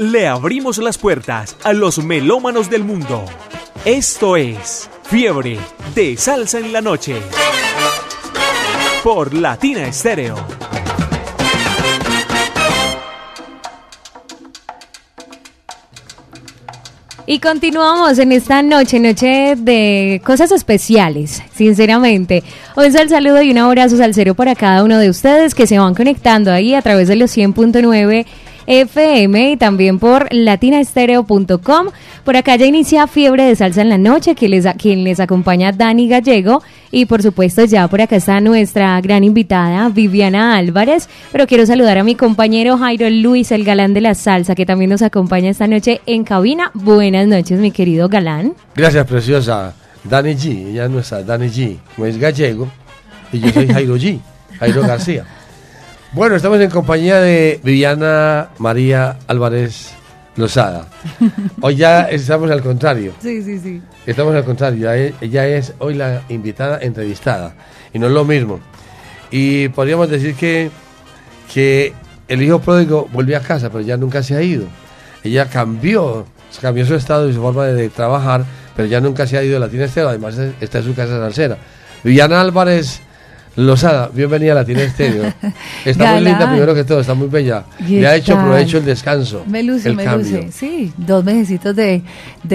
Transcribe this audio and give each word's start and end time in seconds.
le 0.00 0.26
abrimos 0.26 0.78
las 0.78 0.96
puertas 0.96 1.58
a 1.62 1.74
los 1.74 2.02
melómanos 2.02 2.70
del 2.70 2.84
mundo. 2.84 3.22
Esto 3.84 4.34
es 4.34 4.88
Fiebre 5.02 5.58
de 5.94 6.16
Salsa 6.16 6.58
en 6.58 6.72
la 6.72 6.80
Noche 6.80 7.16
por 9.04 9.34
Latina 9.34 9.86
Estéreo. 9.86 10.36
Y 17.26 17.38
continuamos 17.38 18.18
en 18.18 18.32
esta 18.32 18.62
noche, 18.62 18.98
noche 19.00 19.54
de 19.58 20.22
cosas 20.24 20.50
especiales, 20.50 21.42
sinceramente. 21.54 22.42
Un 22.74 22.90
sal 22.90 23.10
saludo 23.10 23.42
y 23.42 23.50
un 23.50 23.58
abrazo 23.58 23.98
salsero 23.98 24.34
para 24.34 24.54
cada 24.54 24.82
uno 24.82 24.98
de 24.98 25.10
ustedes 25.10 25.54
que 25.54 25.66
se 25.66 25.78
van 25.78 25.94
conectando 25.94 26.50
ahí 26.50 26.72
a 26.72 26.80
través 26.80 27.06
de 27.06 27.16
los 27.16 27.36
100.9 27.36 28.24
FM 28.70 29.50
y 29.50 29.56
también 29.56 29.98
por 29.98 30.32
latinaestereo.com. 30.32 31.86
Por 32.24 32.36
acá 32.36 32.54
ya 32.54 32.66
inicia 32.66 33.08
Fiebre 33.08 33.44
de 33.44 33.56
Salsa 33.56 33.82
en 33.82 33.88
la 33.88 33.98
Noche, 33.98 34.36
que 34.36 34.48
les, 34.48 34.64
quien 34.78 35.02
les 35.02 35.18
acompaña 35.18 35.72
Dani 35.72 36.08
Gallego. 36.08 36.62
Y 36.92 37.06
por 37.06 37.20
supuesto 37.20 37.64
ya 37.64 37.88
por 37.88 38.00
acá 38.00 38.14
está 38.14 38.40
nuestra 38.40 39.00
gran 39.00 39.24
invitada 39.24 39.88
Viviana 39.88 40.56
Álvarez. 40.56 41.08
Pero 41.32 41.48
quiero 41.48 41.66
saludar 41.66 41.98
a 41.98 42.04
mi 42.04 42.14
compañero 42.14 42.78
Jairo 42.78 43.10
Luis, 43.10 43.50
el 43.50 43.64
galán 43.64 43.92
de 43.92 44.02
la 44.02 44.14
salsa, 44.14 44.54
que 44.54 44.64
también 44.64 44.90
nos 44.90 45.02
acompaña 45.02 45.50
esta 45.50 45.66
noche 45.66 46.00
en 46.06 46.22
cabina. 46.22 46.70
Buenas 46.74 47.26
noches, 47.26 47.58
mi 47.58 47.72
querido 47.72 48.08
galán. 48.08 48.54
Gracias, 48.76 49.04
preciosa. 49.04 49.74
Dani 50.04 50.34
G, 50.34 50.68
ella 50.68 50.84
es 50.84 50.90
nuestra 50.90 51.22
Dani 51.24 51.48
G, 51.48 51.76
como 51.96 52.06
es 52.06 52.16
gallego, 52.16 52.68
y 53.32 53.40
yo 53.40 53.50
soy 53.50 53.68
Jairo 53.68 53.96
G, 53.96 54.18
Jairo 54.58 54.82
García. 54.82 55.26
Bueno, 56.12 56.34
estamos 56.34 56.58
en 56.58 56.70
compañía 56.70 57.20
de 57.20 57.60
Viviana 57.62 58.50
María 58.58 59.16
Álvarez 59.28 59.92
Lozada. 60.34 60.88
Hoy 61.60 61.76
ya 61.76 62.02
estamos 62.02 62.50
al 62.50 62.62
contrario. 62.62 63.12
Sí, 63.22 63.40
sí, 63.44 63.60
sí. 63.60 63.80
Estamos 64.06 64.34
al 64.34 64.44
contrario. 64.44 64.90
Ella 64.90 65.46
es 65.46 65.72
hoy 65.78 65.94
la 65.94 66.22
invitada 66.28 66.80
entrevistada. 66.82 67.54
Y 67.92 68.00
no 68.00 68.08
es 68.08 68.12
lo 68.12 68.24
mismo. 68.24 68.58
Y 69.30 69.68
podríamos 69.68 70.10
decir 70.10 70.34
que, 70.34 70.72
que 71.54 71.92
el 72.26 72.42
hijo 72.42 72.58
pródigo 72.58 73.08
volvió 73.12 73.36
a 73.36 73.40
casa, 73.40 73.70
pero 73.70 73.82
ya 73.82 73.96
nunca 73.96 74.24
se 74.24 74.34
ha 74.34 74.42
ido. 74.42 74.64
Ella 75.22 75.46
cambió, 75.46 76.26
cambió 76.60 76.84
su 76.86 76.96
estado 76.96 77.30
y 77.30 77.34
su 77.34 77.40
forma 77.40 77.66
de, 77.66 77.88
trabajar, 77.88 78.44
pero 78.74 78.88
ya 78.88 79.00
nunca 79.00 79.28
se 79.28 79.38
ha 79.38 79.44
ido 79.44 79.54
de 79.54 79.60
Latina 79.60 79.84
Estero. 79.84 80.08
Además, 80.08 80.36
está 80.60 80.78
en 80.78 80.84
su 80.84 80.94
casa 80.96 81.20
salsera. 81.20 81.56
Viviana 82.02 82.40
Álvarez 82.40 83.00
Losada, 83.56 84.08
bienvenida 84.14 84.52
a 84.52 84.54
Latina 84.56 84.82
Estéreo. 84.82 85.24
Está 85.84 86.12
muy 86.12 86.24
linda, 86.24 86.48
primero 86.48 86.74
que 86.74 86.84
todo, 86.84 87.00
está 87.00 87.14
muy 87.14 87.26
bella. 87.26 87.64
Le 87.86 88.06
ha 88.06 88.14
hecho 88.14 88.38
provecho 88.38 88.78
el 88.78 88.84
descanso. 88.84 89.42
Me 89.46 89.62
luce, 89.62 89.92
me 89.92 90.06
luce. 90.06 90.52
Sí, 90.52 90.92
dos 90.96 91.24
meses 91.24 91.60
de, 91.62 91.72
de, 91.74 92.02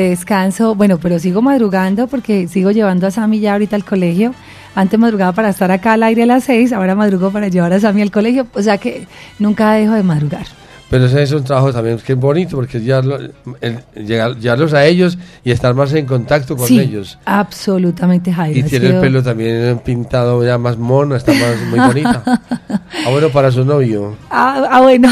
descanso. 0.10 0.74
Bueno, 0.74 0.98
pero 0.98 1.20
sigo 1.20 1.42
madrugando 1.42 2.08
porque 2.08 2.48
sigo 2.48 2.72
llevando 2.72 3.08
a 3.08 3.12
Sammy 3.12 3.42
ya 3.42 3.54
ahorita 3.54 3.76
al 3.76 3.84
colegio. 3.84 4.34
Antes 4.74 4.98
madrugaba 4.98 5.34
para 5.34 5.50
estar 5.50 5.70
acá 5.70 5.94
al 5.94 6.04
aire 6.04 6.24
a 6.24 6.26
las 6.28 6.46
seis, 6.46 6.72
ahora 6.72 6.96
madrugo 6.96 7.30
para 7.32 7.50
llevar 7.50 7.74
a 7.74 7.80
Sammy 7.80 8.02
al 8.02 8.12
colegio. 8.12 8.48
O 8.54 8.62
sea 8.62 8.78
que 8.78 9.06
nunca 9.38 9.74
dejo 9.74 9.94
de 9.94 10.04
madrugar. 10.04 10.46
Pero 10.90 11.06
ese 11.06 11.24
es 11.24 11.32
un 11.32 11.44
trabajo 11.44 11.74
también 11.74 11.98
que 11.98 12.14
es 12.14 12.20
bonito 12.20 12.56
porque 12.56 12.82
ya 12.84 13.02
llegarlos 13.96 14.74
a 14.74 14.86
ellos 14.86 15.18
y 15.44 15.52
estar 15.52 15.74
más 15.74 15.92
en 15.94 16.06
contacto 16.06 16.56
con 16.56 16.72
ellos. 16.72 17.18
Absolutamente, 17.26 18.32
Jairo. 18.32 18.60
Y 18.60 18.64
tiene 18.64 18.88
el 18.90 19.00
pelo 19.00 19.24
también 19.24 19.80
pintado 19.80 20.46
ya 20.46 20.58
más 20.58 20.78
mono, 20.78 21.16
está 21.16 21.34
más 21.34 21.58
muy 21.70 21.80
bonita. 21.80 22.24
ah, 22.70 23.10
bueno, 23.10 23.30
para 23.30 23.52
su 23.52 23.66
novio. 23.66 24.16
Ah, 24.30 24.68
ah 24.70 24.82
bueno. 24.82 25.10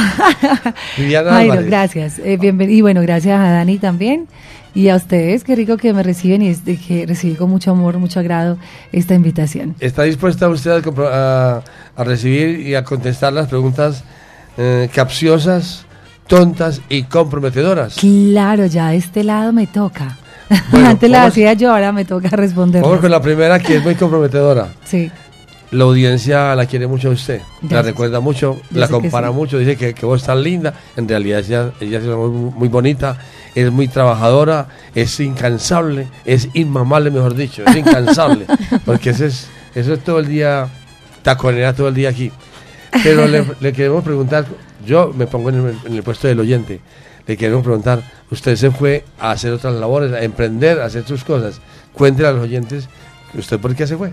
Viviana 0.98 1.32
Jairo, 1.32 1.64
gracias. 1.66 2.20
Eh, 2.20 2.38
bienvenido. 2.40 2.78
Y 2.78 2.82
bueno, 2.82 3.02
gracias 3.02 3.40
a 3.40 3.52
Dani 3.52 3.80
también. 3.80 4.28
Y 4.76 4.90
a 4.90 4.96
ustedes, 4.96 5.44
qué 5.44 5.56
rico 5.56 5.78
que 5.78 5.94
me 5.94 6.02
reciben 6.02 6.42
y 6.42 6.56
que 6.78 7.06
recibí 7.06 7.36
con 7.36 7.50
mucho 7.50 7.72
amor, 7.72 7.98
mucho 8.00 8.20
agrado 8.20 8.58
esta 8.92 9.14
invitación. 9.14 9.76
¿Está 9.80 10.04
dispuesta 10.04 10.50
usted 10.50 10.84
a, 11.12 11.62
a 11.96 12.04
recibir 12.04 12.60
y 12.60 12.74
a 12.74 12.84
contestar 12.84 13.34
las 13.34 13.48
preguntas? 13.48 14.04
Eh, 14.58 14.90
capciosas, 14.94 15.86
tontas 16.28 16.82
y 16.90 17.04
comprometedoras. 17.04 17.96
Claro, 17.96 18.66
ya 18.66 18.90
de 18.90 18.98
este 18.98 19.24
lado 19.24 19.52
me 19.52 19.68
toca. 19.68 20.18
Antes 20.72 21.10
la 21.10 21.26
hacía 21.26 21.54
yo, 21.54 21.72
ahora 21.72 21.92
me 21.92 22.06
toca 22.06 22.30
responder. 22.30 22.82
Vamos 22.82 23.00
con 23.00 23.12
la 23.12 23.22
primera 23.22 23.60
que 23.60 23.78
es 23.78 23.84
muy 23.84 23.96
comprometedora. 23.96 24.70
Sí. 24.86 25.12
La 25.72 25.86
audiencia 25.86 26.56
la 26.56 26.68
quiere 26.68 26.86
mucho 26.86 27.10
a 27.10 27.14
usted, 27.14 27.42
la 27.68 27.82
recuerda 27.82 28.20
mucho, 28.20 28.62
la 28.70 28.88
compara 28.88 29.32
mucho, 29.32 29.58
dice 29.58 29.76
que, 29.76 29.96
que, 29.96 30.06
vos 30.06 30.22
estás 30.22 30.38
linda, 30.38 30.72
en 30.96 31.10
realidad 31.10 31.40
ella, 31.40 31.72
ella 31.80 31.98
es 31.98 32.06
muy, 32.06 32.30
muy, 32.30 32.68
bonita, 32.68 33.18
es 33.56 33.72
muy 33.72 33.88
trabajadora, 33.88 34.68
es 34.94 35.20
incansable, 35.20 36.10
es 36.26 36.48
inmamable, 36.54 37.10
mejor 37.10 37.34
dicho, 37.34 37.64
es 37.66 37.76
incansable, 37.76 38.46
porque 38.86 39.10
eso 39.10 39.26
es, 39.26 39.48
eso 39.74 39.94
es 39.94 40.04
todo 40.04 40.20
el 40.20 40.28
día, 40.28 40.68
taconera 41.24 41.74
todo 41.74 41.88
el 41.88 41.96
día 41.96 42.10
aquí. 42.10 42.32
Pero 43.02 43.28
le, 43.60 43.74
queremos 43.74 44.04
preguntar, 44.04 44.46
yo 44.86 45.14
me 45.16 45.28
pongo 45.28 45.50
en 45.50 45.80
el, 45.86 46.04
puesto 46.04 46.28
del 46.28 46.40
oyente, 46.40 46.82
le 47.26 47.38
queremos 47.38 47.64
preguntar, 47.64 48.04
usted 48.30 48.56
se 48.56 48.72
fue 48.72 49.06
a 49.20 49.32
hacer 49.32 49.54
otras 49.54 49.74
labores, 49.76 50.12
a 50.14 50.24
emprender, 50.24 50.80
a 50.82 50.86
hacer 50.86 51.06
sus 51.06 51.24
cosas. 51.24 51.62
Cuéntele 51.94 52.28
a 52.28 52.32
los 52.34 52.44
oyentes, 52.44 52.90
¿usted 53.38 53.60
por 53.60 53.76
qué 53.76 53.88
se 53.88 53.98
fue? 53.98 54.12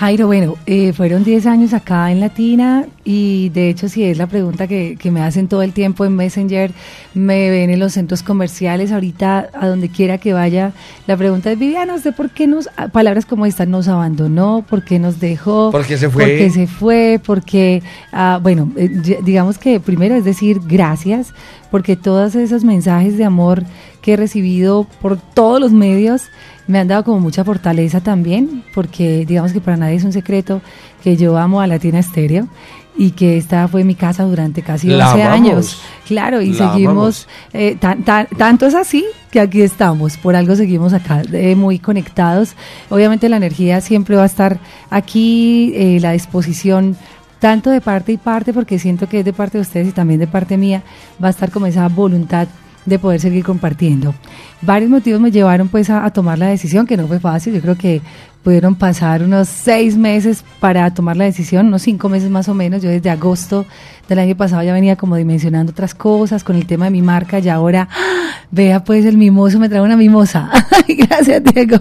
Jairo, 0.00 0.28
bueno, 0.28 0.56
eh, 0.64 0.94
fueron 0.94 1.24
10 1.24 1.44
años 1.44 1.74
acá 1.74 2.10
en 2.10 2.20
Latina 2.20 2.86
y 3.04 3.50
de 3.50 3.68
hecho 3.68 3.86
si 3.90 4.02
es 4.02 4.16
la 4.16 4.26
pregunta 4.26 4.66
que, 4.66 4.96
me 5.12 5.20
hacen 5.20 5.46
todo 5.46 5.60
el 5.60 5.74
tiempo 5.74 6.06
en 6.06 6.16
Messenger, 6.16 6.72
me 7.12 7.50
ven 7.50 7.68
en 7.68 7.78
los 7.78 7.92
centros 7.92 8.22
comerciales, 8.22 8.92
ahorita 8.92 9.50
a 9.52 9.68
donde 9.68 9.90
quiera 9.90 10.16
que 10.16 10.32
vaya, 10.32 10.72
la 11.06 11.18
pregunta 11.18 11.52
es, 11.52 11.58
Viviana, 11.58 11.92
¿usted 11.92 12.14
por 12.14 12.30
qué 12.30 12.46
nos, 12.46 12.70
palabras 12.92 13.26
como 13.26 13.44
esta, 13.44 13.66
nos 13.66 13.88
abandonó? 13.88 14.64
¿Por 14.66 14.84
qué 14.84 14.98
nos 14.98 15.20
dejó? 15.20 15.70
¿Por 15.70 15.84
qué 15.84 15.98
se 15.98 16.08
fue? 16.08 16.24
¿Por 16.24 16.32
qué 16.38 16.48
se 16.48 16.66
fue? 16.66 17.20
Porque, 17.22 17.82
ah, 18.10 18.40
bueno, 18.42 18.72
eh, 18.76 18.88
digamos 19.22 19.58
que 19.58 19.80
primero 19.80 20.14
es 20.14 20.24
decir 20.24 20.62
gracias, 20.66 21.34
porque 21.70 21.96
todos 21.96 22.36
esos 22.36 22.64
mensajes 22.64 23.18
de 23.18 23.24
amor 23.24 23.64
que 24.02 24.14
he 24.14 24.16
recibido 24.16 24.86
por 25.00 25.18
todos 25.18 25.60
los 25.60 25.72
medios, 25.72 26.22
me 26.66 26.78
han 26.78 26.88
dado 26.88 27.04
como 27.04 27.20
mucha 27.20 27.44
fortaleza 27.44 28.00
también, 28.00 28.62
porque 28.74 29.24
digamos 29.26 29.52
que 29.52 29.60
para 29.60 29.76
nadie 29.76 29.96
es 29.96 30.04
un 30.04 30.12
secreto 30.12 30.62
que 31.02 31.16
yo 31.16 31.36
amo 31.36 31.60
a 31.60 31.66
Latina 31.66 31.98
Estéreo 31.98 32.48
y 32.96 33.12
que 33.12 33.36
esta 33.36 33.66
fue 33.68 33.84
mi 33.84 33.94
casa 33.94 34.24
durante 34.24 34.62
casi 34.62 34.88
12 34.88 35.22
años. 35.22 35.80
Claro, 36.06 36.42
y 36.42 36.54
seguimos, 36.54 37.28
eh, 37.52 37.76
tanto 37.80 38.66
es 38.66 38.74
así 38.74 39.04
que 39.30 39.40
aquí 39.40 39.62
estamos, 39.62 40.16
por 40.16 40.36
algo 40.36 40.54
seguimos 40.56 40.92
acá 40.92 41.22
eh, 41.32 41.54
muy 41.54 41.78
conectados. 41.78 42.54
Obviamente 42.88 43.28
la 43.28 43.36
energía 43.36 43.80
siempre 43.80 44.16
va 44.16 44.24
a 44.24 44.26
estar 44.26 44.58
aquí, 44.90 45.72
eh, 45.74 45.98
la 46.00 46.12
disposición 46.12 46.96
tanto 47.38 47.70
de 47.70 47.80
parte 47.80 48.12
y 48.12 48.16
parte, 48.16 48.52
porque 48.52 48.78
siento 48.78 49.08
que 49.08 49.20
es 49.20 49.24
de 49.24 49.32
parte 49.32 49.58
de 49.58 49.62
ustedes 49.62 49.88
y 49.88 49.92
también 49.92 50.20
de 50.20 50.26
parte 50.26 50.56
mía, 50.56 50.82
va 51.22 51.28
a 51.28 51.30
estar 51.30 51.50
como 51.50 51.66
esa 51.66 51.88
voluntad 51.88 52.48
de 52.86 52.98
poder 52.98 53.20
seguir 53.20 53.44
compartiendo. 53.44 54.14
Varios 54.62 54.90
motivos 54.90 55.20
me 55.20 55.30
llevaron 55.30 55.68
pues 55.68 55.90
a, 55.90 56.08
tomar 56.10 56.38
la 56.38 56.48
decisión, 56.48 56.86
que 56.86 56.96
no 56.96 57.06
fue 57.06 57.20
fácil, 57.20 57.54
yo 57.54 57.60
creo 57.60 57.76
que 57.76 58.00
pudieron 58.42 58.74
pasar 58.74 59.22
unos 59.22 59.48
seis 59.48 59.96
meses 59.96 60.44
para 60.60 60.92
tomar 60.92 61.16
la 61.16 61.24
decisión, 61.24 61.66
unos 61.66 61.82
cinco 61.82 62.08
meses 62.08 62.30
más 62.30 62.48
o 62.48 62.54
menos, 62.54 62.82
yo 62.82 62.88
desde 62.88 63.10
agosto 63.10 63.66
del 64.08 64.18
año 64.18 64.36
pasado 64.36 64.62
ya 64.62 64.72
venía 64.72 64.96
como 64.96 65.16
dimensionando 65.16 65.72
otras 65.72 65.94
cosas 65.94 66.42
con 66.42 66.56
el 66.56 66.66
tema 66.66 66.86
de 66.86 66.90
mi 66.90 67.02
marca 67.02 67.38
y 67.38 67.48
ahora, 67.48 67.88
¡ah! 67.90 68.30
vea 68.50 68.82
pues 68.82 69.04
el 69.04 69.16
mimoso 69.18 69.58
me 69.58 69.68
trae 69.68 69.82
una 69.82 69.96
mimosa. 69.96 70.50
Gracias 70.88 71.42
Diego, 71.44 71.78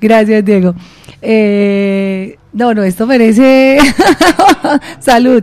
gracias 0.00 0.44
Diego. 0.44 0.74
Eh, 1.22 2.38
no, 2.52 2.74
no, 2.74 2.82
esto 2.82 3.06
merece 3.06 3.78
salud. 5.00 5.42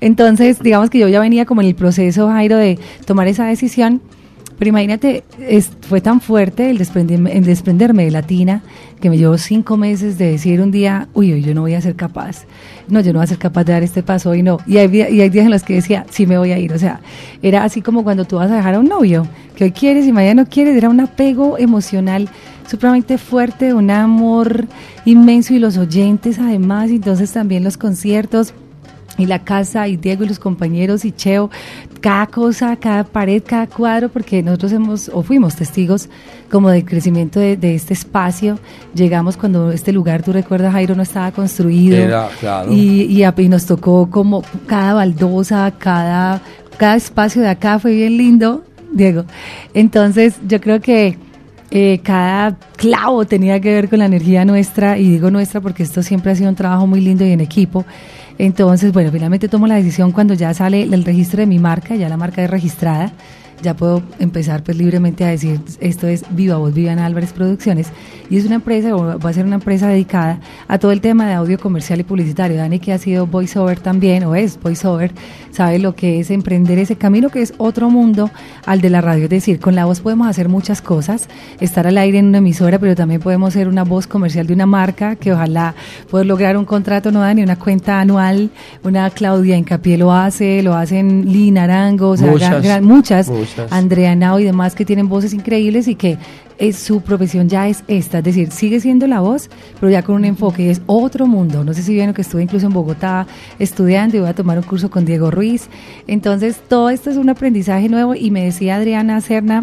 Entonces, 0.00 0.60
digamos 0.60 0.90
que 0.90 0.98
yo 0.98 1.08
ya 1.08 1.20
venía 1.20 1.44
como 1.44 1.60
en 1.62 1.68
el 1.68 1.74
proceso, 1.74 2.28
Jairo, 2.28 2.56
de 2.56 2.78
tomar 3.04 3.28
esa 3.28 3.46
decisión 3.46 4.02
pero 4.58 4.70
imagínate, 4.70 5.24
fue 5.82 6.00
tan 6.00 6.20
fuerte 6.20 6.70
el 6.70 6.78
desprenderme, 6.78 7.36
el 7.36 7.44
desprenderme 7.44 8.04
de 8.04 8.10
Latina 8.10 8.62
que 9.00 9.10
me 9.10 9.18
llevó 9.18 9.36
cinco 9.36 9.76
meses 9.76 10.16
de 10.16 10.30
decir 10.30 10.60
un 10.62 10.70
día, 10.70 11.08
uy, 11.12 11.42
yo 11.42 11.54
no 11.54 11.60
voy 11.60 11.74
a 11.74 11.80
ser 11.80 11.94
capaz. 11.94 12.46
No, 12.88 13.00
yo 13.00 13.12
no 13.12 13.18
voy 13.18 13.24
a 13.24 13.26
ser 13.26 13.38
capaz 13.38 13.64
de 13.64 13.74
dar 13.74 13.82
este 13.82 14.02
paso 14.02 14.30
hoy 14.30 14.42
no. 14.42 14.58
Y 14.66 14.78
hay, 14.78 14.94
y 14.96 15.20
hay 15.20 15.28
días 15.28 15.44
en 15.44 15.50
los 15.50 15.62
que 15.62 15.74
decía, 15.74 16.06
sí 16.10 16.26
me 16.26 16.38
voy 16.38 16.52
a 16.52 16.58
ir. 16.58 16.72
O 16.72 16.78
sea, 16.78 17.00
era 17.42 17.64
así 17.64 17.82
como 17.82 18.02
cuando 18.04 18.24
tú 18.24 18.36
vas 18.36 18.50
a 18.50 18.56
dejar 18.56 18.74
a 18.74 18.78
un 18.78 18.88
novio, 18.88 19.26
que 19.54 19.64
hoy 19.64 19.72
quieres 19.72 20.06
y 20.06 20.12
mañana 20.12 20.42
no 20.42 20.48
quieres. 20.48 20.74
Era 20.76 20.88
un 20.88 21.00
apego 21.00 21.58
emocional 21.58 22.30
supremamente 22.66 23.18
fuerte, 23.18 23.74
un 23.74 23.90
amor 23.90 24.66
inmenso 25.04 25.52
y 25.52 25.58
los 25.58 25.76
oyentes 25.76 26.38
además, 26.38 26.90
y 26.90 26.96
entonces 26.96 27.30
también 27.32 27.62
los 27.62 27.76
conciertos 27.76 28.54
y 29.18 29.26
la 29.26 29.44
casa 29.44 29.88
y 29.88 29.96
Diego 29.96 30.24
y 30.24 30.28
los 30.28 30.38
compañeros 30.38 31.04
y 31.04 31.12
Cheo, 31.12 31.50
cada 32.00 32.26
cosa, 32.26 32.76
cada 32.76 33.04
pared, 33.04 33.42
cada 33.44 33.66
cuadro, 33.66 34.08
porque 34.08 34.42
nosotros 34.42 34.72
hemos 34.72 35.10
o 35.12 35.22
fuimos 35.22 35.56
testigos 35.56 36.08
como 36.50 36.70
del 36.70 36.84
crecimiento 36.84 37.40
de, 37.40 37.74
este 37.74 37.94
espacio. 37.94 38.58
Llegamos 38.94 39.36
cuando 39.36 39.72
este 39.72 39.92
lugar, 39.92 40.22
tú 40.22 40.32
recuerdas, 40.32 40.72
Jairo, 40.72 40.94
no 40.94 41.02
estaba 41.02 41.32
construido. 41.32 41.96
Era, 41.96 42.28
claro. 42.40 42.72
y, 42.72 43.22
y, 43.22 43.48
nos 43.48 43.66
tocó 43.66 44.10
como 44.10 44.42
cada 44.66 44.94
baldosa, 44.94 45.72
cada, 45.78 46.40
cada 46.76 46.96
espacio 46.96 47.42
de 47.42 47.48
acá 47.48 47.78
fue 47.78 47.92
bien 47.92 48.16
lindo, 48.16 48.64
Diego. 48.92 49.24
Entonces 49.74 50.36
yo 50.46 50.60
creo 50.60 50.80
que 50.80 51.18
eh, 51.70 52.00
cada 52.02 52.56
clavo 52.76 53.24
tenía 53.24 53.60
que 53.60 53.72
ver 53.72 53.88
con 53.88 53.98
la 53.98 54.06
energía 54.06 54.44
nuestra, 54.44 54.98
y 54.98 55.10
digo 55.10 55.30
nuestra 55.30 55.60
porque 55.60 55.82
esto 55.82 56.02
siempre 56.02 56.32
ha 56.32 56.36
sido 56.36 56.48
un 56.48 56.54
trabajo 56.54 56.86
muy 56.86 57.00
lindo 57.00 57.24
y 57.24 57.32
en 57.32 57.40
equipo. 57.40 57.84
Entonces, 58.38 58.92
bueno, 58.92 59.10
finalmente 59.10 59.48
tomo 59.48 59.66
la 59.66 59.76
decisión 59.76 60.12
cuando 60.12 60.34
ya 60.34 60.52
sale 60.52 60.82
el 60.82 61.04
registro 61.04 61.40
de 61.40 61.46
mi 61.46 61.58
marca, 61.58 61.96
ya 61.96 62.08
la 62.08 62.16
marca 62.16 62.42
es 62.42 62.50
registrada 62.50 63.12
ya 63.62 63.74
puedo 63.74 64.02
empezar 64.18 64.62
pues 64.62 64.76
libremente 64.76 65.24
a 65.24 65.28
decir 65.28 65.60
esto 65.80 66.06
es 66.06 66.24
Viva 66.30 66.56
Voz 66.56 66.74
Viviana 66.74 67.06
Álvarez 67.06 67.32
Producciones 67.32 67.88
y 68.28 68.36
es 68.36 68.44
una 68.44 68.56
empresa 68.56 68.94
o 68.94 69.18
va 69.18 69.30
a 69.30 69.32
ser 69.32 69.44
una 69.44 69.56
empresa 69.56 69.88
dedicada 69.88 70.40
a 70.68 70.78
todo 70.78 70.92
el 70.92 71.00
tema 71.00 71.26
de 71.26 71.34
audio 71.34 71.58
comercial 71.58 72.00
y 72.00 72.02
publicitario. 72.02 72.56
Dani 72.56 72.78
que 72.78 72.92
ha 72.92 72.98
sido 72.98 73.26
voiceover 73.26 73.80
también 73.80 74.24
o 74.24 74.34
es 74.34 74.58
voiceover, 74.60 75.12
sabe 75.50 75.78
lo 75.78 75.94
que 75.94 76.20
es 76.20 76.30
emprender 76.30 76.78
ese 76.78 76.96
camino 76.96 77.30
que 77.30 77.42
es 77.42 77.54
otro 77.58 77.90
mundo 77.90 78.30
al 78.64 78.80
de 78.80 78.90
la 78.90 79.00
radio, 79.00 79.24
es 79.24 79.30
decir, 79.30 79.60
con 79.60 79.74
la 79.74 79.84
voz 79.84 80.00
podemos 80.00 80.26
hacer 80.26 80.48
muchas 80.48 80.82
cosas, 80.82 81.28
estar 81.60 81.86
al 81.86 81.98
aire 81.98 82.18
en 82.18 82.26
una 82.26 82.38
emisora, 82.38 82.78
pero 82.78 82.94
también 82.94 83.20
podemos 83.20 83.52
ser 83.52 83.68
una 83.68 83.84
voz 83.84 84.06
comercial 84.06 84.46
de 84.46 84.54
una 84.54 84.66
marca 84.66 85.16
que 85.16 85.32
ojalá 85.32 85.74
pueda 86.10 86.24
lograr 86.24 86.56
un 86.56 86.64
contrato, 86.64 87.12
no 87.12 87.20
Dani, 87.20 87.42
una 87.42 87.56
cuenta 87.56 88.00
anual, 88.00 88.50
una 88.82 89.08
Claudia 89.10 89.56
Incapié 89.56 89.96
lo 89.96 90.12
hace, 90.12 90.62
lo 90.62 90.74
hacen 90.74 91.32
Lina 91.32 91.64
Arango, 91.64 92.10
o 92.10 92.16
sea, 92.16 92.80
muchas 92.82 93.30
Andrea 93.70 94.14
Nao 94.14 94.38
y 94.40 94.44
demás 94.44 94.74
que 94.74 94.84
tienen 94.84 95.08
voces 95.08 95.32
increíbles 95.34 95.88
y 95.88 95.94
que 95.94 96.18
es, 96.58 96.78
su 96.78 97.02
profesión 97.02 97.48
ya 97.48 97.68
es 97.68 97.84
esta, 97.86 98.18
es 98.18 98.24
decir, 98.24 98.50
sigue 98.50 98.80
siendo 98.80 99.06
la 99.06 99.20
voz, 99.20 99.50
pero 99.78 99.90
ya 99.90 100.02
con 100.02 100.14
un 100.14 100.24
enfoque, 100.24 100.70
es 100.70 100.80
otro 100.86 101.26
mundo. 101.26 101.64
No 101.64 101.74
sé 101.74 101.82
si 101.82 101.92
vieron 101.92 102.14
que 102.14 102.22
estuve 102.22 102.42
incluso 102.42 102.66
en 102.66 102.72
Bogotá 102.72 103.26
estudiando 103.58 104.16
voy 104.20 104.28
a 104.28 104.34
tomar 104.34 104.58
un 104.58 104.64
curso 104.64 104.90
con 104.90 105.04
Diego 105.04 105.30
Ruiz. 105.30 105.68
Entonces, 106.06 106.60
todo 106.68 106.90
esto 106.90 107.10
es 107.10 107.16
un 107.16 107.28
aprendizaje 107.28 107.88
nuevo 107.88 108.14
y 108.14 108.30
me 108.30 108.44
decía 108.44 108.76
Adriana 108.76 109.20
Cerna, 109.20 109.62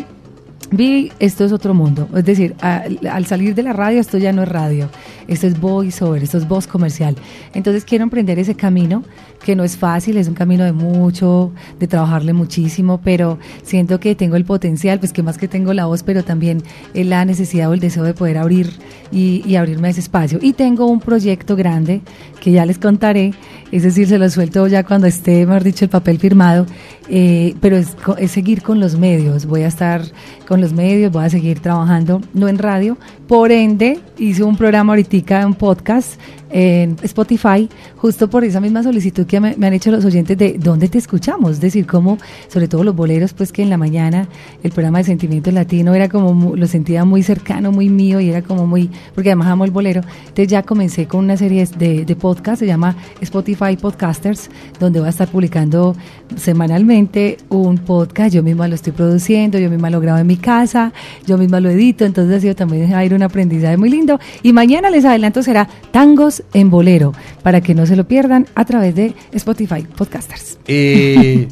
Vi, 0.71 1.11
esto 1.19 1.45
es 1.45 1.51
otro 1.51 1.75
mundo. 1.75 2.07
Es 2.15 2.25
decir, 2.25 2.55
al, 2.59 3.25
salir 3.27 3.53
de 3.53 3.61
la 3.61 3.73
radio, 3.73 3.99
esto 3.99 4.17
ya 4.17 4.31
no 4.31 4.41
es 4.41 4.49
radio. 4.49 4.89
Esto 5.27 5.45
es 5.45 5.59
voiceover, 5.59 6.23
esto 6.23 6.39
es 6.39 6.47
voz 6.47 6.65
comercial. 6.65 7.15
Entonces 7.53 7.85
quiero 7.85 8.03
emprender 8.03 8.39
ese 8.39 8.55
camino 8.55 9.03
que 9.43 9.55
no 9.55 9.63
es 9.63 9.77
fácil, 9.77 10.17
es 10.17 10.27
un 10.27 10.33
camino 10.33 10.63
de 10.63 10.71
mucho, 10.71 11.51
de 11.79 11.87
trabajarle 11.87 12.33
muchísimo, 12.33 13.01
pero 13.03 13.37
siento 13.63 13.99
que 13.99 14.15
tengo 14.15 14.35
el 14.35 14.45
potencial, 14.45 14.99
pues 14.99 15.13
que 15.13 15.21
más 15.21 15.37
que 15.37 15.47
tengo 15.47 15.73
la 15.73 15.85
voz, 15.85 16.03
pero 16.03 16.23
también 16.23 16.63
la 16.93 17.25
necesidad 17.25 17.69
o 17.69 17.73
el 17.73 17.79
deseo 17.79 18.03
de 18.03 18.13
poder 18.13 18.37
abrir 18.37 18.71
y, 19.11 19.55
abrirme 19.55 19.89
a 19.89 19.91
ese 19.91 19.99
espacio. 19.99 20.39
Y 20.41 20.53
tengo 20.53 20.87
un 20.87 20.99
proyecto 20.99 21.55
grande 21.55 22.01
que 22.41 22.51
ya 22.51 22.65
les 22.65 22.79
contaré, 22.79 23.33
es 23.71 23.83
decir, 23.83 24.07
se 24.07 24.17
lo 24.17 24.29
suelto 24.29 24.67
ya 24.67 24.83
cuando 24.83 25.07
esté, 25.07 25.45
mejor 25.45 25.63
dicho, 25.63 25.85
el 25.85 25.89
papel 25.89 26.19
firmado, 26.19 26.65
eh, 27.09 27.55
pero 27.61 27.77
es, 27.77 27.95
es 28.17 28.31
seguir 28.31 28.61
con 28.61 28.79
los 28.79 28.97
medios, 28.97 29.45
voy 29.45 29.61
a 29.61 29.67
estar 29.67 30.01
con 30.47 30.61
los 30.61 30.73
medios, 30.73 31.11
voy 31.11 31.25
a 31.25 31.29
seguir 31.29 31.59
trabajando, 31.59 32.21
no 32.33 32.47
en 32.47 32.57
radio, 32.57 32.97
por 33.27 33.51
ende 33.51 33.99
hice 34.17 34.43
un 34.43 34.57
programa 34.57 34.93
ahorita, 34.93 35.45
un 35.45 35.53
podcast 35.53 36.19
en 36.53 36.97
Spotify, 37.01 37.67
justo 37.97 38.29
por 38.29 38.43
esa 38.43 38.61
misma 38.61 38.83
solicitud 38.83 39.25
que 39.25 39.39
me, 39.39 39.55
han 39.59 39.73
hecho 39.73 39.89
los 39.89 40.05
oyentes 40.05 40.37
de 40.37 40.55
dónde 40.59 40.87
te 40.87 40.99
escuchamos, 40.99 41.53
es 41.53 41.61
decir, 41.61 41.87
como 41.87 42.19
sobre 42.47 42.67
todo 42.67 42.83
los 42.83 42.95
boleros, 42.95 43.33
pues 43.33 43.51
que 43.51 43.63
en 43.63 43.71
la 43.71 43.77
mañana 43.77 44.27
el 44.61 44.71
programa 44.71 44.99
de 44.99 45.05
Sentimiento 45.05 45.51
Latino 45.51 45.95
era 45.95 46.09
como, 46.09 46.55
lo 46.55 46.67
sentía 46.67 47.05
muy 47.05 47.23
cercano, 47.23 47.71
muy 47.71 47.89
mío 47.89 48.19
y 48.19 48.29
era 48.29 48.43
como 48.43 48.67
muy, 48.67 48.91
porque 49.15 49.31
además 49.31 49.47
amo 49.47 49.65
el 49.65 49.71
bolero, 49.71 50.01
entonces 50.19 50.47
ya 50.47 50.61
comencé 50.61 51.07
con 51.07 51.21
una 51.21 51.37
serie 51.37 51.65
de, 51.77 52.05
de 52.05 52.15
podcasts, 52.15 52.59
se 52.59 52.67
llama 52.67 52.95
Spotify 53.19 53.75
Podcasters, 53.75 54.51
donde 54.79 54.99
voy 54.99 55.07
a 55.07 55.09
estar 55.09 55.27
publicando 55.27 55.95
semanalmente 56.37 57.37
un 57.49 57.79
podcast, 57.79 58.31
yo 58.31 58.43
misma 58.43 58.67
lo 58.67 58.75
estoy 58.75 58.93
produciendo, 58.93 59.57
yo 59.57 59.71
misma 59.71 59.89
lo 59.89 59.99
grabo 59.99 60.19
en 60.19 60.27
mi 60.27 60.37
casa, 60.37 60.93
yo 61.25 61.39
misma 61.39 61.59
lo 61.59 61.71
edito, 61.71 62.05
entonces 62.05 62.37
ha 62.37 62.39
sido 62.41 62.55
también 62.55 62.93
a 62.93 63.03
un 63.03 63.23
aprendizaje 63.23 63.77
muy 63.77 63.89
lindo. 63.89 64.19
Y 64.43 64.53
mañana 64.53 64.89
les 64.89 65.05
adelanto 65.05 65.43
será 65.43 65.67
Tangos 65.91 66.42
en 66.53 66.69
Bolero, 66.69 67.13
para 67.41 67.61
que 67.61 67.73
no 67.73 67.85
se 67.85 67.95
lo 67.95 68.05
pierdan 68.05 68.47
a 68.55 68.65
través 68.65 68.95
de 68.95 69.13
Spotify 69.31 69.83
Podcasters. 69.83 70.59
Y, 70.67 71.47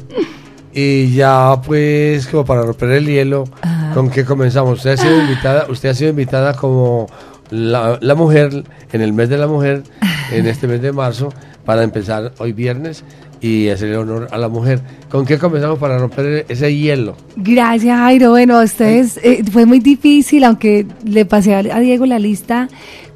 ya 1.14 1.60
pues 1.64 2.26
como 2.26 2.44
para 2.44 2.62
romper 2.62 2.90
el 2.90 3.06
hielo, 3.06 3.44
¿con 3.94 4.10
qué 4.10 4.24
comenzamos? 4.24 4.78
Usted 4.78 4.90
ha 4.90 4.96
sido 4.96 5.20
invitada, 5.20 5.66
usted 5.68 5.88
ha 5.90 5.94
sido 5.94 6.10
invitada 6.10 6.54
como 6.54 7.06
la, 7.50 7.98
la 8.00 8.14
mujer 8.14 8.64
en 8.92 9.00
el 9.00 9.12
mes 9.12 9.28
de 9.28 9.38
la 9.38 9.46
mujer, 9.46 9.82
en 10.32 10.46
este 10.46 10.66
mes 10.66 10.80
de 10.80 10.92
marzo, 10.92 11.32
para 11.64 11.82
empezar 11.82 12.32
hoy 12.38 12.52
viernes 12.52 13.04
y 13.42 13.68
hacerle 13.68 13.96
honor 13.96 14.28
a 14.30 14.38
la 14.38 14.48
mujer. 14.48 14.80
¿Con 15.10 15.26
qué 15.26 15.36
comenzamos 15.36 15.78
para 15.78 15.98
romper 15.98 16.46
ese 16.48 16.74
hielo? 16.74 17.16
Gracias, 17.36 17.98
Jairo. 17.98 18.30
Bueno, 18.30 18.62
ustedes 18.62 19.18
eh, 19.22 19.42
fue 19.50 19.66
muy 19.66 19.80
difícil, 19.80 20.44
aunque 20.44 20.86
le 21.04 21.24
pasé 21.24 21.54
a 21.54 21.80
Diego 21.80 22.06
la 22.06 22.20
lista 22.20 22.68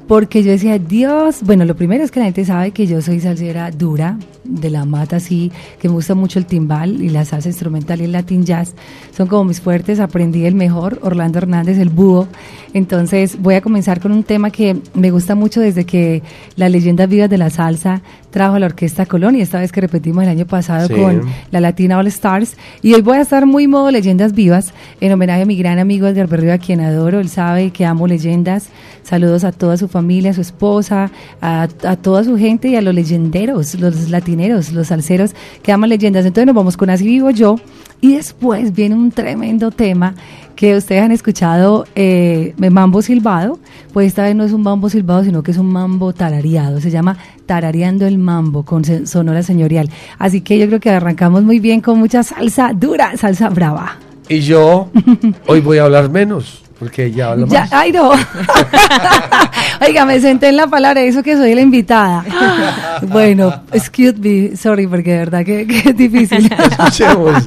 porque 0.07 0.41
yo 0.43 0.51
decía, 0.51 0.79
Dios, 0.79 1.41
bueno, 1.43 1.65
lo 1.65 1.75
primero 1.75 2.03
es 2.03 2.11
que 2.11 2.19
la 2.19 2.25
gente 2.25 2.45
sabe 2.45 2.71
que 2.71 2.87
yo 2.87 3.01
soy 3.01 3.19
salsera 3.19 3.71
dura, 3.71 4.17
de 4.47 4.69
la 4.69 4.85
mata 4.85 5.17
así, 5.17 5.51
que 5.79 5.89
me 5.89 5.95
gusta 5.95 6.15
mucho 6.15 6.39
el 6.39 6.45
timbal 6.45 7.01
y 7.01 7.09
la 7.09 7.25
salsa 7.25 7.49
instrumental 7.49 7.99
y 7.99 8.05
el 8.05 8.13
latin 8.13 8.45
jazz, 8.45 8.73
son 9.15 9.27
como 9.27 9.45
mis 9.45 9.59
fuertes, 9.59 9.99
aprendí 9.99 10.45
el 10.45 10.55
mejor, 10.55 10.99
Orlando 11.01 11.39
Hernández, 11.39 11.77
el 11.77 11.89
búho, 11.89 12.27
entonces 12.73 13.41
voy 13.41 13.55
a 13.55 13.61
comenzar 13.61 13.99
con 13.99 14.11
un 14.11 14.23
tema 14.23 14.51
que 14.51 14.77
me 14.93 15.11
gusta 15.11 15.35
mucho 15.35 15.59
desde 15.59 15.85
que 15.85 16.23
las 16.55 16.71
leyendas 16.71 17.09
vivas 17.09 17.29
de 17.29 17.37
la 17.37 17.49
salsa 17.49 18.01
trajo 18.31 18.55
a 18.55 18.59
la 18.59 18.67
Orquesta 18.67 19.05
Colón 19.05 19.35
y 19.35 19.41
esta 19.41 19.59
vez 19.59 19.71
que 19.71 19.81
repetimos 19.81 20.23
el 20.23 20.29
año 20.29 20.45
pasado 20.45 20.89
con 20.89 21.23
la 21.49 21.59
Latina 21.59 21.97
All 21.97 22.07
Stars. 22.07 22.55
Y 22.83 22.93
hoy 22.93 23.01
voy 23.01 23.17
a 23.17 23.21
estar 23.21 23.45
muy 23.45 23.67
modo 23.67 23.89
leyendas 23.89 24.33
vivas 24.33 24.73
en 25.01 25.11
homenaje 25.11 25.41
a 25.41 25.45
mi 25.45 25.57
gran 25.57 25.79
amigo 25.79 26.07
Edgar 26.07 26.27
Berrío 26.27 26.53
a 26.53 26.57
quien 26.57 26.81
adoro, 26.81 27.19
él 27.19 27.29
sabe 27.29 27.71
que 27.71 27.85
amo 27.85 28.05
leyendas, 28.05 28.67
saludos 29.03 29.43
a 29.43 29.51
toda 29.51 29.77
su 29.77 29.87
familia, 29.87 29.96
a 29.97 30.33
su 30.33 30.41
esposa, 30.41 31.11
a, 31.41 31.67
toda 32.01 32.23
su 32.23 32.37
gente 32.37 32.69
y 32.69 32.75
a 32.75 32.81
los 32.81 32.93
leyenderos, 32.93 33.75
los 33.75 34.09
latineros, 34.09 34.71
los 34.71 34.87
salseros 34.87 35.33
que 35.63 35.71
aman 35.71 35.89
leyendas. 35.89 36.25
Entonces 36.25 36.45
nos 36.45 36.55
vamos 36.55 36.77
con 36.77 36.89
Así 36.89 37.05
Vivo 37.05 37.31
Yo 37.31 37.57
y 37.99 38.15
después 38.15 38.73
viene 38.73 38.95
un 38.95 39.11
tremendo 39.11 39.71
tema 39.71 40.13
que 40.55 40.75
ustedes 40.75 41.03
han 41.03 41.11
escuchado 41.11 41.85
eh, 41.95 42.53
mambo 42.57 43.01
silbado, 43.01 43.59
pues 43.93 44.07
esta 44.07 44.23
vez 44.23 44.35
no 44.35 44.43
es 44.43 44.53
un 44.53 44.61
mambo 44.61 44.89
silbado, 44.89 45.23
sino 45.23 45.43
que 45.43 45.51
es 45.51 45.57
un 45.57 45.67
mambo 45.67 46.13
tarareado, 46.13 46.79
se 46.81 46.91
llama 46.91 47.17
Tarareando 47.45 48.05
el 48.05 48.17
Mambo 48.17 48.63
con 48.63 48.83
Sonora 49.07 49.43
Señorial. 49.43 49.89
Así 50.17 50.41
que 50.41 50.57
yo 50.59 50.67
creo 50.67 50.79
que 50.79 50.89
arrancamos 50.89 51.43
muy 51.43 51.59
bien 51.59 51.81
con 51.81 51.99
mucha 51.99 52.23
salsa 52.23 52.71
dura, 52.73 53.15
salsa 53.17 53.49
brava. 53.49 53.97
Y 54.29 54.39
yo 54.39 54.89
hoy 55.47 55.61
voy 55.61 55.77
a 55.77 55.83
hablar 55.83 56.09
menos. 56.09 56.66
Porque 56.79 57.11
ya 57.11 57.31
hablo 57.31 57.47
ya, 57.47 57.67
Ay, 57.71 57.91
no. 57.91 58.11
Oiga, 59.85 60.05
me 60.05 60.19
senté 60.19 60.49
en 60.49 60.57
la 60.57 60.67
palabra, 60.67 61.01
eso 61.01 61.23
que 61.23 61.35
soy 61.35 61.55
la 61.55 61.61
invitada. 61.61 62.23
bueno, 63.01 63.61
excuse 63.71 64.15
me, 64.19 64.55
sorry, 64.55 64.85
porque 64.85 65.11
de 65.11 65.17
verdad 65.17 65.45
que, 65.45 65.65
que 65.65 65.89
es 65.89 65.97
difícil. 65.97 66.51
Escuchemos. 66.71 67.43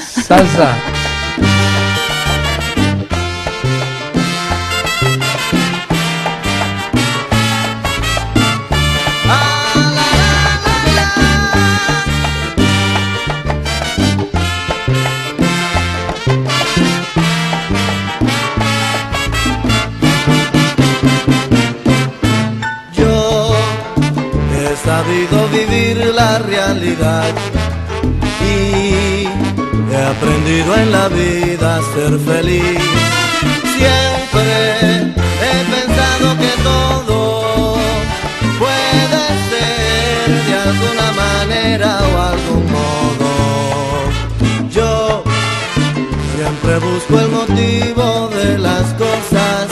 Salsa. 0.00 0.74
Sabido 25.02 25.48
vivir 25.48 25.96
la 26.14 26.38
realidad 26.38 27.32
y 28.40 29.26
he 29.92 30.02
aprendido 30.14 30.76
en 30.76 30.92
la 30.92 31.08
vida 31.08 31.76
a 31.76 31.82
ser 31.94 32.18
feliz. 32.20 32.80
Siempre 33.76 34.44
he 35.46 35.58
pensado 35.74 36.26
que 36.42 36.52
todo 36.62 37.76
puede 38.62 39.22
ser 39.50 40.28
de 40.48 40.54
alguna 40.68 41.08
manera 41.24 41.98
o 42.08 42.20
algún 42.32 42.64
modo. 42.70 43.30
Yo 44.70 45.24
siempre 46.36 46.78
busco 46.78 47.18
el 47.18 47.28
motivo 47.28 48.30
de 48.36 48.58
las 48.58 48.86
cosas 48.94 49.68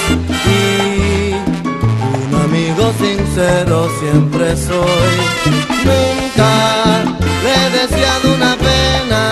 sincero 3.00 3.88
siempre 3.99 4.57
soy. 4.57 5.14
Nunca 5.88 6.52
le 7.45 7.50
he 7.61 7.71
deseado 7.80 8.35
una 8.35 8.54
pena 8.57 9.23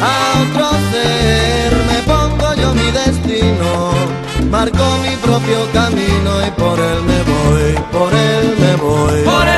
a 0.00 0.14
otro 0.42 0.66
ser. 0.92 1.70
Me 1.90 1.98
pongo 2.12 2.54
yo 2.54 2.74
mi 2.74 2.90
destino, 3.02 3.92
marco 4.50 4.84
mi 5.04 5.14
propio 5.16 5.60
camino 5.72 6.30
y 6.46 6.50
por 6.62 6.78
él 6.78 7.00
me 7.10 7.20
voy, 7.32 7.68
por 7.96 8.12
él 8.14 8.46
me 8.62 8.72
voy. 8.76 9.22
Por 9.24 9.48
él 9.48 9.57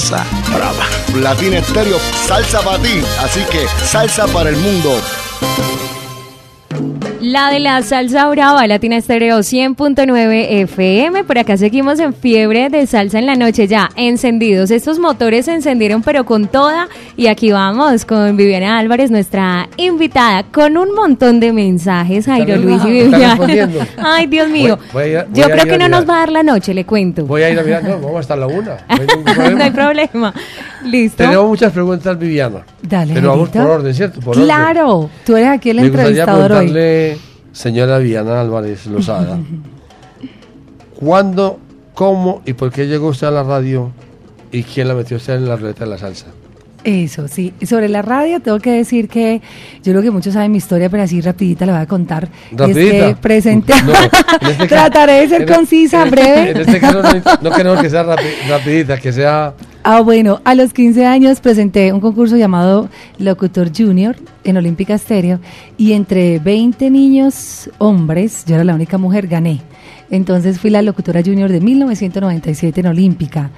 Salsa 0.00 0.24
brava. 0.54 0.84
Latina 1.20 1.58
Estéreo, 1.58 1.98
salsa 2.26 2.62
para 2.62 2.82
ti. 2.82 3.02
Así 3.20 3.40
que 3.50 3.66
salsa 3.84 4.26
para 4.28 4.48
el 4.48 4.56
mundo. 4.56 4.90
La 7.20 7.50
de 7.50 7.60
la 7.60 7.82
salsa 7.82 8.26
brava, 8.30 8.66
Latina 8.66 8.96
Estéreo 8.96 9.38
100.9 9.40 10.62
FM. 10.62 11.24
Por 11.24 11.38
acá 11.38 11.56
seguimos 11.56 12.00
en 12.00 12.14
fiebre 12.14 12.70
de 12.70 12.86
salsa 12.86 13.18
en 13.18 13.26
la 13.26 13.36
noche 13.36 13.68
ya, 13.68 13.90
encendidos. 13.94 14.70
Estos 14.70 14.98
motores 14.98 15.44
se 15.44 15.52
encendieron 15.52 16.02
pero 16.02 16.24
con 16.24 16.48
toda. 16.48 16.88
Y 17.16 17.26
aquí 17.26 17.52
vamos 17.52 18.04
con 18.04 18.36
Viviana 18.36 18.78
Álvarez, 18.78 19.10
nuestra 19.10 19.68
invitada, 19.76 20.44
con 20.44 20.76
un 20.76 20.94
montón 20.94 21.40
de 21.40 21.52
mensajes, 21.52 22.26
Jairo 22.26 22.56
Luis 22.56 22.82
y 22.84 22.90
Viviana. 22.90 23.38
Ay, 23.98 24.26
Dios 24.26 24.48
mío. 24.48 24.78
Yo 25.32 25.44
creo 25.44 25.64
que 25.64 25.78
no 25.78 25.88
nos 25.88 26.08
va 26.08 26.16
a 26.16 26.18
dar 26.20 26.32
la 26.32 26.42
noche, 26.42 26.72
le 26.74 26.84
cuento. 26.84 27.26
Voy 27.26 27.42
a 27.42 27.50
ir 27.50 27.58
a 27.58 27.62
mirar, 27.62 27.84
no, 27.84 27.98
vamos 28.00 28.20
hasta 28.20 28.36
la 28.36 28.46
una. 28.46 28.78
No 29.52 29.64
hay, 29.64 29.70
problema. 29.70 30.32
Listo. 30.84 31.18
Tenemos 31.18 31.46
muchas 31.46 31.72
preguntas, 31.72 32.18
Viviana. 32.18 32.64
Dale. 32.82 33.14
Pero 33.14 33.28
vamos 33.30 33.48
por 33.50 33.62
orden, 33.62 33.94
¿cierto? 33.94 34.20
Por 34.20 34.36
claro. 34.36 34.98
Orden. 34.98 35.10
Tú 35.24 35.36
eres 35.36 35.50
aquí 35.50 35.70
el 35.70 35.76
Me 35.76 35.86
entrevistador 35.86 36.52
hoy 36.52 37.18
señora 37.52 37.98
Viviana 37.98 38.40
Álvarez 38.40 38.86
Lozada, 38.86 39.38
¿cuándo, 40.98 41.58
cómo 41.94 42.42
y 42.46 42.54
por 42.54 42.72
qué 42.72 42.86
llegó 42.86 43.08
usted 43.08 43.26
a 43.26 43.30
la 43.30 43.42
radio 43.42 43.92
y 44.50 44.62
quién 44.62 44.88
la 44.88 44.94
metió 44.94 45.18
usted 45.18 45.34
en 45.34 45.48
la 45.48 45.56
ruleta 45.56 45.84
de 45.84 45.90
la 45.90 45.98
salsa? 45.98 46.26
Eso, 46.84 47.28
sí. 47.28 47.52
Sobre 47.64 47.88
la 47.88 48.02
radio 48.02 48.40
tengo 48.40 48.58
que 48.58 48.72
decir 48.72 49.08
que 49.08 49.40
yo 49.82 49.92
creo 49.92 50.02
que 50.02 50.10
muchos 50.10 50.34
saben 50.34 50.50
mi 50.50 50.58
historia, 50.58 50.90
pero 50.90 51.02
así 51.02 51.20
rapidita 51.20 51.64
la 51.64 51.74
voy 51.74 51.82
a 51.82 51.86
contar. 51.86 52.28
¿Rapidita? 52.50 52.80
Y 52.80 52.88
es 52.88 53.04
que 53.04 53.16
presenté... 53.20 53.74
No, 53.82 53.92
este 54.48 54.66
Trataré 54.68 55.20
de 55.20 55.28
ser 55.28 55.46
concisa, 55.46 56.02
en 56.02 56.10
breve. 56.10 56.50
En 56.50 56.56
este 56.58 56.80
caso 56.80 57.02
no, 57.02 57.10
no 57.40 57.50
queremos 57.50 57.80
que 57.80 57.90
sea 57.90 58.02
rapi, 58.02 58.24
rapidita, 58.48 58.98
que 58.98 59.12
sea... 59.12 59.54
Ah, 59.84 60.00
bueno, 60.00 60.40
a 60.44 60.54
los 60.54 60.72
15 60.72 61.06
años 61.06 61.40
presenté 61.40 61.92
un 61.92 62.00
concurso 62.00 62.36
llamado 62.36 62.88
Locutor 63.18 63.70
Junior 63.76 64.16
en 64.44 64.56
Olímpica 64.56 64.96
Stereo 64.96 65.40
y 65.76 65.92
entre 65.92 66.38
20 66.38 66.90
niños 66.90 67.70
hombres, 67.78 68.44
yo 68.46 68.56
era 68.56 68.64
la 68.64 68.74
única 68.74 68.98
mujer, 68.98 69.26
gané. 69.26 69.60
Entonces 70.10 70.60
fui 70.60 70.70
la 70.70 70.82
locutora 70.82 71.22
junior 71.24 71.50
de 71.50 71.60
1997 71.60 72.80
en 72.80 72.86
Olímpica. 72.86 73.50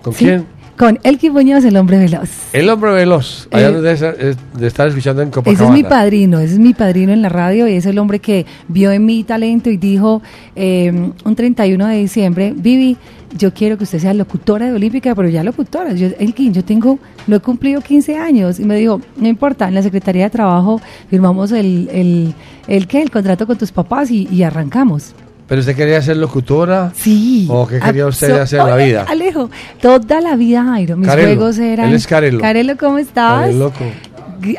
¿Con 0.00 0.14
¿Sí? 0.14 0.24
quién? 0.24 0.46
Con 0.80 0.98
Elki 1.02 1.28
Muñoz, 1.28 1.62
el 1.66 1.76
hombre 1.76 1.98
veloz. 1.98 2.30
El 2.54 2.70
hombre 2.70 2.90
veloz, 2.92 3.48
allá 3.50 3.68
eh, 3.68 3.72
de, 3.82 4.36
de, 4.58 4.66
estar 4.66 4.88
escuchando 4.88 5.20
en 5.20 5.28
Copacabana. 5.28 5.62
Ese 5.62 5.64
es 5.64 5.70
mi 5.70 5.86
padrino, 5.86 6.38
ese 6.38 6.54
es 6.54 6.58
mi 6.58 6.72
padrino 6.72 7.12
en 7.12 7.20
la 7.20 7.28
radio 7.28 7.68
y 7.68 7.74
es 7.74 7.84
el 7.84 7.98
hombre 7.98 8.18
que 8.18 8.46
vio 8.66 8.90
en 8.90 9.04
mi 9.04 9.22
talento 9.22 9.68
y 9.68 9.76
dijo 9.76 10.22
eh, 10.56 10.90
un 11.22 11.34
31 11.36 11.86
de 11.86 11.96
diciembre, 11.98 12.54
Vivi, 12.56 12.96
yo 13.36 13.52
quiero 13.52 13.76
que 13.76 13.84
usted 13.84 13.98
sea 13.98 14.14
locutora 14.14 14.68
de 14.68 14.72
Olímpica, 14.72 15.14
pero 15.14 15.28
ya 15.28 15.44
locutora. 15.44 15.92
Yo, 15.92 16.08
Elkin, 16.18 16.54
yo 16.54 16.64
tengo, 16.64 16.98
no 17.26 17.36
he 17.36 17.40
cumplido 17.40 17.82
15 17.82 18.16
años. 18.16 18.58
Y 18.58 18.64
me 18.64 18.76
dijo, 18.76 19.02
no 19.18 19.28
importa, 19.28 19.68
en 19.68 19.74
la 19.74 19.82
Secretaría 19.82 20.24
de 20.24 20.30
Trabajo 20.30 20.80
firmamos 21.10 21.52
el, 21.52 21.90
el, 21.92 22.34
el, 22.68 22.86
¿qué? 22.86 23.02
el 23.02 23.10
contrato 23.10 23.46
con 23.46 23.58
tus 23.58 23.70
papás 23.70 24.10
y, 24.10 24.26
y 24.32 24.44
arrancamos. 24.44 25.14
¿Pero 25.50 25.62
usted 25.62 25.74
quería 25.74 26.00
ser 26.00 26.16
locutora? 26.16 26.92
Sí. 26.94 27.48
¿O 27.50 27.66
qué 27.66 27.80
quería 27.80 28.06
usted 28.06 28.30
hacer 28.38 28.60
en 28.60 28.66
la 28.68 28.76
vida? 28.76 29.04
Alejo, 29.08 29.50
toda 29.80 30.20
la 30.20 30.36
vida, 30.36 30.62
Jairo. 30.62 30.96
Mis 30.96 31.08
Carelo. 31.08 31.26
juegos 31.26 31.58
eran. 31.58 31.88
Él 31.88 31.94
es 31.96 32.06
Carelo. 32.06 32.38
Carelo, 32.38 32.76
¿cómo 32.78 32.98
estás? 32.98 33.40
Carelo 33.40 33.58
loco. 33.58 33.84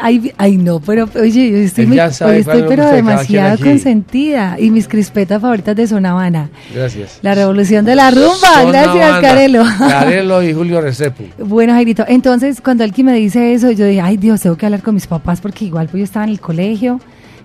Ay, 0.01 0.33
ay, 0.37 0.57
no, 0.57 0.81
pero 0.81 1.07
oye, 1.15 1.49
yo 1.49 1.57
estoy, 1.59 1.85
muy, 1.85 1.97
estoy 1.97 2.43
pero 2.67 2.91
demasiado 2.91 3.57
consentida. 3.57 4.57
Y 4.59 4.69
mis 4.69 4.89
crispetas 4.89 5.41
favoritas 5.41 5.77
de 5.77 5.87
Sonavana. 5.87 6.49
Gracias. 6.75 7.19
La 7.21 7.35
revolución 7.35 7.85
de 7.85 7.95
la 7.95 8.11
rumba. 8.11 8.61
Zona 8.61 8.83
Gracias. 8.83 9.21
Carelo. 9.21 9.63
Carelo 9.79 10.43
y 10.43 10.53
Julio 10.53 10.81
Recepu. 10.81 11.23
Bueno, 11.37 11.71
Jairito, 11.71 12.03
entonces 12.05 12.59
cuando 12.59 12.83
alguien 12.83 13.07
me 13.07 13.13
dice 13.13 13.53
eso, 13.53 13.71
yo 13.71 13.85
dije, 13.85 14.01
ay 14.01 14.17
Dios, 14.17 14.41
tengo 14.41 14.57
que 14.57 14.65
hablar 14.65 14.81
con 14.81 14.93
mis 14.93 15.07
papás 15.07 15.39
porque 15.39 15.63
igual 15.63 15.87
pues 15.87 15.99
yo 15.99 16.03
estaba 16.03 16.25
en 16.25 16.31
el 16.31 16.41
colegio 16.41 16.99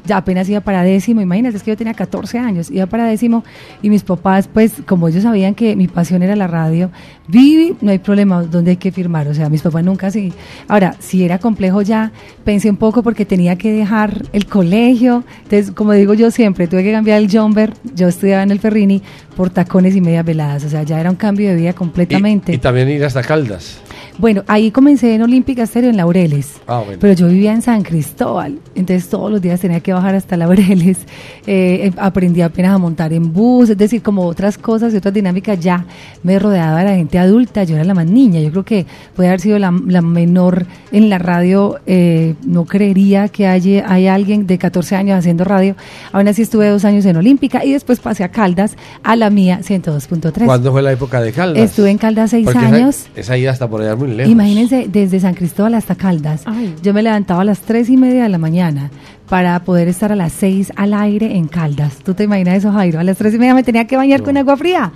ya 0.07 0.17
apenas 0.19 0.49
iba 0.49 0.61
para 0.61 0.83
décimo, 0.83 1.21
imagínate, 1.21 1.57
es 1.57 1.63
que 1.63 1.71
yo 1.73 1.77
tenía 1.77 1.95
14 1.95 2.39
años, 2.39 2.71
iba 2.71 2.87
para 2.87 3.05
décimo 3.07 3.45
y 3.83 3.91
mis 3.91 4.03
papás, 4.03 4.49
pues 4.53 4.73
como 4.87 5.09
ellos 5.09 5.23
sabían 5.23 5.55
que 5.55 5.77
mi 5.77 5.89
pasión 5.89 6.23
era 6.23 6.37
la 6.37 6.47
radio, 6.47 6.91
Vivi, 7.29 7.77
no 7.81 7.91
hay 7.91 7.99
problema, 7.99 8.43
¿dónde 8.45 8.73
hay 8.73 8.77
que 8.77 8.93
firmar? 8.93 9.27
O 9.29 9.35
sea, 9.35 9.49
mis 9.49 9.61
papás 9.63 9.83
nunca 9.85 10.11
sí. 10.11 10.33
Ahora, 10.69 10.95
si 11.01 11.25
era 11.25 11.39
complejo 11.39 11.83
ya, 11.83 12.13
pensé 12.45 12.71
un 12.71 12.77
poco 12.77 13.03
porque 13.03 13.25
tenía 13.25 13.57
que 13.57 13.73
dejar 13.73 14.23
el 14.33 14.47
colegio, 14.47 15.25
entonces, 15.43 15.73
como 15.73 15.93
digo 15.93 16.15
yo 16.15 16.31
siempre, 16.31 16.69
tuve 16.69 16.85
que 16.85 16.93
cambiar 16.93 17.19
el 17.21 17.31
jumper, 17.31 17.73
yo 17.95 18.07
estudiaba 18.09 18.43
en 18.45 18.53
el 18.53 18.61
Ferrini 18.61 19.03
por 19.37 19.51
tacones 19.51 19.97
y 19.97 20.01
medias 20.01 20.25
veladas, 20.25 20.65
o 20.65 20.69
sea, 20.69 20.83
ya 20.85 21.01
era 21.01 21.11
un 21.11 21.17
cambio 21.17 21.49
de 21.49 21.57
vida 21.57 21.73
completamente. 21.73 22.53
Y, 22.53 22.55
y 22.55 22.59
también 22.59 22.89
ir 22.89 23.05
hasta 23.05 23.23
Caldas. 23.23 23.81
Bueno, 24.19 24.45
ahí 24.47 24.71
comencé 24.71 25.15
en 25.15 25.21
Olímpica 25.23 25.65
Estéreo 25.65 25.91
en 25.91 25.97
Laureles, 25.99 26.55
Ah, 26.67 26.79
bueno. 26.85 26.99
pero 27.01 27.13
yo 27.13 27.29
vivía 27.29 27.53
en 27.53 27.61
San 27.61 27.83
Cristóbal, 27.83 28.59
entonces 28.75 29.09
todos 29.11 29.31
los 29.31 29.43
días 29.43 29.61
tenía 29.61 29.81
que 29.81 29.93
bajar 29.97 30.15
hasta 30.15 30.37
Laureles, 30.37 30.99
eh, 31.47 31.91
aprendí 31.97 32.41
apenas 32.41 32.75
a 32.75 32.79
montar 32.79 33.13
en 33.13 33.33
bus, 33.33 33.71
es 33.71 33.79
decir, 33.79 34.03
como 34.03 34.23
otras 34.25 34.59
cosas 34.59 34.93
y 34.95 34.97
otras 34.97 35.13
dinámicas, 35.13 35.59
ya 35.61 35.85
me 36.23 36.39
rodeaba 36.39 36.79
de 36.79 36.85
la 36.85 36.95
gente 36.95 37.19
adulta, 37.19 37.65
yo 37.65 37.77
era 37.77 37.85
la 37.85 37.95
más 37.95 38.07
niña, 38.07 38.41
yo 38.41 38.51
creo 38.51 38.65
que 38.65 38.87
puede 39.15 39.29
haber 39.29 39.41
sido 39.41 39.59
la, 39.59 39.73
la 39.87 40.03
menor 40.03 40.67
en 40.93 41.09
la 41.09 41.19
radio, 41.19 41.79
eh, 41.87 42.35
no 42.45 42.65
creería 42.65 43.29
que 43.29 43.47
haya, 43.47 43.85
hay 43.91 44.07
alguien 44.07 44.47
de 44.47 44.59
14 44.59 44.97
años 44.97 45.19
haciendo 45.19 45.45
radio, 45.45 45.77
aún 46.13 46.29
así 46.29 46.43
estuve 46.43 46.69
dos 46.69 46.85
años 46.85 47.05
en 47.05 47.17
Olímpica 47.17 47.65
y 47.65 47.73
después 47.73 48.01
pasé 48.01 48.25
a 48.25 48.29
Caldas, 48.29 48.77
a 49.03 49.17
la 49.17 49.31
mía 49.31 49.61
102.3. 49.63 50.45
¿Cuándo 50.45 50.73
fue 50.73 50.83
la 50.83 50.93
época 50.93 51.21
de 51.21 51.33
Caldas? 51.33 51.63
Estuve 51.63 51.91
en 51.91 51.99
Caldas 51.99 52.31
seis 52.31 52.45
Porque 52.45 52.59
años. 52.59 53.07
Esa, 53.13 53.21
esa 53.21 53.37
ida 53.39 53.51
hasta 53.51 53.69
por 53.69 53.83
allá 53.83 53.97
muy 53.97 54.09
lejos. 54.09 54.31
Imagínense, 54.31 54.87
desde 54.89 55.21
San 55.21 55.35
Cristóbal 55.35 55.75
hasta 55.75 55.95
Caldas, 55.95 56.43
Ay. 56.47 56.75
yo 56.83 56.93
me 56.95 57.03
levantaba 57.03 57.43
a 57.43 57.45
las 57.45 57.61
tres 57.61 57.89
y 57.91 57.97
media 57.97 58.25
de 58.25 58.29
la 58.29 58.39
mañana 58.39 58.91
para 59.29 59.59
poder 59.61 59.89
estar 59.89 60.13
a 60.13 60.17
las 60.17 60.33
seis 60.33 60.73
al 60.77 60.95
aire 60.95 61.37
en 61.37 61.49
Caldas. 61.49 61.97
¿Tú 62.05 62.15
te 62.15 62.25
imaginas 62.25 62.59
eso, 62.59 62.71
Jairo? 62.73 63.01
A 63.01 63.05
las 63.05 63.17
tres 63.19 63.35
y 63.35 63.39
media 63.39 63.55
me 63.55 63.63
tenía 63.65 63.87
que 63.87 63.97
bañar 63.97 64.23
con 64.23 64.37
agua 64.37 64.57
fría, 64.57 64.93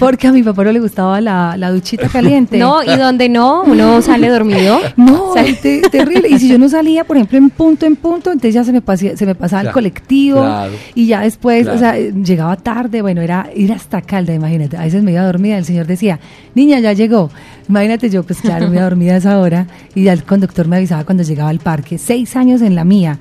porque 0.00 0.26
a 0.26 0.32
mi 0.32 0.42
papá 0.42 0.64
no 0.64 0.72
le 0.72 0.80
gustaba 0.80 1.20
la, 1.20 1.56
la 1.56 1.70
duchita 1.70 2.08
caliente. 2.12 2.58
No, 2.58 2.82
y 2.82 2.96
donde 2.96 3.28
no, 3.28 3.62
uno 3.62 4.02
sale 4.02 4.28
dormido. 4.28 4.78
No, 4.96 5.32
te- 5.62 5.80
terrible. 5.90 6.28
Y 6.28 6.38
si 6.40 6.48
yo 6.48 6.58
no 6.58 6.68
salía, 6.68 7.04
por 7.04 7.16
ejemplo, 7.16 7.38
en 7.38 7.50
punto, 7.50 7.86
en 7.86 7.94
punto, 7.96 8.32
entonces 8.32 8.52
ya 8.54 8.64
se 8.64 8.72
me, 8.72 8.80
pasía- 8.82 9.16
se 9.16 9.26
me 9.26 9.34
pasaba 9.34 9.62
el 9.62 9.70
colectivo 9.70 10.40
claro, 10.40 10.72
y 10.94 11.06
ya 11.06 11.20
después, 11.20 11.62
claro. 11.62 11.76
o 11.76 11.80
sea, 11.80 11.96
eh, 11.98 12.12
llegaba 12.24 12.56
tarde, 12.56 13.00
bueno, 13.00 13.20
era 13.20 13.48
ir 13.54 13.72
hasta 13.72 14.02
Calda, 14.02 14.34
imagínate. 14.34 14.76
A 14.76 14.82
veces 14.82 15.02
me 15.04 15.12
iba 15.12 15.22
dormida, 15.22 15.56
el 15.56 15.64
señor 15.64 15.86
decía, 15.86 16.18
niña, 16.54 16.80
ya 16.80 16.92
llegó. 16.94 17.30
Imagínate 17.68 18.10
yo, 18.10 18.22
pues 18.24 18.40
claro, 18.40 18.68
me 18.68 18.76
iba 18.76 18.84
dormida 18.84 19.14
a 19.14 19.16
esa 19.18 19.38
hora 19.38 19.66
y 19.94 20.04
ya 20.04 20.12
el 20.14 20.24
conductor 20.24 20.66
me 20.66 20.76
avisaba 20.78 21.04
cuando 21.04 21.22
llegaba 21.22 21.50
al 21.50 21.58
parque. 21.60 21.98
Seis 21.98 22.34
años 22.34 22.60
en 22.62 22.74
la 22.74 22.84
mía. 22.84 23.18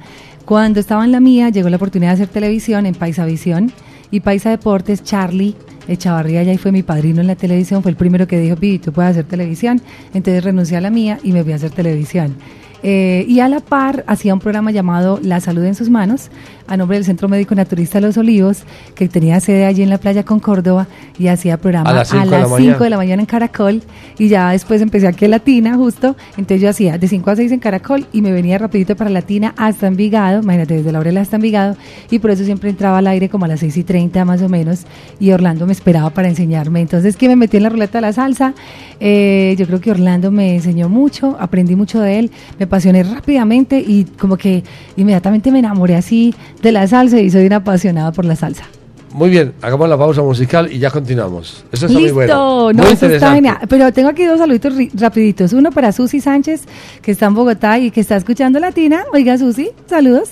Cuando 0.48 0.80
estaba 0.80 1.04
en 1.04 1.12
la 1.12 1.20
mía, 1.20 1.50
llegó 1.50 1.68
la 1.68 1.76
oportunidad 1.76 2.12
de 2.12 2.24
hacer 2.24 2.28
televisión 2.30 2.86
en 2.86 2.96
Paisa 2.96 3.26
Visión 3.26 3.70
y 4.12 4.22
Paisa 4.22 4.50
Deportes, 4.50 5.04
Charlie 5.04 5.56
Echavarría 5.90 6.42
ya 6.42 6.58
fue 6.58 6.72
mi 6.72 6.84
padrino 6.84 7.20
en 7.20 7.28
la 7.28 7.36
televisión, 7.36 7.84
fue 7.84 7.92
el 7.92 7.98
primero 7.98 8.28
que 8.28 8.40
dijo, 8.40 8.56
Vivi, 8.56 8.80
tú 8.80 8.94
puedes 8.94 9.12
hacer 9.12 9.26
televisión. 9.26 9.82
Entonces 10.14 10.42
renuncié 10.46 10.78
a 10.78 10.82
la 10.82 10.90
mía 10.90 11.20
y 11.22 11.34
me 11.34 11.44
fui 11.44 11.52
a 11.52 11.58
hacer 11.58 11.72
televisión. 11.72 12.38
Eh, 12.82 13.26
y 13.28 13.42
a 13.42 13.50
la 13.50 13.60
par 13.60 14.06
hacía 14.08 14.34
un 14.34 14.40
programa 14.40 14.72
llamado 14.72 15.20
La 15.22 15.42
Salud 15.42 15.66
en 15.66 15.76
sus 15.76 15.90
manos, 15.90 16.30
a 16.68 16.78
nombre 16.78 16.98
del 16.98 17.06
Centro 17.06 17.28
Médico 17.28 17.56
Naturista 17.56 18.00
Los 18.02 18.18
Olivos, 18.18 18.64
que 18.96 19.08
tenía 19.08 19.40
sede 19.40 19.66
allí 19.66 19.84
en 19.84 19.90
la 19.90 19.98
playa 19.98 20.24
con 20.24 20.40
Córdoba, 20.40 20.88
y 21.18 21.28
hacía 21.28 21.58
programa 21.58 21.90
A 21.90 21.94
las 21.94 22.10
cinco 22.10 22.26
de 22.26 22.30
la 22.32 22.40
las 22.40 22.50
mañana. 22.50 22.74
5 22.74 22.84
de 22.84 22.90
la 22.90 22.98
mañana. 22.98 23.22
en 23.22 23.26
Caracol, 23.26 23.82
y 24.18 24.28
ya 24.28 24.52
después 24.52 24.82
empecé 24.82 25.08
aquí 25.08 25.26
en 25.26 25.32
Latina, 25.32 25.76
justo, 25.76 26.16
entonces 26.32 26.62
yo 26.62 26.70
hacía 26.70 26.98
de 26.98 27.08
5 27.08 27.30
a 27.30 27.36
6 27.36 27.52
en 27.52 27.60
Caracol, 27.60 28.06
y 28.14 28.22
me 28.22 28.32
venía 28.32 28.58
rapidito 28.58 28.96
para 28.96 29.10
Latina 29.10 29.54
hasta 29.58 29.88
Envigado, 29.88 30.42
imagínate, 30.44 30.76
desde 30.76 30.92
Laurel 30.92 31.18
hasta 31.18 31.38
Envigado, 31.38 31.76
y 32.12 32.20
por 32.20 32.32
eso 32.32 32.44
siempre 32.44 32.70
entraba 32.70 33.00
al 33.00 33.08
aire 33.08 33.30
como 33.30 33.46
a 33.46 33.48
las 33.48 33.62
6 33.62 33.78
y 33.78 33.84
30 33.84 34.26
más 34.26 34.42
o 34.42 34.50
menos, 34.50 34.86
y 35.20 35.32
Orlando 35.32 35.66
me 35.66 35.74
esperaba 35.74 36.10
para 36.10 36.28
enseñarme. 36.28 36.82
Entonces, 36.82 37.16
que 37.18 37.28
me 37.28 37.36
metí 37.36 37.58
en 37.58 37.64
la 37.64 37.70
ruleta 37.70 37.98
de 38.00 38.02
la 38.02 38.14
salsa, 38.14 38.54
Eh, 39.00 39.56
yo 39.60 39.68
creo 39.68 39.80
que 39.80 39.92
Orlando 39.92 40.32
me 40.32 40.56
enseñó 40.56 40.90
mucho, 40.90 41.38
aprendí 41.40 41.76
mucho 41.76 42.00
de 42.00 42.18
él, 42.18 42.32
me 42.58 42.66
apasioné 42.66 43.04
rápidamente 43.04 43.80
y 43.80 44.06
como 44.06 44.38
que 44.38 44.64
inmediatamente 44.96 45.52
me 45.52 45.60
enamoré 45.60 45.96
así 45.96 46.34
de 46.62 46.72
la 46.72 46.88
salsa 46.88 47.20
y 47.20 47.30
soy 47.30 47.46
una 47.46 47.58
apasionada 47.58 48.12
por 48.12 48.26
la 48.26 48.36
salsa. 48.36 48.66
Muy 49.12 49.30
bien, 49.30 49.54
hagamos 49.62 49.88
la 49.90 49.98
pausa 49.98 50.22
musical 50.22 50.72
y 50.72 50.80
ya 50.80 50.92
continuamos. 50.92 51.64
Eso 51.72 51.88
está 51.88 52.00
muy 52.00 52.12
bueno. 52.12 52.72
No, 52.74 52.84
eso 52.84 53.08
está 53.08 53.34
genial. 53.34 53.58
Pero 53.70 53.92
tengo 53.94 54.10
aquí 54.10 54.26
dos 54.26 54.40
saluditos 54.40 54.74
rapiditos. 54.94 55.54
Uno 55.54 55.72
para 55.72 55.92
Susi 55.92 56.20
Sánchez, 56.20 56.64
que 57.02 57.12
está 57.12 57.28
en 57.28 57.34
Bogotá 57.34 57.80
y 57.80 57.92
que 57.92 58.02
está 58.02 58.16
escuchando 58.16 58.60
Latina. 58.60 59.04
Oiga, 59.14 59.38
Susi, 59.38 59.72
saludos. 59.88 60.32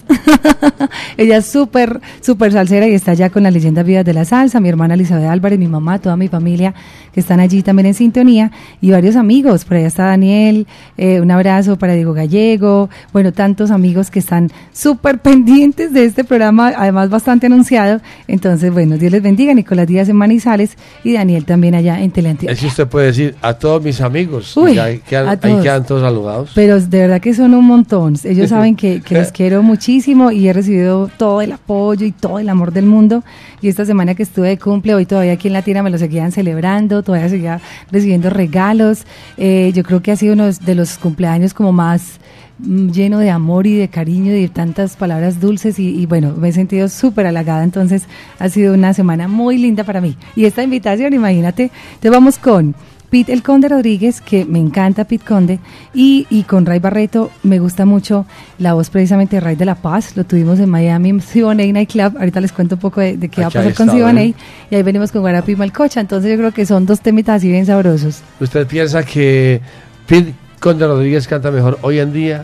Ella 1.17 1.37
es 1.37 1.45
súper, 1.45 2.01
súper 2.21 2.51
salsera 2.51 2.87
y 2.87 2.93
está 2.93 3.13
ya 3.13 3.29
con 3.29 3.43
las 3.43 3.53
leyendas 3.53 3.85
vivas 3.85 4.05
de 4.05 4.13
la 4.13 4.25
salsa. 4.25 4.59
Mi 4.59 4.69
hermana 4.69 4.95
Elizabeth 4.95 5.29
Álvarez, 5.29 5.57
mi 5.57 5.67
mamá, 5.67 5.99
toda 5.99 6.17
mi 6.17 6.27
familia 6.27 6.73
que 7.15 7.21
están 7.21 7.39
allí 7.39 7.63
también 7.63 7.85
en 7.85 7.93
sintonía 7.93 8.51
y 8.81 8.91
varios 8.91 9.15
amigos. 9.15 9.63
Por 9.63 9.77
allá 9.77 9.87
está 9.87 10.03
Daniel, 10.03 10.67
eh, 10.97 11.21
un 11.21 11.31
abrazo 11.31 11.77
para 11.77 11.93
Diego 11.93 12.13
Gallego. 12.13 12.89
Bueno, 13.13 13.31
tantos 13.31 13.71
amigos 13.71 14.11
que 14.11 14.19
están 14.19 14.51
súper 14.73 15.19
pendientes 15.21 15.93
de 15.93 16.03
este 16.03 16.25
programa, 16.25 16.73
además 16.75 17.09
bastante 17.09 17.45
anunciado. 17.45 18.01
Entonces, 18.27 18.64
bueno, 18.71 18.97
Dios 18.97 19.11
les 19.11 19.21
bendiga. 19.21 19.53
Nicolás 19.53 19.87
Díaz 19.87 20.09
en 20.09 20.15
Manizales 20.15 20.77
y 21.03 21.13
Daniel 21.13 21.45
también 21.45 21.75
allá 21.75 22.01
en 22.01 22.11
Teleantioquia. 22.11 22.53
Eso 22.53 22.67
usted 22.67 22.87
puede 22.87 23.07
decir 23.07 23.35
a 23.41 23.53
todos 23.53 23.83
mis 23.83 24.01
amigos. 24.01 24.55
Uy, 24.57 24.77
ahí, 24.77 24.99
quedan, 25.07 25.39
todos. 25.39 25.63
quedan 25.63 25.85
todos 25.85 26.01
saludados. 26.01 26.51
Pero 26.55 26.79
de 26.79 26.99
verdad 26.99 27.21
que 27.21 27.33
son 27.33 27.53
un 27.53 27.65
montón. 27.65 28.15
Ellos 28.23 28.49
saben 28.55 28.75
que, 28.75 29.01
que 29.01 29.15
los 29.15 29.31
quiero 29.31 29.63
muchísimo 29.63 30.31
y 30.31 30.47
he 30.47 30.53
recibido 30.53 31.09
todo 31.17 31.41
el 31.41 31.51
apoyo 31.51 32.05
y 32.05 32.11
todo 32.11 32.39
el 32.39 32.49
amor 32.49 32.71
del 32.71 32.85
mundo. 32.85 33.23
Y 33.61 33.67
esta 33.67 33.85
semana 33.85 34.15
que 34.15 34.23
estuve 34.23 34.49
de 34.49 34.57
cumple, 34.59 34.93
hoy 34.93 35.05
todavía 35.05 35.33
aquí 35.33 35.47
en 35.47 35.53
Latina 35.53 35.81
me 35.81 35.89
lo 35.89 35.97
seguían 35.97 36.31
celebrando, 36.31 37.03
todavía 37.03 37.29
seguía 37.29 37.61
recibiendo 37.91 38.29
regalos. 38.29 39.05
Eh, 39.37 39.71
yo 39.73 39.83
creo 39.83 40.01
que 40.01 40.11
ha 40.11 40.15
sido 40.15 40.33
uno 40.33 40.51
de 40.51 40.75
los 40.75 40.97
cumpleaños 40.97 41.53
como 41.53 41.71
más 41.71 42.19
lleno 42.59 43.19
de 43.19 43.29
amor 43.29 43.67
y 43.67 43.75
de 43.75 43.89
cariño 43.89 44.33
y 44.33 44.41
de 44.41 44.49
tantas 44.49 44.95
palabras 44.95 45.39
dulces 45.39 45.77
y, 45.79 46.05
bueno, 46.05 46.33
me 46.37 46.49
he 46.49 46.51
sentido 46.53 46.87
súper 46.87 47.27
halagada, 47.27 47.63
entonces 47.63 48.03
ha 48.39 48.49
sido 48.49 48.73
una 48.73 48.93
semana 48.93 49.27
muy 49.27 49.57
linda 49.57 49.83
para 49.83 50.01
mí. 50.01 50.15
Y 50.35 50.45
esta 50.45 50.63
invitación, 50.63 51.13
imagínate, 51.13 51.71
te 51.99 52.09
vamos 52.09 52.37
con 52.37 52.75
Pete 53.09 53.33
El 53.33 53.43
Conde 53.43 53.69
Rodríguez, 53.69 54.19
que 54.19 54.45
me 54.45 54.59
encanta 54.59 55.05
Pete 55.05 55.25
Conde, 55.25 55.59
y, 55.93 56.25
y 56.29 56.43
con 56.43 56.65
Ray 56.65 56.79
Barreto 56.79 57.29
me 57.43 57.59
gusta 57.59 57.85
mucho 57.85 58.25
la 58.57 58.73
voz 58.73 58.89
precisamente 58.89 59.35
de 59.35 59.41
Ray 59.41 59.55
de 59.55 59.65
la 59.65 59.75
Paz, 59.75 60.17
lo 60.17 60.23
tuvimos 60.23 60.59
en 60.59 60.69
Miami, 60.69 61.19
Siboney 61.19 61.71
Night 61.71 61.91
Club, 61.91 62.17
ahorita 62.17 62.41
les 62.41 62.51
cuento 62.51 62.75
un 62.75 62.81
poco 62.81 63.01
de, 63.01 63.17
qué 63.29 63.41
va 63.41 63.47
a 63.47 63.51
pasar 63.51 63.73
con 63.73 63.89
Siboney, 63.89 64.33
y 64.71 64.75
ahí 64.75 64.83
venimos 64.83 65.11
con 65.11 65.21
Guarapi 65.21 65.55
Malcocha, 65.55 66.01
entonces 66.01 66.31
yo 66.31 66.37
creo 66.37 66.51
que 66.51 66.65
son 66.65 66.85
dos 66.85 67.01
temitas 67.01 67.37
así 67.37 67.49
bien 67.49 67.65
sabrosos. 67.65 68.21
¿Usted 68.39 68.65
piensa 68.65 69.03
que 69.03 69.61
Pete 70.07 70.33
Conde 70.65 70.87
Rodríguez 70.87 71.27
canta 71.27 71.51
mejor 71.51 71.77
hoy 71.83 71.99
en 71.99 72.11
día. 72.11 72.43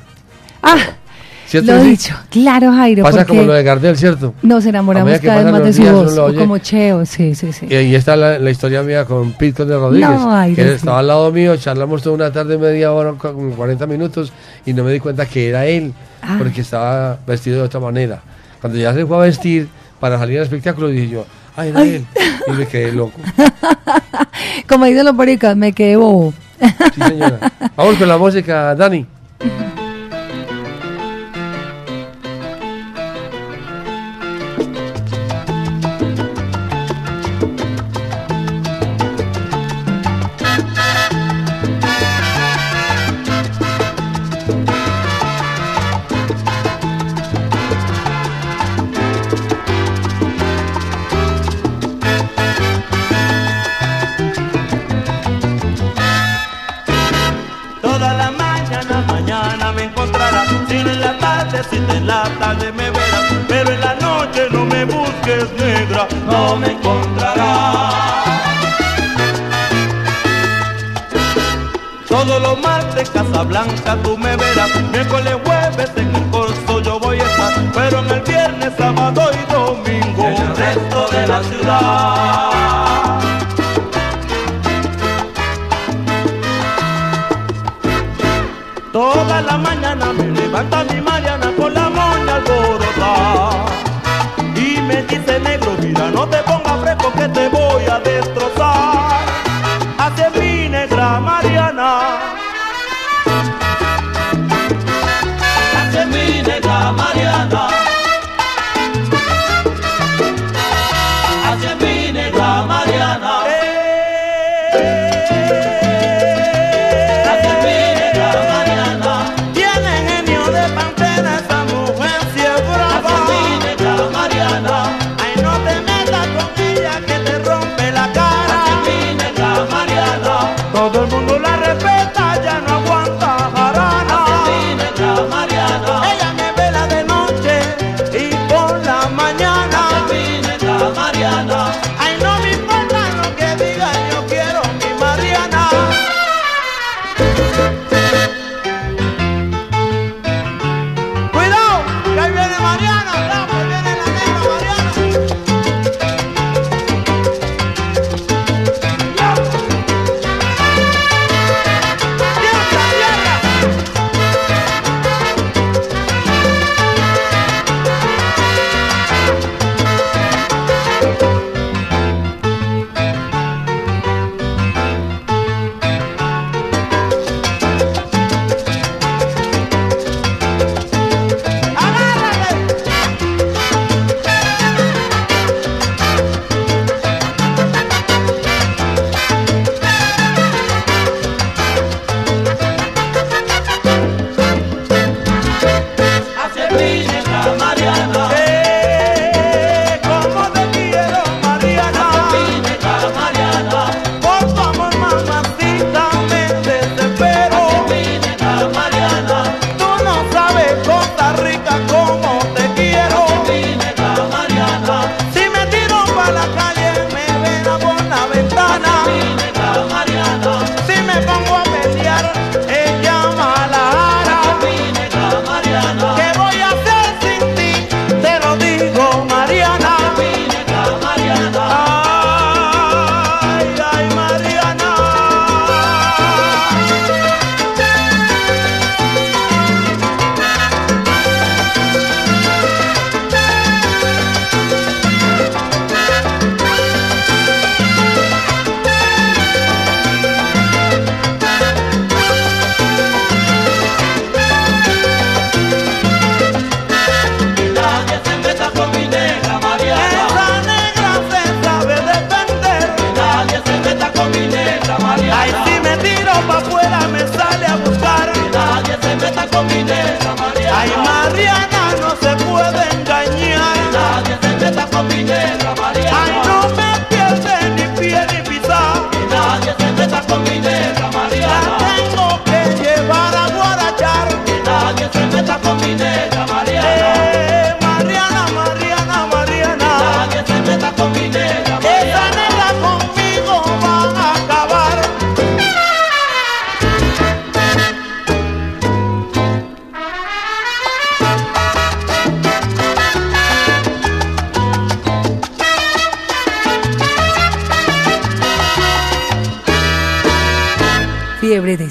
Ah, 0.62 0.78
lo 1.54 1.78
he 1.78 1.84
dicho, 1.86 2.14
claro 2.30 2.72
Jairo. 2.72 3.02
Pasa 3.02 3.26
como 3.26 3.42
lo 3.42 3.54
de 3.54 3.64
Gardel, 3.64 3.98
¿cierto? 3.98 4.36
Nos 4.44 4.64
enamoramos 4.64 5.20
cada 5.20 5.42
vez 5.42 5.52
más 5.52 5.64
de 5.64 5.74
su 5.74 5.82
voz, 5.92 6.36
como 6.36 6.60
Cheo, 6.60 7.04
sí, 7.08 7.34
sí, 7.34 7.52
sí. 7.52 7.66
Y 7.68 7.74
ahí 7.74 7.96
está 7.96 8.16
la, 8.16 8.52
historia 8.52 8.84
mía 8.84 9.06
con 9.06 9.32
Pete 9.32 9.58
Conde 9.58 9.76
Rodríguez, 9.76 10.08
no, 10.08 10.56
que 10.56 10.74
estaba 10.76 11.00
al 11.00 11.08
lado 11.08 11.32
mío, 11.32 11.58
charlamos 11.58 12.04
toda 12.04 12.14
una 12.14 12.32
tarde, 12.32 12.60
media 12.60 12.92
hora, 12.92 13.14
40 13.14 13.88
minutos, 13.88 14.32
y 14.68 14.74
no 14.74 14.84
me 14.84 14.92
di 14.92 15.00
cuenta 15.00 15.26
que 15.26 15.50
era 15.50 15.66
él, 15.66 15.92
ah. 16.22 16.36
porque 16.38 16.62
estaba 16.62 17.18
vestido 17.26 17.58
de 17.58 17.64
otra 17.64 17.80
manera. 17.80 18.22
Cuando 18.60 18.78
ya 18.78 18.94
se 18.94 19.04
fue 19.04 19.18
a 19.18 19.22
vestir 19.22 19.68
para 20.00 20.20
salir 20.20 20.38
al 20.38 20.44
espectáculo, 20.44 20.90
dije 20.90 21.10
yo, 21.10 21.26
ay, 21.56 21.70
era 21.70 21.82
él, 21.82 22.06
y 22.46 22.52
me 22.52 22.68
quedé 22.68 22.92
loco. 22.92 23.20
como 24.70 24.86
dicen 24.86 25.06
los 25.06 25.16
boricas, 25.16 25.58
me 25.58 25.74
quedé 25.74 25.96
bobo. 25.96 26.36
Sí, 26.94 27.02
señora. 27.02 27.52
Vamos 27.76 27.96
con 27.96 28.08
la 28.08 28.18
música, 28.18 28.76
Dani. 28.76 29.06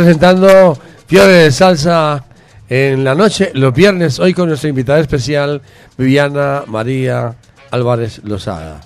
Presentando 0.00 0.78
Fiebre 1.06 1.32
de 1.34 1.52
salsa 1.52 2.24
en 2.70 3.04
la 3.04 3.14
noche, 3.14 3.50
los 3.52 3.74
viernes, 3.74 4.18
hoy 4.18 4.32
con 4.32 4.48
nuestra 4.48 4.70
invitada 4.70 4.98
especial, 4.98 5.60
Viviana 5.98 6.62
María 6.66 7.34
Álvarez 7.70 8.22
Lozada. 8.24 8.80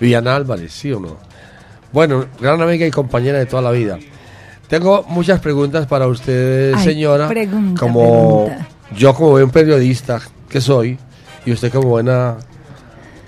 Viviana 0.00 0.36
Álvarez, 0.36 0.72
¿sí 0.72 0.90
o 0.90 1.00
no? 1.00 1.18
Bueno, 1.92 2.24
gran 2.40 2.62
amiga 2.62 2.86
y 2.86 2.90
compañera 2.90 3.38
de 3.38 3.44
toda 3.44 3.60
la 3.60 3.72
vida. 3.72 3.98
Tengo 4.68 5.04
muchas 5.08 5.38
preguntas 5.40 5.86
para 5.86 6.06
usted, 6.06 6.74
señora. 6.76 7.28
como 7.78 8.50
yo 8.96 9.12
como 9.12 9.32
buen 9.32 9.50
periodista 9.50 10.22
que 10.48 10.62
soy, 10.62 10.96
y 11.44 11.52
usted 11.52 11.70
como 11.70 11.88
buena 11.88 12.38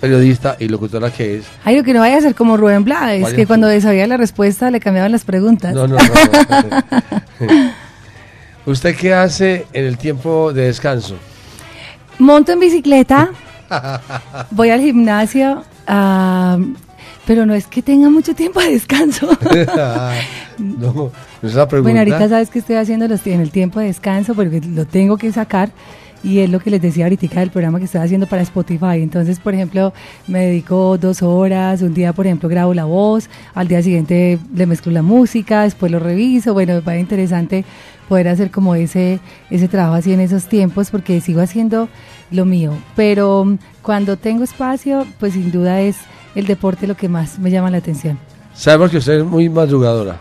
periodista 0.01 0.57
y 0.59 0.69
locutora 0.69 1.11
que 1.13 1.39
es. 1.39 1.45
Ay, 1.65 1.77
lo 1.77 1.85
que 1.85 1.93
no 1.93 2.01
vaya 2.01 2.17
a 2.17 2.21
ser 2.21 2.35
como 2.35 2.57
Rubén 2.57 2.85
Blades, 2.85 3.35
que 3.35 3.47
cuando 3.47 3.69
sabía 3.81 4.07
la 4.07 4.17
respuesta 4.17 4.71
le 4.71 4.81
cambiaban 4.81 5.13
las 5.13 5.25
preguntas. 5.25 5.75
No, 5.75 5.87
no, 5.87 5.97
no. 5.97 7.51
¿Usted 8.67 8.97
qué 8.97 9.15
hace 9.15 9.67
en 9.73 9.85
el 9.85 9.99
tiempo 9.99 10.53
de 10.53 10.65
descanso? 10.65 11.17
Monto 12.19 12.53
en 12.53 12.61
bicicleta, 12.61 13.31
voy 14.51 14.71
al 14.71 14.81
gimnasio, 14.81 15.65
pero 15.87 17.47
no 17.47 17.55
es 17.55 17.67
que 17.67 17.83
tenga 17.83 18.11
mucho 18.11 18.35
tiempo 18.35 18.61
de 18.61 18.73
descanso. 18.73 19.29
no, 20.59 21.13
no 21.43 21.49
es 21.49 21.55
la 21.55 21.69
pregunta. 21.69 21.93
Bueno, 21.93 21.99
ahorita 22.01 22.29
sabes 22.29 22.51
que 22.51 22.59
estoy 22.59 22.77
haciendo 22.77 23.07
en 23.07 23.41
el 23.41 23.51
tiempo 23.51 23.81
de 23.81 23.87
descanso 23.87 24.35
porque 24.35 24.61
lo 24.61 24.87
tengo 24.87 25.17
que 25.17 25.33
sacar 25.33 25.71
y 26.23 26.41
es 26.41 26.51
lo 26.51 26.61
que 26.61 26.71
les 26.71 26.83
decía 26.83 27.05
ahorita 27.05 27.41
del 27.41 27.51
programa 27.51 27.79
que 27.79 27.87
estoy 27.87 28.01
haciendo 28.01 28.27
para 28.27 28.43
Spotify. 28.43 29.03
Entonces, 29.03 29.39
por 29.39 29.55
ejemplo, 29.55 29.93
me 30.27 30.47
dedico 30.47 30.99
dos 30.99 31.23
horas, 31.23 31.83
un 31.83 31.95
día, 31.95 32.13
por 32.13 32.27
ejemplo, 32.27 32.49
grabo 32.49 32.75
la 32.75 32.85
voz, 32.85 33.29
al 33.55 33.69
día 33.69 33.83
siguiente 33.83 34.39
le 34.55 34.67
mezclo 34.67 34.93
la 34.93 35.03
música, 35.03 35.63
después 35.63 35.91
lo 35.91 35.99
reviso. 35.99 36.53
Bueno, 36.53 36.75
me 36.75 36.83
parece 36.83 37.03
interesante 37.03 37.65
poder 38.09 38.29
hacer 38.29 38.51
como 38.51 38.75
ese, 38.75 39.21
ese 39.51 39.69
trabajo 39.69 39.95
así 39.95 40.13
en 40.13 40.21
esos 40.21 40.47
tiempos 40.47 40.91
porque 40.91 41.21
sigo 41.21 41.41
haciendo 41.41 41.89
lo 42.31 42.45
mío. 42.45 42.73
Pero 42.97 43.45
mm, 43.45 43.59
cuando 43.83 44.17
tengo 44.17 44.45
espacio, 44.45 45.07
pues 45.19 45.35
sin 45.35 45.53
duda 45.53 45.81
es 45.81 45.97
el 46.35 46.47
deporte 46.47 46.87
lo 46.87 46.97
que 46.97 47.09
más 47.09 47.39
me 47.39 47.51
llama 47.51 47.71
la 47.71 47.79
atención. 47.79 48.19
Sabemos 48.55 48.91
que 48.91 48.99
usted 48.99 49.21
es 49.21 49.25
muy 49.25 49.49
madrugadora, 49.49 50.17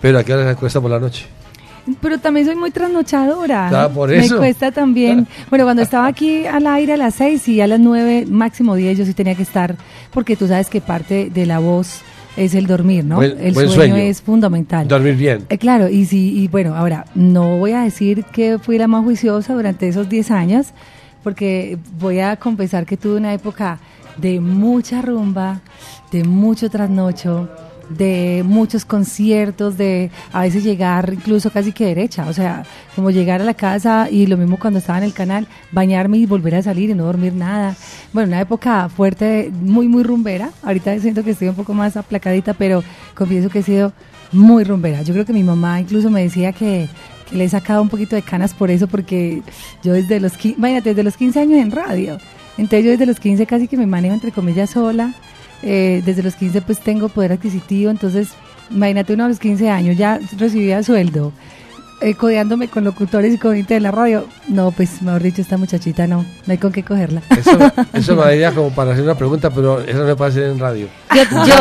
pero 0.00 0.18
¿a 0.18 0.24
qué 0.24 0.34
hora 0.34 0.44
se 0.44 0.50
acuesta 0.50 0.80
por 0.80 0.90
la 0.90 1.00
noche? 1.00 1.26
Pero 2.00 2.18
también 2.18 2.46
soy 2.46 2.54
muy 2.54 2.70
trasnochadora. 2.70 3.84
Ah, 3.84 3.88
por 3.88 4.12
eso. 4.12 4.34
Me 4.34 4.40
cuesta 4.40 4.70
también. 4.70 5.26
Bueno, 5.50 5.64
cuando 5.64 5.82
estaba 5.82 6.06
aquí 6.06 6.46
al 6.46 6.66
aire 6.66 6.92
a 6.92 6.96
las 6.96 7.14
seis 7.14 7.48
y 7.48 7.60
a 7.60 7.66
las 7.66 7.80
nueve, 7.80 8.24
máximo 8.28 8.76
diez, 8.76 8.98
yo 8.98 9.04
sí 9.04 9.14
tenía 9.14 9.34
que 9.34 9.42
estar, 9.42 9.76
porque 10.12 10.36
tú 10.36 10.46
sabes 10.46 10.68
que 10.68 10.80
parte 10.80 11.30
de 11.30 11.46
la 11.46 11.58
voz 11.58 12.02
es 12.36 12.54
el 12.54 12.66
dormir, 12.66 13.04
¿no? 13.04 13.22
el 13.22 13.54
sueño, 13.68 13.96
es 13.96 14.22
fundamental. 14.22 14.88
Dormir 14.88 15.16
bien. 15.16 15.44
Eh, 15.48 15.58
claro, 15.58 15.88
y 15.88 16.06
sí, 16.06 16.32
y 16.38 16.48
bueno, 16.48 16.74
ahora, 16.74 17.04
no 17.14 17.58
voy 17.58 17.72
a 17.72 17.82
decir 17.82 18.24
que 18.24 18.58
fui 18.58 18.78
la 18.78 18.88
más 18.88 19.04
juiciosa 19.04 19.54
durante 19.54 19.88
esos 19.88 20.08
diez 20.08 20.30
años, 20.30 20.68
porque 21.22 21.78
voy 21.98 22.20
a 22.20 22.36
confesar 22.36 22.86
que 22.86 22.96
tuve 22.96 23.16
una 23.16 23.34
época 23.34 23.78
de 24.16 24.40
mucha 24.40 25.02
rumba, 25.02 25.60
de 26.10 26.24
mucho 26.24 26.70
trasnocho, 26.70 27.48
de 27.96 28.42
muchos 28.44 28.84
conciertos, 28.84 29.76
de 29.76 30.10
a 30.32 30.42
veces 30.42 30.64
llegar 30.64 31.12
incluso 31.12 31.50
casi 31.50 31.72
que 31.72 31.86
derecha, 31.86 32.26
o 32.28 32.32
sea, 32.32 32.64
como 32.94 33.10
llegar 33.10 33.40
a 33.40 33.44
la 33.44 33.54
casa 33.54 34.08
y 34.10 34.26
lo 34.26 34.36
mismo 34.36 34.58
cuando 34.58 34.78
estaba 34.78 34.98
en 34.98 35.04
el 35.04 35.12
canal, 35.12 35.46
bañarme 35.70 36.18
y 36.18 36.26
volver 36.26 36.54
a 36.56 36.62
salir 36.62 36.90
y 36.90 36.94
no 36.94 37.04
dormir 37.04 37.34
nada. 37.34 37.76
Bueno, 38.12 38.28
una 38.28 38.40
época 38.40 38.88
fuerte, 38.88 39.50
muy, 39.52 39.88
muy 39.88 40.02
rumbera. 40.02 40.50
Ahorita 40.62 40.98
siento 40.98 41.24
que 41.24 41.30
estoy 41.30 41.48
un 41.48 41.54
poco 41.54 41.74
más 41.74 41.96
aplacadita, 41.96 42.54
pero 42.54 42.82
confieso 43.14 43.48
que 43.48 43.60
he 43.60 43.62
sido 43.62 43.92
muy 44.32 44.64
rumbera. 44.64 45.02
Yo 45.02 45.12
creo 45.12 45.26
que 45.26 45.32
mi 45.32 45.42
mamá 45.42 45.80
incluso 45.80 46.10
me 46.10 46.22
decía 46.22 46.52
que, 46.52 46.88
le 47.32 47.44
he 47.44 47.48
sacado 47.48 47.80
un 47.80 47.88
poquito 47.88 48.14
de 48.14 48.20
canas 48.20 48.52
por 48.52 48.70
eso, 48.70 48.86
porque 48.88 49.42
yo 49.82 49.94
desde 49.94 50.20
los, 50.20 50.32
imagínate, 50.44 50.90
desde 50.90 51.02
los 51.02 51.16
15 51.16 51.40
años 51.40 51.58
en 51.62 51.70
radio. 51.70 52.18
Entonces 52.58 52.84
yo 52.84 52.90
desde 52.90 53.06
los 53.06 53.18
15 53.18 53.46
casi 53.46 53.68
que 53.68 53.78
me 53.78 53.86
manejo 53.86 54.12
entre 54.12 54.32
comillas 54.32 54.68
sola 54.68 55.14
eh, 55.62 56.02
desde 56.04 56.22
los 56.22 56.34
15 56.34 56.62
pues 56.62 56.80
tengo 56.80 57.08
poder 57.08 57.32
adquisitivo, 57.32 57.90
entonces 57.90 58.30
imagínate 58.70 59.14
uno 59.14 59.24
a 59.24 59.28
los 59.28 59.38
15 59.38 59.70
años 59.70 59.96
ya 59.96 60.18
recibía 60.38 60.82
sueldo, 60.82 61.32
eh, 62.02 62.14
codeándome 62.14 62.66
con 62.66 62.82
locutores 62.82 63.32
y 63.32 63.38
con 63.38 63.54
gente 63.54 63.74
de 63.74 63.80
la 63.80 63.92
radio. 63.92 64.26
No, 64.48 64.72
pues 64.72 65.02
mejor 65.02 65.22
dicho, 65.22 65.40
esta 65.40 65.56
muchachita 65.56 66.08
no, 66.08 66.26
no 66.46 66.50
hay 66.50 66.58
con 66.58 66.72
qué 66.72 66.82
cogerla. 66.82 67.22
Eso, 67.30 67.56
eso 67.92 68.16
me 68.16 68.22
daría 68.22 68.52
como 68.52 68.70
para 68.70 68.90
hacer 68.90 69.04
una 69.04 69.14
pregunta, 69.14 69.50
pero 69.50 69.80
eso 69.80 70.04
no 70.04 70.16
puede 70.16 70.30
hacer 70.32 70.42
en 70.44 70.58
radio. 70.58 70.88
Yo, 71.14 71.54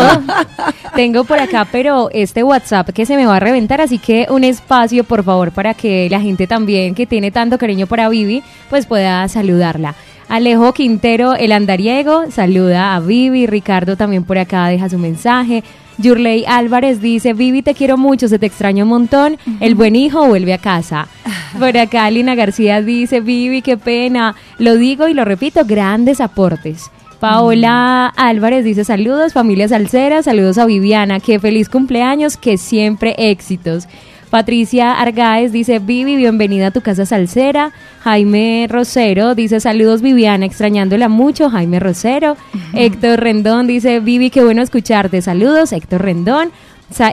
tengo 0.95 1.25
por 1.25 1.37
acá, 1.37 1.67
pero 1.71 2.09
este 2.11 2.41
WhatsApp 2.41 2.89
que 2.89 3.05
se 3.05 3.17
me 3.17 3.27
va 3.27 3.35
a 3.35 3.39
reventar, 3.39 3.81
así 3.81 3.99
que 3.99 4.25
un 4.31 4.43
espacio, 4.43 5.03
por 5.03 5.23
favor, 5.23 5.51
para 5.51 5.75
que 5.75 6.09
la 6.09 6.19
gente 6.19 6.47
también 6.47 6.95
que 6.95 7.05
tiene 7.05 7.29
tanto 7.29 7.59
cariño 7.59 7.85
para 7.85 8.09
Vivi, 8.09 8.41
pues 8.67 8.87
pueda 8.87 9.27
saludarla. 9.27 9.93
Alejo 10.31 10.71
Quintero, 10.71 11.33
el 11.35 11.51
andariego, 11.51 12.31
saluda 12.31 12.95
a 12.95 13.01
Vivi. 13.01 13.47
Ricardo 13.47 13.97
también 13.97 14.23
por 14.23 14.37
acá 14.37 14.67
deja 14.67 14.87
su 14.87 14.97
mensaje. 14.97 15.61
Yurley 15.97 16.45
Álvarez 16.47 17.01
dice, 17.01 17.33
Vivi, 17.33 17.61
te 17.63 17.73
quiero 17.73 17.97
mucho, 17.97 18.29
se 18.29 18.39
te 18.39 18.45
extraña 18.45 18.85
un 18.85 18.91
montón. 18.91 19.37
El 19.59 19.75
buen 19.75 19.97
hijo 19.97 20.25
vuelve 20.25 20.53
a 20.53 20.57
casa. 20.57 21.09
Por 21.59 21.77
acá 21.77 22.09
Lina 22.09 22.35
García 22.35 22.81
dice, 22.81 23.19
Vivi, 23.19 23.61
qué 23.61 23.75
pena. 23.75 24.35
Lo 24.57 24.77
digo 24.77 25.09
y 25.09 25.13
lo 25.13 25.25
repito, 25.25 25.65
grandes 25.65 26.21
aportes. 26.21 26.89
Paola 27.19 28.07
Álvarez 28.15 28.63
dice 28.63 28.85
saludos, 28.85 29.33
familia 29.33 29.67
salsera, 29.67 30.23
saludos 30.23 30.57
a 30.57 30.65
Viviana, 30.65 31.19
qué 31.19 31.39
feliz 31.39 31.67
cumpleaños, 31.67 32.37
que 32.37 32.57
siempre 32.57 33.15
éxitos. 33.17 33.85
Patricia 34.31 34.93
Argáez 34.93 35.51
dice, 35.51 35.79
Vivi, 35.79 36.15
bienvenida 36.15 36.67
a 36.67 36.71
tu 36.71 36.79
casa 36.79 37.05
salsera. 37.05 37.73
Jaime 37.99 38.65
Rosero 38.69 39.35
dice, 39.35 39.59
saludos 39.59 40.01
Viviana, 40.01 40.45
extrañándola 40.45 41.09
mucho. 41.09 41.49
Jaime 41.49 41.81
Rosero. 41.81 42.37
Héctor 42.73 43.19
Rendón 43.19 43.67
dice, 43.67 43.99
Vivi, 43.99 44.29
qué 44.29 44.41
bueno 44.41 44.61
escucharte. 44.61 45.21
Saludos, 45.21 45.73
Héctor 45.73 46.03
Rendón. 46.03 46.51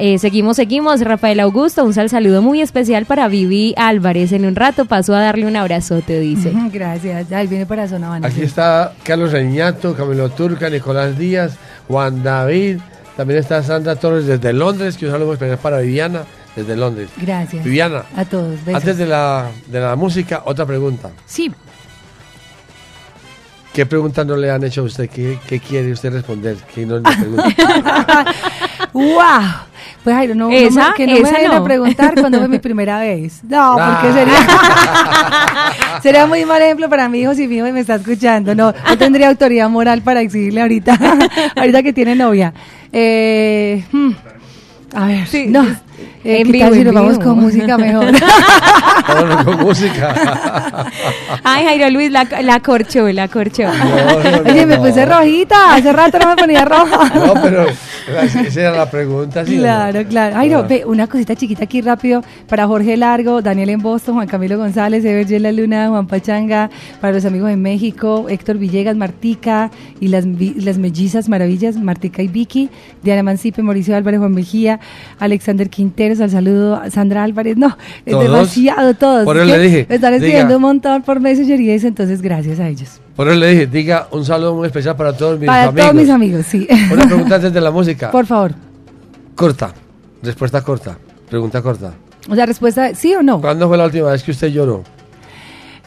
Eh, 0.00 0.18
seguimos, 0.20 0.54
seguimos. 0.58 1.00
Rafael 1.00 1.40
Augusto, 1.40 1.84
un 1.84 1.92
sal 1.92 2.08
saludo 2.08 2.40
muy 2.40 2.60
especial 2.60 3.04
para 3.04 3.26
Vivi 3.26 3.74
Álvarez. 3.76 4.30
En 4.30 4.44
un 4.44 4.54
rato 4.54 4.84
paso 4.84 5.12
a 5.12 5.20
darle 5.20 5.44
un 5.46 5.56
abrazote, 5.56 6.20
dice. 6.20 6.52
Gracias. 6.72 7.32
Ahí 7.32 7.48
viene 7.48 7.66
para 7.66 7.88
Zona 7.88 8.14
Aquí 8.22 8.42
está 8.42 8.92
Carlos 9.02 9.32
Reñato, 9.32 9.96
Camilo 9.96 10.28
Turca, 10.30 10.70
Nicolás 10.70 11.18
Díaz, 11.18 11.56
Juan 11.88 12.22
David. 12.22 12.78
También 13.16 13.40
está 13.40 13.60
Sandra 13.64 13.96
Torres 13.96 14.26
desde 14.26 14.52
Londres, 14.52 14.96
que 14.96 15.06
un 15.06 15.10
saludo 15.10 15.32
especial 15.32 15.58
para 15.58 15.80
Viviana 15.80 16.22
desde 16.58 16.76
Londres. 16.76 17.08
Gracias. 17.16 17.64
Viviana. 17.64 18.02
A 18.16 18.24
todos. 18.24 18.58
Antes 18.72 18.96
de 18.98 19.06
la, 19.06 19.46
de 19.66 19.80
la 19.80 19.96
música, 19.96 20.42
otra 20.44 20.66
pregunta. 20.66 21.10
Sí. 21.26 21.52
¿Qué 23.72 23.86
pregunta 23.86 24.24
no 24.24 24.36
le 24.36 24.50
han 24.50 24.64
hecho 24.64 24.80
a 24.80 24.84
usted? 24.84 25.08
¿Qué, 25.08 25.38
qué 25.46 25.60
quiere 25.60 25.92
usted 25.92 26.12
responder? 26.12 26.56
¿Qué 26.74 26.84
no 26.84 26.96
le 26.96 27.02
pregunta? 27.02 27.44
¡Wow! 28.92 29.14
Pues 30.02 30.16
Jairo, 30.16 30.34
no, 30.34 30.50
¿Esa? 30.50 30.88
no 30.88 30.94
que 30.94 31.06
no 31.06 31.12
me 31.12 31.22
vayan 31.22 31.52
a 31.52 31.62
preguntar 31.62 32.14
cuándo 32.18 32.38
fue 32.38 32.48
mi 32.48 32.58
primera 32.58 32.98
vez. 32.98 33.40
No, 33.44 33.72
porque 33.74 34.08
Ah. 34.08 35.72
sería, 35.92 36.00
sería 36.02 36.26
muy 36.26 36.44
mal 36.44 36.60
ejemplo 36.62 36.88
para 36.88 37.08
mi 37.08 37.20
hijo 37.20 37.34
si 37.34 37.46
mi 37.46 37.56
hijo 37.56 37.66
me 37.72 37.80
está 37.80 37.96
escuchando. 37.96 38.54
No, 38.54 38.72
no 38.88 38.98
tendría 38.98 39.28
autoridad 39.28 39.68
moral 39.68 40.02
para 40.02 40.22
exigirle 40.22 40.62
ahorita, 40.62 40.98
ahorita 41.56 41.82
que 41.82 41.92
tiene 41.92 42.16
novia. 42.16 42.52
Eh, 42.92 43.84
hmm, 43.92 44.10
a 44.94 45.06
ver, 45.06 45.26
Sí, 45.28 45.46
no. 45.48 45.62
es- 45.62 45.78
Eh, 46.24 46.40
en 46.40 46.46
¿qué 46.46 46.52
vivo, 46.52 46.72
si 46.72 46.78
en 46.80 46.84
nos 46.86 46.94
vamos 46.94 47.18
con 47.18 47.38
música 47.40 47.78
mejor? 47.78 48.06
Vámonos 49.08 49.44
con 49.44 49.60
música. 49.60 50.14
Ay, 51.44 51.64
Jairo 51.64 51.90
Luis, 51.90 52.10
la, 52.10 52.24
la 52.42 52.60
corchó, 52.60 53.08
la 53.08 53.28
corchó. 53.28 53.62
No, 53.64 53.72
no, 53.74 54.42
no, 54.44 54.50
Oye, 54.50 54.66
me 54.66 54.76
no. 54.76 54.82
puse 54.82 55.06
rojita. 55.06 55.74
Hace 55.74 55.92
rato 55.92 56.18
no 56.18 56.28
me 56.28 56.36
ponía 56.36 56.64
roja. 56.64 57.10
No, 57.14 57.34
pero 57.40 57.66
esa 57.66 58.60
era 58.60 58.72
la 58.72 58.90
pregunta. 58.90 59.44
¿sí? 59.46 59.56
Claro, 59.58 60.04
claro. 60.08 60.36
No, 60.48 60.58
Ah. 60.58 60.62
ve, 60.62 60.84
una 60.86 61.06
cosita 61.06 61.36
chiquita 61.36 61.64
aquí 61.64 61.80
rápido 61.80 62.22
para 62.48 62.66
Jorge 62.66 62.96
Largo, 62.96 63.40
Daniel 63.42 63.70
en 63.70 63.80
Boston, 63.80 64.14
Juan 64.16 64.26
Camilo 64.28 64.58
González, 64.58 65.04
Ever 65.04 65.40
La 65.40 65.52
Luna, 65.52 65.88
Juan 65.88 66.06
Pachanga, 66.06 66.70
para 67.00 67.12
los 67.12 67.24
amigos 67.24 67.50
en 67.50 67.62
México, 67.62 68.26
Héctor 68.28 68.58
Villegas, 68.58 68.96
Martica 68.96 69.70
y 70.00 70.08
las, 70.08 70.24
las 70.26 70.78
mellizas 70.78 71.28
maravillas, 71.28 71.76
Martica 71.76 72.22
y 72.22 72.28
Vicky, 72.28 72.70
Diana 73.02 73.22
Mancipe, 73.22 73.62
Mauricio 73.62 73.94
Álvarez, 73.96 74.18
Juan 74.20 74.32
Mejía, 74.32 74.80
Alexander 75.18 75.68
Al 76.20 76.30
saludo 76.30 76.80
Sandra 76.90 77.22
Álvarez, 77.24 77.56
no, 77.56 77.76
es 78.04 78.12
¿Todos? 78.12 78.24
demasiado 78.24 78.94
todos. 78.94 79.24
Por 79.24 79.36
Es 79.36 79.42
eso 79.44 79.56
le 79.56 79.62
dije, 79.62 79.86
Me 79.88 79.94
están 79.96 80.14
escribiendo 80.14 80.56
un 80.56 80.62
montón 80.62 81.02
por 81.02 81.20
Messenger 81.20 81.60
y 81.60 81.70
eso, 81.70 81.86
entonces 81.86 82.22
gracias 82.22 82.58
a 82.60 82.68
ellos. 82.68 83.00
Por 83.14 83.28
eso 83.28 83.38
le 83.38 83.50
dije, 83.50 83.66
diga 83.66 84.08
un 84.10 84.24
saludo 84.24 84.54
muy 84.54 84.66
especial 84.66 84.96
para 84.96 85.12
todos 85.16 85.38
mis 85.38 85.46
para 85.46 85.64
amigos. 85.64 85.82
todos 85.82 85.94
mis 86.02 86.10
amigos, 86.10 86.46
sí. 86.46 86.66
Una 86.92 87.06
pregunta 87.06 87.34
antes 87.36 87.52
de 87.52 87.60
la 87.60 87.70
música. 87.70 88.10
por 88.12 88.26
favor. 88.26 88.52
Corta. 89.34 89.72
Respuesta 90.22 90.62
corta. 90.62 90.98
Pregunta 91.28 91.62
corta. 91.62 91.92
O 92.28 92.34
sea, 92.34 92.46
respuesta, 92.46 92.94
¿sí 92.94 93.14
o 93.14 93.22
no? 93.22 93.40
¿Cuándo 93.40 93.68
fue 93.68 93.76
la 93.78 93.84
última 93.86 94.10
vez 94.10 94.22
que 94.22 94.30
usted 94.32 94.48
lloró? 94.48 94.82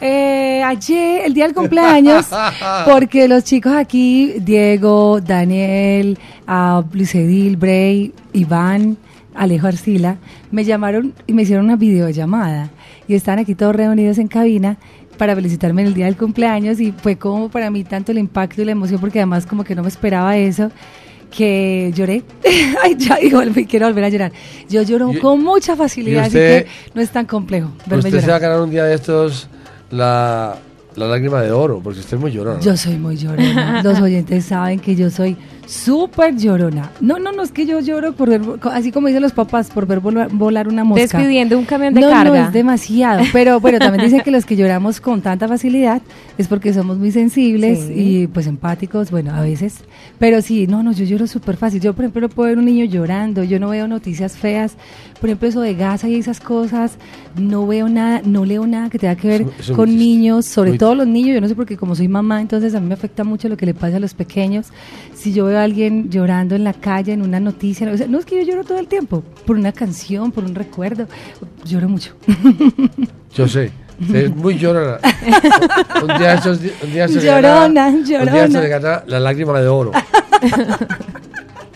Eh, 0.00 0.60
ayer, 0.64 1.26
el 1.26 1.32
día 1.34 1.44
del 1.44 1.54
cumpleaños, 1.54 2.26
porque 2.84 3.28
los 3.28 3.44
chicos 3.44 3.72
aquí, 3.72 4.34
Diego, 4.40 5.20
Daniel, 5.20 6.18
uh, 6.48 6.82
Luis 6.92 7.14
Edil, 7.14 7.56
Bray, 7.56 8.12
Iván, 8.32 8.96
Alejo 9.34 9.66
Arcila, 9.66 10.18
me 10.50 10.64
llamaron 10.64 11.14
y 11.26 11.32
me 11.32 11.42
hicieron 11.42 11.64
una 11.64 11.76
videollamada 11.76 12.70
y 13.08 13.14
están 13.14 13.38
aquí 13.38 13.54
todos 13.54 13.74
reunidos 13.74 14.18
en 14.18 14.28
cabina 14.28 14.78
para 15.16 15.34
felicitarme 15.34 15.82
en 15.82 15.88
el 15.88 15.94
día 15.94 16.06
del 16.06 16.16
cumpleaños 16.16 16.80
y 16.80 16.92
fue 16.92 17.16
como 17.16 17.48
para 17.48 17.70
mí 17.70 17.84
tanto 17.84 18.12
el 18.12 18.18
impacto 18.18 18.62
y 18.62 18.64
la 18.64 18.72
emoción 18.72 19.00
porque 19.00 19.18
además 19.18 19.46
como 19.46 19.64
que 19.64 19.74
no 19.74 19.82
me 19.82 19.88
esperaba 19.88 20.36
eso 20.36 20.70
que 21.30 21.92
lloré. 21.94 22.22
Ay, 22.82 22.96
ya 22.98 23.16
digo, 23.16 23.40
quiero 23.68 23.86
volver 23.86 24.04
a 24.04 24.08
llorar. 24.08 24.32
Yo 24.68 24.82
lloro 24.82 25.12
con 25.20 25.42
mucha 25.42 25.74
facilidad, 25.74 26.24
así 26.24 26.34
que 26.34 26.66
no 26.94 27.00
es 27.00 27.10
tan 27.10 27.26
complejo. 27.26 27.72
Verme 27.86 28.04
usted 28.04 28.20
se 28.20 28.30
va 28.30 28.36
a 28.36 28.38
ganar 28.38 28.60
un 28.60 28.70
día 28.70 28.84
de 28.84 28.94
estos 28.94 29.48
la, 29.90 30.56
la 30.94 31.06
lágrima 31.06 31.40
de 31.40 31.50
oro, 31.50 31.80
porque 31.82 32.00
usted 32.00 32.16
es 32.16 32.20
muy 32.20 32.32
llorona. 32.32 32.60
Yo 32.60 32.76
soy 32.76 32.96
muy 32.98 33.16
llorona. 33.16 33.82
Los 33.82 34.00
oyentes 34.02 34.44
saben 34.44 34.78
que 34.78 34.94
yo 34.94 35.10
soy 35.10 35.36
súper 35.72 36.36
llorona. 36.36 36.90
No, 37.00 37.18
no, 37.18 37.32
no 37.32 37.42
es 37.42 37.50
que 37.50 37.64
yo 37.64 37.80
lloro 37.80 38.12
por 38.12 38.28
ver, 38.28 38.42
así 38.72 38.92
como 38.92 39.06
dicen 39.06 39.22
los 39.22 39.32
papás, 39.32 39.70
por 39.70 39.86
ver 39.86 40.00
volar, 40.00 40.68
una 40.68 40.84
mosca. 40.84 41.18
Despidiendo 41.18 41.58
un 41.58 41.64
camión 41.64 41.94
de 41.94 42.02
carga. 42.02 42.24
No, 42.24 42.34
es 42.34 42.52
demasiado. 42.52 43.22
Pero 43.32 43.58
bueno, 43.58 43.78
también 43.78 44.04
dicen 44.10 44.20
que 44.20 44.30
los 44.30 44.44
que 44.44 44.54
lloramos 44.54 45.00
con 45.00 45.22
tanta 45.22 45.48
facilidad 45.48 46.02
es 46.36 46.46
porque 46.46 46.74
somos 46.74 46.98
muy 46.98 47.10
sensibles 47.10 47.88
y 47.90 48.26
pues 48.26 48.46
empáticos, 48.46 49.10
bueno, 49.10 49.34
a 49.34 49.40
veces. 49.40 49.76
Pero 50.18 50.42
sí, 50.42 50.66
no, 50.66 50.82
no, 50.82 50.92
yo 50.92 51.06
lloro 51.06 51.26
súper 51.26 51.56
fácil. 51.56 51.80
Yo, 51.80 51.94
por 51.94 52.04
ejemplo, 52.04 52.20
no 52.20 52.28
puedo 52.28 52.48
ver 52.50 52.58
un 52.58 52.66
niño 52.66 52.84
llorando, 52.84 53.42
yo 53.42 53.58
no 53.58 53.70
veo 53.70 53.88
noticias 53.88 54.36
feas. 54.36 54.76
Por 55.20 55.30
ejemplo, 55.30 55.48
eso 55.48 55.60
de 55.62 55.74
Gaza 55.74 56.06
y 56.06 56.16
esas 56.16 56.38
cosas, 56.38 56.98
no 57.38 57.66
veo 57.66 57.88
nada, 57.88 58.20
no 58.24 58.44
leo 58.44 58.66
nada 58.66 58.90
que 58.90 58.98
tenga 58.98 59.16
que 59.16 59.28
ver 59.28 59.46
con 59.74 59.96
niños, 59.96 60.44
sobre 60.44 60.76
todo 60.76 60.94
los 60.94 61.06
niños. 61.06 61.34
Yo 61.34 61.40
no 61.40 61.48
sé 61.48 61.54
porque 61.54 61.78
como 61.78 61.94
soy 61.94 62.08
mamá, 62.08 62.42
entonces 62.42 62.74
a 62.74 62.80
mí 62.80 62.88
me 62.88 62.94
afecta 62.94 63.24
mucho 63.24 63.48
lo 63.48 63.56
que 63.56 63.64
le 63.64 63.72
pasa 63.72 63.96
a 63.96 64.00
los 64.00 64.12
pequeños. 64.12 64.66
Si 65.14 65.32
yo 65.32 65.46
veo 65.46 65.61
alguien 65.62 66.10
llorando 66.10 66.54
en 66.54 66.64
la 66.64 66.72
calle, 66.72 67.12
en 67.12 67.22
una 67.22 67.40
noticia. 67.40 67.86
no 68.08 68.18
es 68.18 68.24
que 68.24 68.36
yo 68.36 68.42
lloro 68.42 68.64
todo 68.64 68.78
el 68.78 68.86
tiempo, 68.88 69.22
por 69.46 69.56
una 69.56 69.72
canción, 69.72 70.32
por 70.32 70.44
un 70.44 70.54
recuerdo. 70.54 71.06
Lloro 71.64 71.88
mucho. 71.88 72.14
Yo 73.34 73.48
sé. 73.48 73.70
Es 74.12 74.34
muy 74.34 74.58
llorona. 74.58 74.98
un 76.02 76.08
día, 76.18 76.42
un 76.82 76.92
día 76.92 77.08
se 77.08 77.20
llorona, 77.20 77.90
le 77.90 78.04
llorona. 78.04 78.32
Un 78.32 78.32
día 78.32 78.48
se 78.48 78.60
le 78.60 78.68
gana 78.68 79.04
la 79.06 79.20
lágrima 79.20 79.60
de 79.60 79.68
oro. 79.68 79.92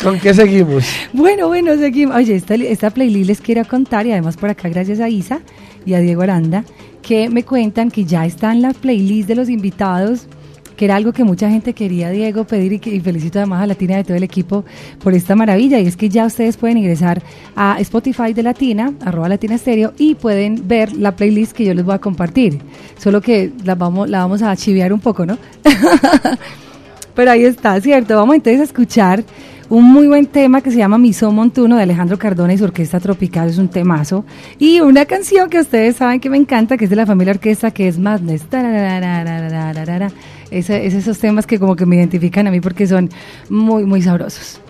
¿Con 0.03 0.19
qué 0.19 0.35
seguimos? 0.35 0.85
Bueno, 1.13 1.49
bueno, 1.49 1.77
seguimos. 1.77 2.17
Oye, 2.17 2.35
esta, 2.35 2.57
esta 2.57 2.91
playlist 2.91 3.29
les 3.29 3.41
quiero 3.41 3.65
contar 3.65 4.07
y 4.07 4.13
además 4.13 4.37
por 4.37 4.51
acá 4.51 4.69
gracias 4.69 5.01
a 5.01 5.09
Isa 5.09 5.41
y 5.85 5.95
a 5.95 6.01
Diego 6.01 6.23
Aranda 6.23 6.65
que 7.03 7.31
me 7.31 7.45
cuentan 7.45 7.91
que 7.91 8.05
ya 8.05 8.27
está 8.27 8.53
en 8.53 8.63
la 8.63 8.73
playlist 8.73 9.29
de 9.29 9.37
los 9.37 9.49
invitados 9.49 10.27
que 10.77 10.85
era 10.85 10.97
algo 10.97 11.13
que 11.13 11.25
mucha 11.25 11.49
gente 11.51 11.73
quería, 11.73 12.11
Diego, 12.11 12.45
pedir 12.45 12.75
y, 12.75 12.79
que, 12.79 13.01
felicito 13.01 13.39
además 13.39 13.63
a 13.63 13.67
Latina 13.67 13.97
de 13.97 14.05
todo 14.05 14.17
el 14.17 14.23
equipo 14.23 14.65
por 15.03 15.15
esta 15.15 15.35
maravilla. 15.35 15.81
Y 15.81 15.87
es 15.87 15.97
que 15.97 16.09
ya 16.09 16.27
ustedes 16.27 16.57
pueden 16.57 16.79
ingresar 16.79 17.23
a 17.57 17.77
Spotify 17.81 18.33
de 18.33 18.43
Latina, 18.43 18.93
arroba 19.05 19.29
Latina 19.29 19.55
Estéreo, 19.55 19.93
y 19.99 20.15
pueden 20.15 20.69
ver 20.69 20.93
la 20.93 21.17
playlist 21.17 21.53
que 21.53 21.65
yo 21.65 21.75
les 21.75 21.85
voy 21.85 21.95
a 21.95 21.99
compartir. 21.99 22.61
Solo 22.99 23.21
que 23.21 23.53
la 23.65 23.75
vamos, 23.75 24.09
la 24.09 24.19
vamos 24.19 24.43
a 24.43 24.55
chiviar 24.57 24.93
un 24.93 25.01
poco, 25.01 25.27
¿no? 25.27 25.39
Pero 27.15 27.31
ahí 27.31 27.45
está, 27.45 27.81
¿cierto? 27.81 28.15
Vamos 28.17 28.37
entonces 28.37 28.61
a 28.61 28.65
escuchar 28.65 29.25
un 29.69 29.85
muy 29.85 30.07
buen 30.07 30.27
tema 30.27 30.61
que 30.61 30.71
se 30.71 30.77
llama 30.77 30.99
Miso 30.99 31.33
Montuno 31.33 31.77
de 31.77 31.83
Alejandro 31.83 32.19
Cardona 32.19 32.53
y 32.53 32.59
su 32.59 32.65
Orquesta 32.65 33.01
Tropical, 33.01 33.49
es 33.49 33.59
un 33.59 33.69
temazo. 33.69 34.25
Y 34.59 34.81
una 34.81 35.07
canción 35.07 35.51
que 35.51 35.59
ustedes 35.59 35.97
saben 35.97 36.21
que 36.21 36.31
me 36.31 36.37
encanta, 36.37 36.77
que 36.77 36.85
es 36.85 36.91
de 36.91 36.97
la 36.97 37.07
familia 37.07 37.33
orquesta, 37.33 37.71
que 37.71 37.89
es 37.89 37.99
Madness. 37.99 38.45
Es, 40.57 40.71
es 40.71 40.95
esos 40.95 41.19
temas 41.19 41.47
que 41.47 41.59
como 41.59 41.77
que 41.77 41.85
me 41.85 41.97
identifican 41.97 42.47
a 42.47 42.51
mí 42.51 42.61
porque 42.61 42.87
son 42.87 43.11
muy, 43.51 43.85
muy 43.85 44.01
sabrosos. 44.01 44.61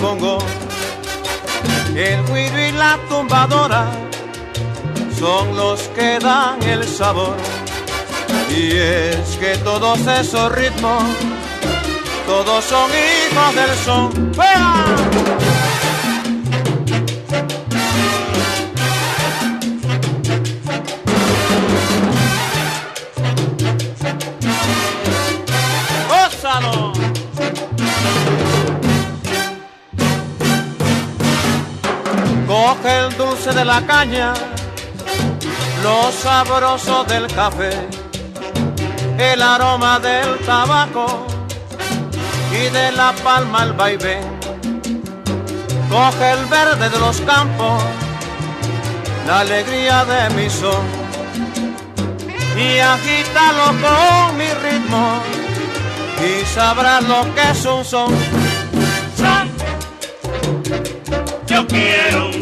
Bongo, 0.00 0.38
el 1.96 2.24
guiro 2.26 2.66
y 2.68 2.72
la 2.72 2.98
tumbadora 3.08 3.86
son 5.18 5.56
los 5.56 5.80
que 5.88 6.18
dan 6.20 6.62
el 6.62 6.84
sabor. 6.84 7.36
Y 8.48 8.76
es 8.76 9.36
que 9.40 9.56
todos 9.64 9.98
esos 10.06 10.52
ritmos, 10.52 11.02
todos 12.26 12.64
son 12.64 12.90
hijos 12.90 13.54
del 13.56 13.76
son. 13.84 15.51
Dulce 33.16 33.52
de 33.52 33.64
la 33.64 33.80
caña, 33.86 34.32
lo 35.82 36.12
sabroso 36.12 37.04
del 37.04 37.26
café, 37.26 37.70
el 39.18 39.42
aroma 39.42 39.98
del 39.98 40.38
tabaco 40.40 41.26
y 42.52 42.70
de 42.70 42.92
la 42.92 43.12
palma 43.24 43.64
el 43.64 43.72
vaivén. 43.72 44.22
Coge 45.90 46.30
el 46.32 46.46
verde 46.46 46.88
de 46.88 46.98
los 46.98 47.20
campos, 47.22 47.82
la 49.26 49.40
alegría 49.40 50.04
de 50.04 50.34
mi 50.34 50.48
son 50.48 51.02
y 52.56 52.78
agítalo 52.78 53.66
con 53.66 54.36
mi 54.36 54.48
ritmo 54.48 55.22
y 56.20 56.44
sabrás 56.46 57.02
lo 57.04 57.34
que 57.34 57.50
es 57.50 57.64
un 57.64 57.84
son. 57.84 58.14
Son. 59.16 59.50
Yo 61.46 61.66
quiero 61.66 62.28
un 62.28 62.41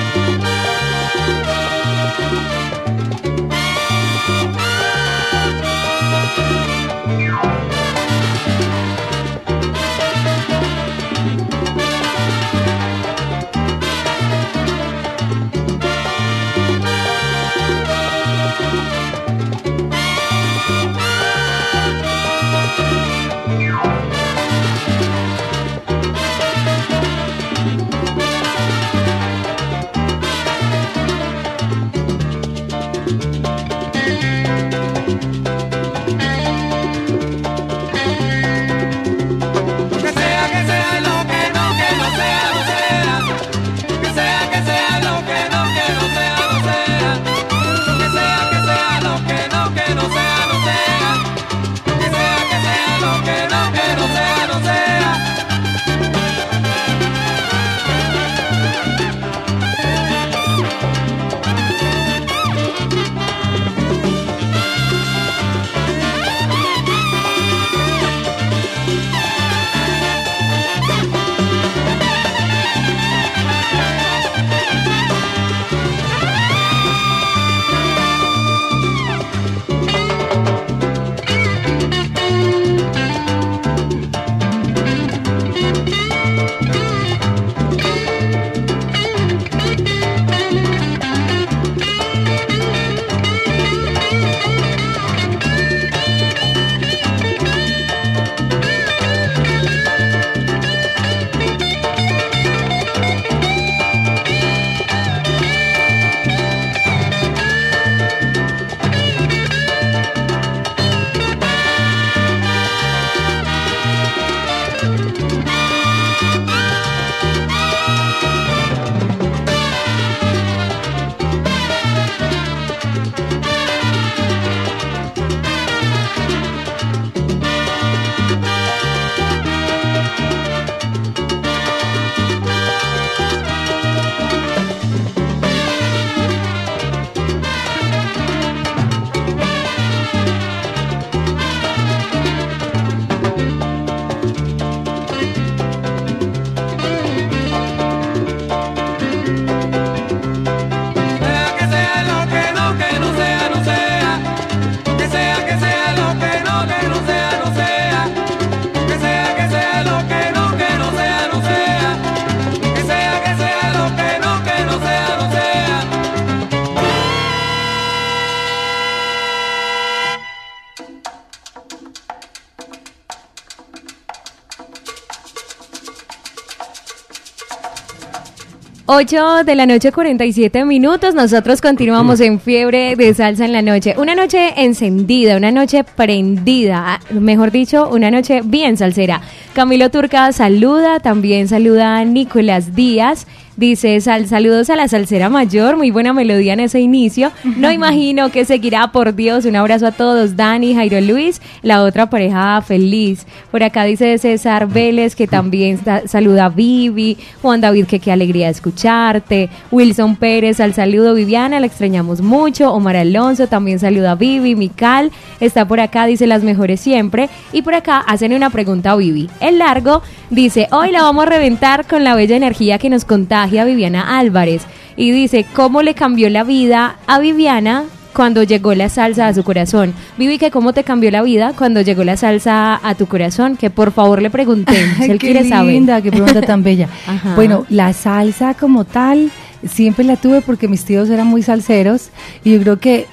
8 179.01 179.43
de 179.45 179.55
la 179.55 179.65
noche, 179.65 179.91
47 179.91 180.63
minutos. 180.63 181.15
Nosotros 181.15 181.59
continuamos 181.59 182.19
en 182.19 182.39
fiebre 182.39 182.95
de 182.95 183.15
salsa 183.15 183.45
en 183.45 183.51
la 183.51 183.63
noche. 183.63 183.95
Una 183.97 184.13
noche 184.13 184.53
encendida, 184.57 185.37
una 185.37 185.49
noche 185.49 185.83
prendida, 185.83 186.83
ah, 186.85 186.99
mejor 187.09 187.49
dicho, 187.49 187.89
una 187.89 188.11
noche 188.11 188.41
bien 188.43 188.77
salsera. 188.77 189.21
Camilo 189.53 189.89
Turca 189.89 190.31
saluda, 190.33 190.99
también 190.99 191.47
saluda 191.47 191.97
a 191.97 192.05
Nicolás 192.05 192.75
Díaz. 192.75 193.25
Dice, 193.61 194.01
sal, 194.01 194.25
saludos 194.25 194.71
a 194.71 194.75
la 194.75 194.87
salsera 194.87 195.29
mayor, 195.29 195.77
muy 195.77 195.91
buena 195.91 196.13
melodía 196.13 196.53
en 196.53 196.61
ese 196.61 196.79
inicio. 196.79 197.31
No 197.43 197.71
imagino 197.71 198.31
que 198.31 198.43
seguirá, 198.43 198.91
por 198.91 199.13
Dios. 199.13 199.45
Un 199.45 199.55
abrazo 199.55 199.85
a 199.85 199.91
todos, 199.91 200.35
Dani, 200.35 200.73
Jairo 200.73 200.99
Luis, 200.99 201.39
la 201.61 201.83
otra 201.83 202.09
pareja 202.09 202.59
feliz. 202.63 203.27
Por 203.51 203.61
acá 203.61 203.83
dice 203.83 204.17
César 204.17 204.67
Vélez, 204.67 205.15
que 205.15 205.27
también 205.27 205.77
sa- 205.77 206.07
saluda 206.07 206.45
a 206.45 206.49
Vivi. 206.49 207.17
Juan 207.43 207.61
David, 207.61 207.85
que 207.85 207.99
qué 207.99 208.11
alegría 208.11 208.49
escucharte. 208.49 209.51
Wilson 209.69 210.15
Pérez, 210.15 210.59
al 210.59 210.73
saludo, 210.73 211.13
Viviana, 211.13 211.59
la 211.59 211.67
extrañamos 211.67 212.19
mucho. 212.21 212.73
Omar 212.73 212.95
Alonso 212.95 213.45
también 213.45 213.77
saluda 213.77 214.13
a 214.13 214.15
Vivi. 214.15 214.55
Mical 214.55 215.11
está 215.39 215.67
por 215.67 215.79
acá, 215.81 216.07
dice 216.07 216.25
las 216.25 216.41
mejores 216.41 216.79
siempre. 216.79 217.29
Y 217.53 217.61
por 217.61 217.75
acá 217.75 217.99
hacen 217.99 218.33
una 218.33 218.49
pregunta 218.49 218.93
a 218.93 218.95
Vivi. 218.95 219.29
El 219.39 219.59
largo 219.59 220.01
dice, 220.31 220.67
hoy 220.71 220.89
la 220.91 221.03
vamos 221.03 221.27
a 221.27 221.29
reventar 221.29 221.85
con 221.85 222.03
la 222.03 222.15
bella 222.15 222.35
energía 222.35 222.79
que 222.79 222.89
nos 222.89 223.05
contagia 223.05 223.50
Viviana 223.51 224.17
Álvarez. 224.19 224.63
Y 224.95 225.11
dice, 225.11 225.45
¿cómo 225.53 225.81
le 225.81 225.93
cambió 225.93 226.29
la 226.29 226.43
vida 226.43 226.97
a 227.07 227.19
Viviana 227.19 227.83
cuando 228.13 228.43
llegó 228.43 228.73
la 228.73 228.89
salsa 228.89 229.27
a 229.27 229.33
su 229.33 229.43
corazón? 229.43 229.93
Vivi, 230.17 230.37
que 230.37 230.51
cómo 230.51 230.73
te 230.73 230.83
cambió 230.83 231.11
la 231.11 231.21
vida 231.21 231.53
cuando 231.57 231.81
llegó 231.81 232.03
la 232.03 232.17
salsa 232.17 232.79
a 232.83 232.95
tu 232.95 233.07
corazón? 233.07 233.57
Que 233.57 233.69
por 233.69 233.91
favor 233.91 234.21
le 234.21 234.29
preguntemos, 234.29 234.99
él 235.01 235.17
qué 235.17 235.17
quiere 235.17 235.47
saber. 235.47 235.73
linda, 235.73 236.01
qué 236.01 236.11
pregunta 236.11 236.41
tan 236.41 236.63
bella. 236.63 236.87
Ajá. 237.07 237.35
Bueno, 237.35 237.65
la 237.69 237.93
salsa 237.93 238.53
como 238.53 238.85
tal 238.85 239.31
siempre 239.67 240.03
la 240.03 240.15
tuve 240.15 240.41
porque 240.41 240.67
mis 240.67 240.83
tíos 240.85 241.09
eran 241.09 241.27
muy 241.27 241.43
salseros 241.43 242.09
y 242.43 242.53
yo 242.53 242.59
creo 242.59 242.79
que 242.79 243.05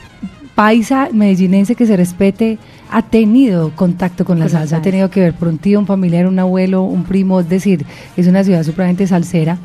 paisa 0.55 1.09
medellinense 1.13 1.77
que 1.77 1.87
se 1.87 1.97
respete 1.97 2.59
ha 2.91 3.03
tenido 3.03 3.71
contacto 3.77 4.25
con 4.25 4.39
la 4.39 4.47
Con 4.47 4.55
la 4.55 4.61
salsa, 4.61 4.79
ha 4.79 4.83
tenido 4.83 5.11
que 5.11 5.21
ver 5.21 5.35
por 5.35 5.49
un 5.49 5.59
tío, 5.59 5.79
un 5.79 5.87
familiar, 5.87 6.27
un 6.27 6.39
abuelo, 6.39 6.83
un 6.83 7.05
primo, 7.05 7.41
es 7.41 7.49
decir, 7.49 7.85
es 8.17 8.27
una 8.27 8.43
ciudad 8.43 8.65
supremamente 8.65 9.07
salsera. 9.07 9.59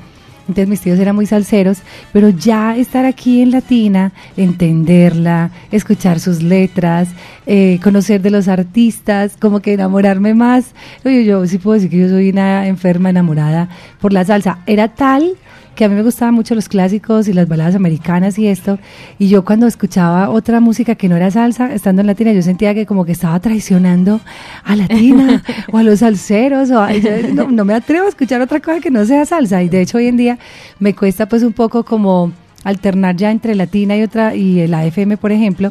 Entonces 0.48 0.68
mis 0.68 0.82
tíos 0.82 1.00
eran 1.00 1.16
muy 1.16 1.26
salseros, 1.26 1.80
pero 2.12 2.30
ya 2.30 2.76
estar 2.76 3.06
aquí 3.06 3.41
en 3.41 3.52
Latina, 3.52 4.12
entenderla, 4.36 5.52
escuchar 5.72 6.20
sus 6.20 6.44
letras, 6.44 7.10
eh, 7.46 7.80
conocer 7.82 8.22
de 8.22 8.30
los 8.30 8.48
artistas, 8.48 9.38
como 9.39 9.62
que 9.62 9.74
enamorarme 9.74 10.34
más. 10.34 10.74
Oye, 11.06 11.24
yo 11.24 11.46
sí 11.48 11.58
puedo 11.58 11.76
decir 11.76 11.89
que 11.89 12.00
yo 12.00 12.10
soy 12.10 12.30
una 12.30 12.68
enferma 12.68 13.10
enamorada 13.10 13.70
por 14.02 14.12
la 14.12 14.26
salsa. 14.26 14.60
Era 14.66 14.89
tal 14.89 15.38
que 15.76 15.86
a 15.86 15.89
mí 15.89 15.95
me 15.95 16.03
gustaban 16.03 16.34
mucho 16.34 16.55
los 16.55 16.69
clásicos 16.69 17.28
y 17.28 17.34
las 17.34 17.47
baladas 17.47 17.76
americanas 17.76 18.38
y 18.38 18.47
esto, 18.47 18.80
y 19.19 19.28
yo 19.28 19.43
cuando 19.43 19.67
escuchaba 19.67 20.30
otra 20.30 20.59
música 20.59 20.95
que 20.95 21.09
no 21.09 21.15
era 21.15 21.32
salsa, 21.32 21.74
estando 21.74 22.01
en 22.01 22.07
Latina, 22.07 22.32
yo 22.32 22.41
sentía 22.41 22.74
que 22.74 22.86
como 22.86 23.05
que 23.05 23.11
estaba 23.11 23.39
traicionando 23.39 24.21
a 24.63 24.76
Latina 24.76 25.43
o 25.71 25.78
a 25.78 25.84
los 25.84 25.99
salseros, 25.99 26.69
o 26.71 26.88
no, 27.34 27.49
no 27.49 27.65
me 27.65 27.74
atrevo 27.74 28.05
a 28.05 28.09
escuchar 28.09 28.41
otra 28.41 28.59
cosa 28.59 28.80
que 28.80 28.91
no 28.91 29.05
sea 29.05 29.26
salsa, 29.26 29.63
y 29.63 29.69
de 29.69 29.82
hecho 29.82 29.97
hoy 29.97 30.07
en 30.07 30.17
día 30.17 30.39
me 30.80 30.95
cuesta 30.95 31.28
pues 31.28 31.43
un 31.43 31.53
poco 31.53 31.84
como 31.84 32.32
alternar 32.64 33.16
ya 33.16 33.32
entre 33.32 33.55
latina 33.55 33.97
y 33.97 34.03
otra 34.03 34.36
y 34.36 34.66
la 34.68 34.86
FM 34.86 35.18
por 35.18 35.32
ejemplo 35.32 35.70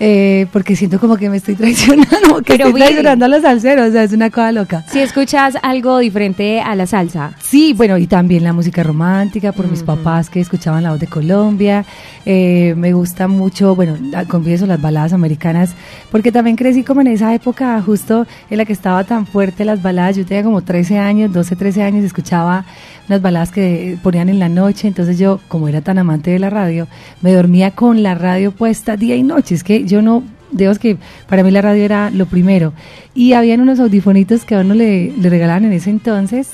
eh, 0.00 0.46
porque 0.52 0.76
siento 0.76 0.98
como 0.98 1.16
que 1.16 1.28
me 1.30 1.36
estoy 1.36 1.54
traicionando 1.56 2.42
que 2.42 2.54
estoy 2.54 2.72
traicionando 2.72 3.24
a 3.24 3.28
los 3.28 3.42
salseros 3.42 3.88
o 3.88 3.92
sea 3.92 4.04
es 4.04 4.12
una 4.12 4.30
cosa 4.30 4.52
loca. 4.52 4.84
Si 4.88 5.00
escuchas 5.00 5.56
algo 5.62 5.98
diferente 5.98 6.60
a 6.60 6.74
la 6.74 6.86
salsa. 6.86 7.32
Sí 7.40 7.72
bueno 7.72 7.98
y 7.98 8.06
también 8.06 8.44
la 8.44 8.52
música 8.52 8.82
romántica 8.82 9.52
por 9.52 9.68
mis 9.68 9.82
papás 9.82 10.30
que 10.30 10.40
escuchaban 10.40 10.82
la 10.82 10.90
voz 10.90 11.00
de 11.00 11.06
Colombia 11.06 11.84
eh, 12.24 12.74
me 12.76 12.92
gusta 12.92 13.28
mucho 13.28 13.74
bueno 13.74 13.96
confieso 14.28 14.66
las 14.66 14.80
baladas 14.80 15.12
americanas 15.12 15.74
porque 16.10 16.32
también 16.32 16.56
crecí 16.56 16.82
como 16.84 17.00
en 17.00 17.08
esa 17.08 17.34
época 17.34 17.80
justo 17.82 18.26
en 18.50 18.58
la 18.58 18.64
que 18.64 18.72
estaba 18.72 19.04
tan 19.04 19.26
fuerte 19.26 19.64
las 19.64 19.82
baladas. 19.82 20.16
Yo 20.16 20.24
tenía 20.24 20.42
como 20.42 20.62
13 20.62 20.98
años 20.98 21.32
12 21.32 21.56
13 21.56 21.82
años 21.82 22.04
escuchaba 22.04 22.64
unas 23.08 23.20
baladas 23.20 23.50
que 23.50 23.98
ponían 24.02 24.28
en 24.28 24.38
la 24.38 24.48
noche, 24.48 24.88
entonces 24.88 25.18
yo, 25.18 25.40
como 25.48 25.68
era 25.68 25.82
tan 25.82 25.98
amante 25.98 26.13
de 26.22 26.38
la 26.38 26.50
radio, 26.50 26.88
me 27.20 27.32
dormía 27.32 27.70
con 27.72 28.02
la 28.02 28.14
radio 28.14 28.52
puesta 28.52 28.96
día 28.96 29.16
y 29.16 29.22
noche. 29.22 29.54
Es 29.54 29.64
que 29.64 29.84
yo 29.84 30.02
no, 30.02 30.22
digo 30.50 30.74
que 30.76 30.96
para 31.28 31.42
mí 31.42 31.50
la 31.50 31.62
radio 31.62 31.84
era 31.84 32.10
lo 32.10 32.26
primero. 32.26 32.72
Y 33.14 33.32
habían 33.32 33.60
unos 33.60 33.80
audifonitos 33.80 34.44
que 34.44 34.54
a 34.54 34.60
uno 34.60 34.74
le, 34.74 35.12
le 35.12 35.30
regalaban 35.30 35.64
en 35.64 35.72
ese 35.72 35.90
entonces, 35.90 36.50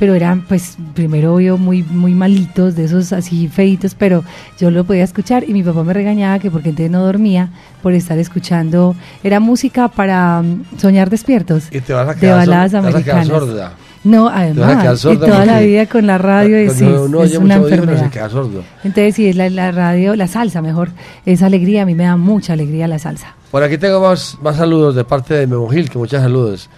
pero 0.00 0.14
eran 0.14 0.40
pues 0.40 0.78
primero 0.94 1.34
obvio 1.34 1.58
muy 1.58 1.82
muy 1.82 2.14
malitos 2.14 2.74
de 2.74 2.84
esos 2.86 3.12
así 3.12 3.48
feitos 3.48 3.94
pero 3.94 4.24
yo 4.58 4.70
lo 4.70 4.84
podía 4.84 5.04
escuchar 5.04 5.44
y 5.46 5.52
mi 5.52 5.62
papá 5.62 5.84
me 5.84 5.92
regañaba 5.92 6.38
que 6.38 6.50
porque 6.50 6.70
entonces 6.70 6.90
no 6.90 7.04
dormía 7.04 7.50
por 7.82 7.92
estar 7.92 8.18
escuchando 8.18 8.96
era 9.22 9.40
música 9.40 9.88
para 9.88 10.40
mm, 10.40 10.78
soñar 10.78 11.10
despiertos 11.10 11.68
y 11.70 11.80
te 11.82 11.92
vas 11.92 12.08
a 12.08 12.14
quedar, 12.14 12.32
de 12.32 12.46
baladas 12.46 12.74
americanas 12.74 13.28
sorda. 13.28 13.74
No, 14.02 14.28
además, 14.28 15.02
toda 15.02 15.44
la 15.44 15.60
vida 15.60 15.86
con 15.86 16.06
la 16.06 16.16
radio 16.16 16.62
y 16.62 16.70
sí, 16.70 16.84
es 16.84 17.36
una 17.36 17.56
enfermedad. 17.56 18.04
Se 18.04 18.10
queda 18.10 18.30
sordo. 18.30 18.62
Entonces, 18.82 19.14
sí, 19.14 19.28
es 19.28 19.36
la, 19.36 19.72
radio, 19.72 20.16
la 20.16 20.26
salsa 20.26 20.62
mejor, 20.62 20.90
es 21.26 21.42
alegría, 21.42 21.82
a 21.82 21.86
mí 21.86 21.94
me 21.94 22.04
da 22.04 22.16
mucha 22.16 22.54
alegría 22.54 22.88
la 22.88 22.98
salsa. 22.98 23.34
Por 23.50 23.62
aquí 23.62 23.76
tengo 23.76 24.00
más, 24.00 24.38
más 24.40 24.56
saludos 24.56 24.94
de 24.94 25.04
parte 25.04 25.34
de 25.34 25.46
Memo 25.46 25.68
Gil, 25.68 25.90
que 25.90 25.98
muchos 25.98 26.20
saludos. 26.20 26.70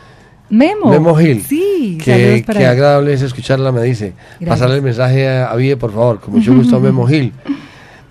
Memo. 0.50 0.90
Memo 0.90 1.14
Gil. 1.14 1.42
Sí, 1.42 1.98
que, 2.02 2.44
qué 2.46 2.66
agradable 2.66 3.12
es 3.12 3.22
escucharla, 3.22 3.72
me 3.72 3.82
dice. 3.82 4.14
Pasarle 4.46 4.76
el 4.76 4.82
mensaje 4.82 5.28
a, 5.28 5.54
Vie, 5.54 5.76
por 5.76 5.92
favor, 5.92 6.20
con 6.20 6.34
mucho 6.34 6.54
gusto, 6.54 6.80
Memo 6.80 7.06
Gil. 7.06 7.32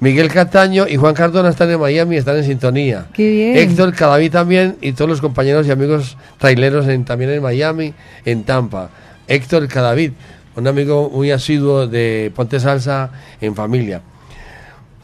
Miguel 0.02 0.30
Cataño 0.30 0.88
y 0.88 0.98
Juan 0.98 1.14
Cardona 1.14 1.50
están 1.50 1.70
en 1.70 1.80
Miami, 1.80 2.16
están 2.18 2.36
en 2.36 2.44
sintonía. 2.44 3.06
Qué 3.14 3.30
bien. 3.30 3.56
Héctor 3.56 3.94
Cadaví 3.94 4.32
también 4.32 4.76
y 4.82 4.94
todos 4.94 5.08
los 5.08 5.22
compañeros 5.22 5.68
y 5.68 5.72
amigos 5.72 6.18
traileros 6.40 6.88
en, 6.88 7.06
también 7.06 7.30
en 7.30 7.44
Miami, 7.44 7.94
en 8.26 8.44
Tampa. 8.44 8.90
Héctor 9.28 9.68
Cadavid, 9.68 10.14
un 10.56 10.68
amigo 10.68 11.12
muy 11.14 11.30
asiduo 11.30 11.86
de 11.86 12.34
Ponte 12.36 12.60
Salsa 12.60 13.12
en 13.40 13.54
familia. 13.54 14.02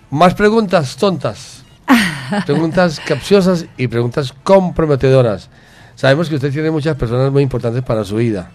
Más 0.09 0.33
preguntas 0.33 0.97
tontas, 0.97 1.63
preguntas 2.47 2.99
capciosas 2.99 3.67
y 3.77 3.87
preguntas 3.87 4.33
comprometedoras. 4.41 5.47
Sabemos 5.95 6.27
que 6.27 6.35
usted 6.35 6.51
tiene 6.51 6.71
muchas 6.71 6.95
personas 6.95 7.31
muy 7.31 7.43
importantes 7.43 7.83
para 7.83 8.03
su 8.03 8.15
vida, 8.15 8.49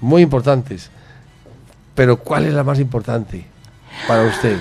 muy 0.00 0.22
importantes. 0.22 0.88
Pero 1.94 2.16
¿cuál 2.16 2.46
es 2.46 2.54
la 2.54 2.64
más 2.64 2.80
importante 2.80 3.44
para 4.08 4.22
usted? 4.22 4.56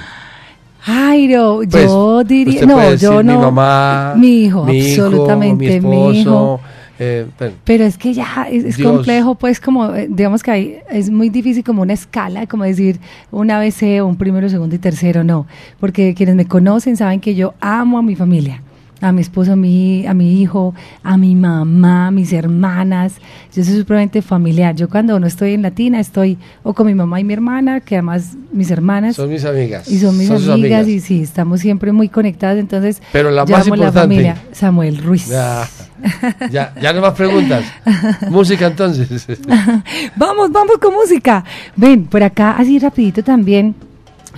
Jairo, 0.84 1.62
pues, 1.70 1.86
yo 1.86 2.24
diría, 2.26 2.66
no, 2.66 2.94
yo 2.96 3.24
no. 3.24 3.34
Mi 3.34 3.40
mamá, 3.40 4.14
mi 4.18 4.44
hijo, 4.44 4.66
absolutamente, 4.68 5.80
mi, 5.80 6.20
hijo. 6.20 6.60
Eh, 7.00 7.26
pero, 7.64 7.86
es 7.86 7.98
que 7.98 8.14
ya 8.14 8.48
es, 8.52 8.78
complejo, 8.78 9.36
pues 9.36 9.62
como, 9.62 9.96
eh, 9.96 10.08
digamos 10.10 10.44
que 10.44 10.52
hay, 10.52 10.78
es 10.92 11.10
muy 11.10 11.30
difícil 11.30 11.64
como 11.64 11.82
una 11.82 11.94
escala, 11.94 12.48
como 12.48 12.66
decir 12.66 13.00
un 13.32 13.50
ABC 13.50 14.02
o 14.02 14.06
un 14.06 14.18
primero, 14.18 14.50
segundo 14.50 14.76
y 14.76 14.78
tercero, 14.78 15.24
no, 15.24 15.48
porque 15.80 16.14
quienes 16.16 16.36
me 16.36 16.46
conocen 16.46 16.98
saben 16.98 17.22
que 17.22 17.34
yo 17.34 17.54
amo 17.62 17.98
a 17.98 18.02
mi 18.02 18.16
familia 18.16 18.62
a 19.04 19.12
mi 19.12 19.22
esposo, 19.22 19.54
a 19.54 19.56
mi, 19.58 20.08
a 20.08 20.14
mi 20.14 20.41
hijo, 20.41 20.74
a 21.04 21.18
mi 21.18 21.36
mamá, 21.36 22.08
a 22.08 22.12
mis 22.12 22.32
hermanas. 22.32 23.16
Yo 23.54 23.64
soy 23.64 23.78
supremamente 23.78 24.22
familiar. 24.22 24.76
Yo 24.76 24.88
cuando 24.88 25.20
no 25.20 25.28
estoy 25.28 25.54
en 25.54 25.62
Latina 25.62 25.99
estoy 25.99 26.38
o 26.64 26.74
con 26.74 26.88
mi 26.88 26.95
mamá 26.95 27.20
y 27.20 27.26
mi 27.26 27.34
hermana, 27.34 27.82
que 27.82 27.95
además 27.95 28.32
mis 28.54 28.72
hermanas. 28.72 29.18
Son 29.18 29.30
mis 29.30 29.43
amigas. 29.43 29.89
Y 29.89 29.99
son 29.99 30.18
mis 30.18 30.32
amigas, 30.32 30.88
y 30.88 31.01
sí, 31.01 31.22
estamos 31.22 31.60
siempre 31.60 31.91
muy 31.91 32.08
conectadas. 32.08 32.58
Entonces, 32.58 33.01
Pero 33.12 33.30
la 33.30 33.45
más 33.45 33.68
importante. 33.68 33.97
la 33.97 34.01
familia, 34.04 34.38
Samuel 34.54 34.97
Ruiz. 34.99 35.28
Ya, 35.28 35.68
ya, 36.49 36.74
ya 36.82 36.93
no 36.93 37.01
más 37.01 37.14
preguntas. 37.14 37.66
música 38.30 38.68
entonces. 38.68 39.28
vamos, 40.16 40.49
vamos 40.49 40.78
con 40.82 40.93
música. 40.93 41.43
Ven, 41.76 42.06
por 42.06 42.24
acá 42.24 42.51
así 42.51 42.80
rapidito 42.80 43.22
también 43.22 43.76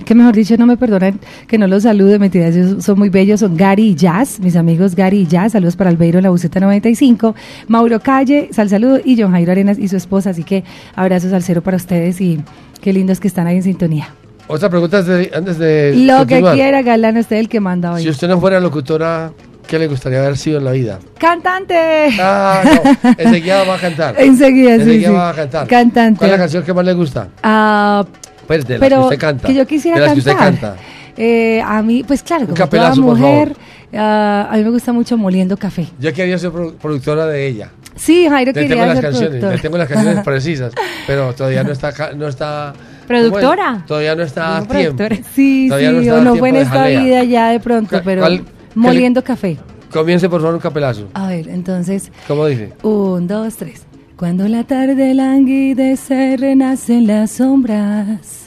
que 0.04 0.14
mejor 0.14 0.34
dicho 0.34 0.56
no 0.56 0.66
me 0.66 0.76
perdonen 0.76 1.18
que 1.46 1.58
no 1.58 1.66
los 1.66 1.84
salude, 1.84 2.18
mentiras, 2.18 2.54
ellos 2.54 2.84
son 2.84 2.98
muy 2.98 3.08
bellos, 3.08 3.40
son 3.40 3.56
Gary 3.56 3.88
y 3.88 3.94
Jazz, 3.94 4.40
mis 4.40 4.56
amigos 4.56 4.94
Gary 4.94 5.20
y 5.20 5.26
Jazz, 5.26 5.52
saludos 5.52 5.76
para 5.76 5.90
Albeiro 5.90 6.18
en 6.18 6.24
la 6.24 6.30
Buceta 6.30 6.60
95, 6.60 7.34
Mauro 7.68 8.00
Calle, 8.00 8.48
sal 8.52 8.68
saludo 8.68 9.00
y 9.04 9.20
John 9.20 9.32
Jairo 9.32 9.52
Arenas 9.52 9.78
y 9.78 9.88
su 9.88 9.96
esposa, 9.96 10.30
así 10.30 10.44
que 10.44 10.64
abrazos 10.94 11.32
al 11.32 11.42
cero 11.42 11.62
para 11.62 11.76
ustedes 11.76 12.20
y 12.20 12.40
qué 12.80 12.92
lindos 12.92 13.20
que 13.20 13.28
están 13.28 13.46
ahí 13.46 13.56
en 13.56 13.62
sintonía. 13.62 14.08
Otra 14.48 14.70
pregunta 14.70 14.98
antes 14.98 15.58
de, 15.58 15.94
Lo 15.96 16.26
que 16.26 16.40
quiera, 16.40 16.82
Galán, 16.82 17.16
usted 17.16 17.36
el 17.36 17.48
que 17.48 17.58
manda 17.60 17.92
hoy. 17.92 18.02
Si 18.02 18.08
usted 18.08 18.28
no 18.28 18.40
fuera 18.40 18.60
locutora, 18.60 19.32
¿qué 19.66 19.76
le 19.78 19.88
gustaría 19.88 20.20
haber 20.20 20.36
sido 20.36 20.58
en 20.58 20.64
la 20.64 20.70
vida? 20.70 21.00
¡Cantante! 21.18 22.10
Ah, 22.20 22.62
no, 22.64 23.10
enseguida 23.18 23.64
va 23.64 23.74
a 23.74 23.78
cantar. 23.78 24.14
enseguida, 24.18 24.74
enseguida 24.74 25.10
va 25.10 25.30
a 25.30 25.34
cantar. 25.34 25.66
Cantante. 25.66 26.18
¿Cuál 26.18 26.30
es 26.30 26.36
la 26.36 26.42
canción 26.42 26.62
que 26.62 26.74
más 26.74 26.84
le 26.84 26.92
gusta? 26.92 27.28
Ah... 27.42 28.04
Pues 28.46 28.66
de 28.66 28.78
las 28.78 28.88
que 28.88 28.98
usted 28.98 29.18
canta. 29.18 29.46
Que 29.48 29.54
yo 29.54 29.66
quisiera 29.66 29.98
de 29.98 30.06
las 30.06 30.14
cantar. 30.14 30.24
que 30.24 30.30
usted 30.30 30.60
canta. 30.60 30.82
Eh, 31.16 31.62
a 31.64 31.82
mí, 31.82 32.04
pues 32.06 32.22
claro, 32.22 32.46
como 32.46 32.68
toda 32.68 32.94
mujer, 32.94 33.56
uh, 33.92 33.96
a 33.96 34.52
mí 34.54 34.64
me 34.64 34.70
gusta 34.70 34.92
mucho 34.92 35.16
moliendo 35.16 35.56
café. 35.56 35.86
Yo 35.98 36.12
quería 36.12 36.38
ser 36.38 36.52
productora 36.52 37.26
de 37.26 37.46
ella. 37.46 37.70
Sí, 37.94 38.28
Jairo 38.28 38.52
le 38.52 38.60
quería 38.60 38.68
tengo 38.68 38.84
ser 38.84 38.94
las 38.94 39.00
canciones, 39.00 39.42
Le 39.42 39.58
tengo 39.58 39.78
las 39.78 39.88
canciones 39.88 40.22
precisas, 40.24 40.72
pero 41.06 41.32
todavía 41.34 41.64
no 41.64 41.72
está, 41.72 42.12
no 42.14 42.28
está 42.28 42.74
¿Productora? 43.06 43.84
Todavía 43.86 44.14
no 44.14 44.22
está 44.22 44.58
a 44.58 44.62
tiempo. 44.64 45.04
Sí, 45.34 45.70
sí, 45.70 46.04
no 46.04 46.16
o 46.16 46.20
no 46.20 46.36
fue 46.36 46.50
en 46.50 46.56
esta 46.56 46.86
vida 46.86 47.24
ya 47.24 47.50
de 47.50 47.60
pronto, 47.60 48.00
pero 48.04 48.26
moliendo 48.74 49.22
café. 49.22 49.56
Comience 49.90 50.28
por 50.28 50.40
favor 50.40 50.56
un 50.56 50.60
capelazo. 50.60 51.08
A 51.14 51.28
ver, 51.28 51.48
entonces. 51.48 52.10
¿Cómo 52.28 52.44
dice? 52.46 52.72
Un, 52.82 53.26
dos, 53.26 53.56
tres. 53.56 53.86
Cuando 54.16 54.48
la 54.48 54.64
tarde 54.64 55.12
languidece, 55.12 56.38
renacen 56.38 57.06
las 57.06 57.32
sombras. 57.32 58.46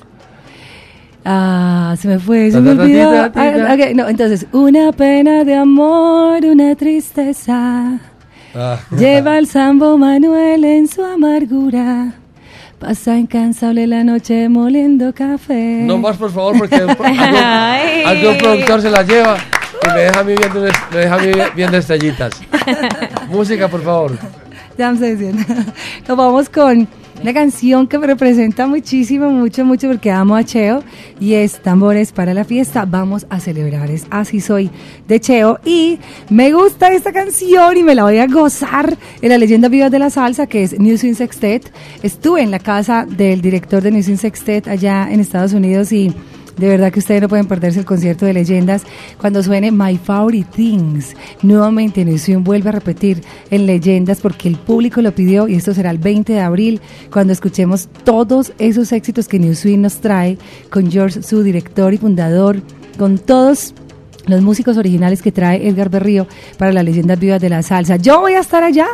Ah, 1.24 1.96
se 2.00 2.08
me 2.08 2.18
fue, 2.18 2.50
se 2.50 2.60
me 2.60 2.72
olvidó. 2.72 3.32
Ah, 3.36 3.78
no, 3.94 4.10
entonces, 4.10 4.48
una 4.52 4.92
pena 4.92 5.44
de 5.44 5.54
amor, 5.54 6.44
una 6.44 6.74
tristeza. 6.74 8.00
Ah. 8.56 8.80
Lleva 8.98 9.38
el 9.38 9.46
Sambo 9.46 9.96
Manuel 10.00 10.66
en 10.66 10.88
su 10.88 11.04
amargura. 11.04 12.14
Pasa 12.80 13.20
incansable 13.20 13.86
la 13.86 14.04
noche 14.04 14.50
moliendo 14.50 15.14
café. 15.14 15.84
No 15.84 16.00
más, 16.00 16.18
por 16.18 16.32
favor, 16.32 16.58
porque 16.58 16.78
algún, 16.78 16.96
productor 18.40 18.82
se 18.82 18.90
la 18.90 19.04
lleva 19.04 19.38
y 19.86 19.88
me 19.94 20.00
deja 20.00 20.20
a 20.20 20.24
mí 20.24 20.34
viendo, 20.36 20.62
me 20.92 20.98
deja 20.98 21.14
a 21.14 21.20
mí 21.20 21.32
viendo 21.56 21.78
estrellitas. 21.78 22.42
Música, 23.30 23.68
por 23.68 23.84
favor. 23.84 24.18
Me 24.80 25.12
diciendo. 25.12 25.44
Nos 26.08 26.18
vamos 26.18 26.48
con 26.48 26.88
una 27.22 27.34
canción 27.34 27.86
que 27.86 28.00
me 28.00 28.08
representa 28.08 28.66
muchísimo, 28.66 29.30
mucho, 29.30 29.66
mucho, 29.66 29.90
porque 29.90 30.10
amo 30.10 30.38
a 30.38 30.46
Cheo 30.46 30.86
y 31.20 31.34
es 31.34 31.62
Tambores 31.62 32.14
para 32.14 32.34
la 32.34 32.46
fiesta. 32.46 32.86
Vamos 32.86 33.28
a 33.30 33.42
celebrar, 33.42 33.92
es 33.92 34.08
Así 34.10 34.40
Soy 34.40 34.72
de 35.06 35.20
Cheo. 35.20 35.60
Y 35.66 36.00
me 36.30 36.54
gusta 36.54 36.94
esta 36.94 37.12
canción 37.12 37.76
y 37.76 37.84
me 37.84 37.94
la 37.94 38.04
voy 38.04 38.20
a 38.20 38.28
gozar 38.28 38.98
en 39.22 39.30
la 39.30 39.38
leyenda 39.38 39.68
viva 39.68 39.90
de 39.90 40.00
la 40.00 40.10
salsa, 40.10 40.48
que 40.48 40.64
es 40.64 40.80
New 40.80 40.98
Swing 40.98 41.16
Sextet. 41.16 41.70
Estuve 42.02 42.42
en 42.42 42.50
la 42.50 42.60
casa 42.60 43.06
del 43.06 43.42
director 43.42 43.84
de 43.84 43.92
New 43.92 44.02
Swing 44.02 44.16
Sextet 44.16 44.70
allá 44.70 45.10
en 45.12 45.20
Estados 45.20 45.52
Unidos 45.52 45.92
y 45.92 46.14
de 46.60 46.68
verdad 46.68 46.92
que 46.92 47.00
ustedes 47.00 47.22
no 47.22 47.30
pueden 47.30 47.48
perderse 47.48 47.80
el 47.80 47.86
concierto 47.86 48.26
de 48.26 48.34
leyendas 48.34 48.84
cuando 49.18 49.42
suene 49.42 49.72
My 49.72 49.98
Favorite 49.98 50.50
Things. 50.54 51.16
Nuevamente 51.42 52.04
Newswing 52.04 52.44
vuelve 52.44 52.70
a 52.70 52.74
repetir 52.74 53.22
en 53.50 53.66
leyendas 53.66 54.20
porque 54.20 54.50
el 54.50 54.58
público 54.58 55.02
lo 55.02 55.14
pidió 55.14 55.48
y 55.48 55.56
esto 55.56 55.74
será 55.74 55.90
el 55.92 55.98
20 55.98 56.34
de 56.34 56.42
abril 56.42 56.82
cuando 57.12 57.32
escuchemos 57.34 57.88
todos 58.04 58.52
esos 58.60 58.92
éxitos 58.92 59.28
que 59.28 59.40
New 59.40 59.56
Swing 59.56 59.80
nos 59.80 60.02
trae 60.02 60.38
con 60.70 60.92
George, 60.92 61.24
su 61.24 61.44
director 61.44 61.94
y 61.94 61.98
fundador, 61.98 62.62
con 62.98 63.18
todos 63.18 63.74
los 64.30 64.42
músicos 64.42 64.78
originales 64.78 65.22
que 65.22 65.32
trae 65.32 65.68
Edgar 65.68 65.90
Berrío 65.90 66.28
para 66.58 66.72
las 66.72 66.84
leyendas 66.84 67.20
vivas 67.20 67.42
de 67.42 67.50
la 67.50 67.62
salsa. 67.62 67.98
Yo 67.98 68.20
voy 68.20 68.34
a 68.34 68.40
estar 68.40 68.64
allá, 68.64 68.88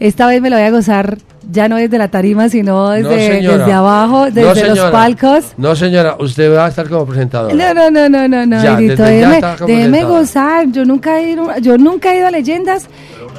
esta 0.00 0.26
vez 0.26 0.40
me 0.40 0.50
lo 0.50 0.56
voy 0.56 0.64
a 0.64 0.70
gozar 0.70 1.18
ya 1.50 1.68
no 1.68 1.76
desde 1.76 1.98
la 1.98 2.08
tarima, 2.08 2.48
sino 2.48 2.90
desde, 2.90 3.40
desde 3.40 3.72
abajo, 3.72 4.30
desde 4.30 4.68
los 4.68 4.90
palcos. 4.90 5.54
No, 5.56 5.74
señora, 5.74 6.16
usted 6.18 6.54
va 6.54 6.66
a 6.66 6.68
estar 6.68 6.88
como 6.88 7.06
presentadora. 7.06 7.54
No, 7.54 7.74
no, 7.74 7.90
no, 7.90 8.08
no, 8.08 8.28
no, 8.28 8.46
no. 8.46 8.76
déjeme, 8.76 9.40
déjeme 9.66 10.04
gozar. 10.04 10.70
Yo 10.70 10.84
nunca 10.84 11.18
he 11.18 11.30
ido, 11.30 11.56
yo 11.60 11.78
nunca 11.78 12.12
he 12.12 12.18
ido 12.18 12.28
a 12.28 12.30
leyendas 12.30 12.88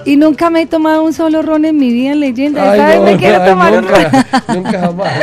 y 0.06 0.18
nunca 0.18 0.50
me 0.50 0.64
he 0.64 0.66
tomado 0.66 1.04
un 1.04 1.14
solo 1.14 1.42
ron 1.42 1.66
en 1.66 1.78
mi 1.78 1.92
vida 1.92 2.12
en 2.12 2.20
leyendas. 2.20 2.74
Esta 2.74 2.88
vez 2.88 3.02
me 3.02 3.18
quiero 3.18 3.46
tomar 3.46 3.74
nunca, 3.74 4.26
nunca 4.54 4.80
jamás. 4.80 5.14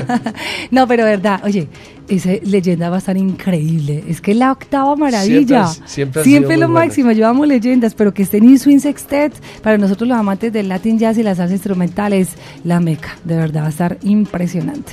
no, 0.70 0.86
pero 0.86 1.04
verdad, 1.04 1.40
oye, 1.44 1.68
esa 2.10 2.30
leyenda 2.42 2.90
va 2.90 2.96
a 2.96 2.98
estar 2.98 3.16
increíble. 3.16 4.04
Es 4.08 4.20
que 4.20 4.34
la 4.34 4.52
octava 4.52 4.96
maravilla. 4.96 5.66
Siempre, 5.86 6.24
siempre, 6.24 6.56
lo 6.56 6.68
máximo. 6.68 7.12
Yo 7.12 7.26
amo 7.28 7.46
leyendas, 7.46 7.94
pero 7.94 8.12
que 8.12 8.22
estén 8.22 8.44
en 8.44 8.58
Swing 8.58 8.80
Sextet, 8.80 9.32
para 9.62 9.78
nosotros 9.78 10.08
los 10.08 10.18
amantes 10.18 10.52
del 10.52 10.68
Latin 10.68 10.98
Jazz 10.98 11.18
y 11.18 11.22
la 11.22 11.34
salsa 11.34 11.54
instrumental 11.54 12.12
es 12.12 12.30
la 12.64 12.80
meca. 12.80 13.16
De 13.24 13.36
verdad, 13.36 13.62
va 13.62 13.66
a 13.66 13.70
estar 13.70 13.98
impresionante. 14.02 14.92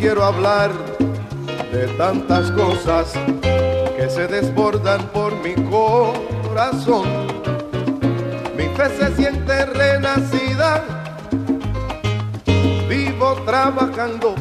Quiero 0.00 0.24
hablar 0.24 0.72
de 1.72 1.86
tantas 1.98 2.50
cosas 2.52 3.12
que 3.96 4.08
se 4.08 4.26
desbordan 4.26 5.06
por 5.08 5.32
mi 5.44 5.54
corazón. 5.70 7.06
Mi 8.56 8.64
fe 8.74 8.88
se 8.98 9.14
siente 9.14 9.66
renacida 9.66 10.82
trabajando, 13.44 14.34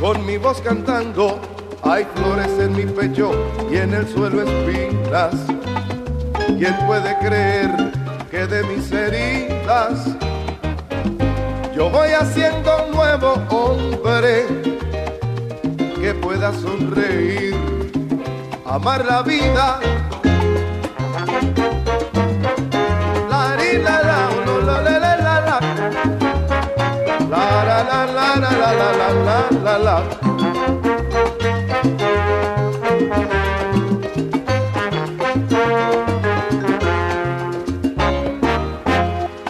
con 0.00 0.24
mi 0.26 0.36
voz 0.36 0.60
cantando. 0.60 1.40
Hay 1.82 2.06
flores 2.14 2.50
en 2.58 2.72
mi 2.76 2.84
pecho 2.84 3.30
y 3.70 3.76
en 3.76 3.94
el 3.94 4.06
suelo 4.08 4.42
espinas. 4.42 5.34
¿Quién 6.58 6.76
puede 6.86 7.16
creer 7.18 7.70
que 8.30 8.46
de 8.46 8.62
mis 8.64 8.90
heridas 8.92 10.16
yo 11.76 11.90
voy 11.90 12.08
haciendo 12.08 12.86
un 12.86 12.92
nuevo 12.92 13.34
hombre 13.50 14.46
que 16.00 16.14
pueda 16.14 16.50
sonreír, 16.54 17.54
amar 18.64 19.04
la 19.04 19.22
vida? 19.22 19.78
La, 23.28 23.54
la, 23.54 24.02
la, 24.02 24.30
la 24.40 24.80
la 24.96 25.20
la 25.20 25.60
la 28.06 28.30
la 28.30 28.82
la 28.86 29.08
la 29.26 29.38
la 29.62 29.78
la 29.78 30.02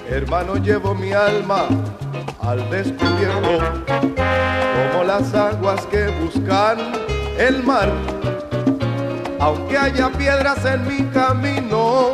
Hermano, 0.09 0.57
llevo 0.57 0.95
mi 0.95 1.13
alma 1.13 1.69
al 2.47 2.71
descubierto, 2.71 3.59
como 3.87 5.05
las 5.05 5.35
aguas 5.35 5.85
que 5.87 6.07
buscan 6.21 6.79
el 7.39 7.63
mar. 7.65 7.91
Aunque 9.41 9.77
haya 9.77 10.11
piedras 10.11 10.65
en 10.65 10.87
mi 10.87 11.03
camino, 11.11 12.13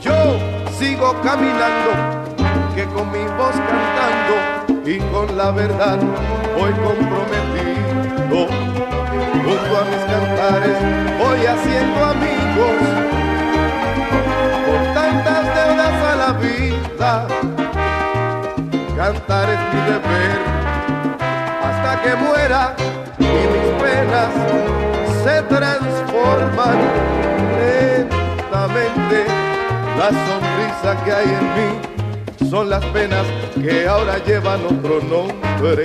yo 0.00 0.38
sigo 0.78 1.20
caminando, 1.22 1.90
que 2.76 2.84
con 2.84 3.10
mi 3.10 3.24
voz 3.36 3.56
cantando 3.68 4.88
y 4.88 4.98
con 5.12 5.36
la 5.36 5.50
verdad 5.50 5.98
voy 6.56 6.72
comprometido. 6.72 8.46
Junto 9.44 9.76
a 9.76 9.84
mis 9.90 10.04
cantares 10.12 10.78
voy 11.18 11.46
haciendo 11.46 12.04
amigos 12.04 12.78
con 14.66 14.94
tantas 14.94 15.44
deudas 15.54 16.02
a 16.02 16.16
la 16.16 16.32
vida. 16.38 17.55
Cantar 19.06 19.48
es 19.48 19.60
mi 19.72 19.80
deber 19.82 20.38
hasta 21.62 22.02
que 22.02 22.16
muera 22.16 22.74
y 23.20 23.22
mis 23.22 23.68
penas 23.80 24.32
se 25.22 25.42
transforman 25.42 26.78
lentamente. 27.56 29.26
La 29.96 30.08
sonrisa 30.26 31.04
que 31.04 31.12
hay 31.12 31.28
en 31.38 31.46
mí 31.54 32.48
son 32.50 32.68
las 32.68 32.84
penas 32.86 33.24
que 33.54 33.86
ahora 33.86 34.18
llevan 34.24 34.66
otro 34.66 35.00
nombre, 35.02 35.84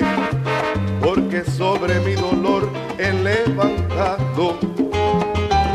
porque 1.00 1.44
sobre 1.46 2.00
mi 2.00 2.16
dolor 2.16 2.72
he 2.98 3.14
levantado 3.14 4.58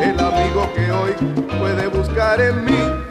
el 0.02 0.18
amigo 0.18 0.68
que 0.74 0.90
hoy 0.90 1.12
puede 1.60 1.86
buscar 1.86 2.40
en 2.40 2.64
mí 2.64 3.05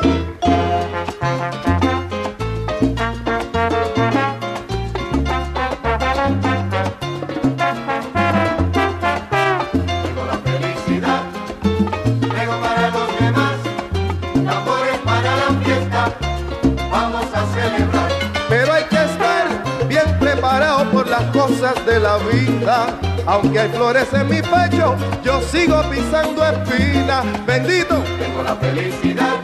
En 24.13 24.29
mi 24.29 24.41
pecho, 24.41 24.95
yo 25.23 25.41
sigo 25.41 25.81
pisando 25.89 26.45
espinas. 26.45 27.25
Bendito. 27.45 28.01
Tengo 28.19 28.43
la 28.43 28.55
felicidad, 28.55 29.35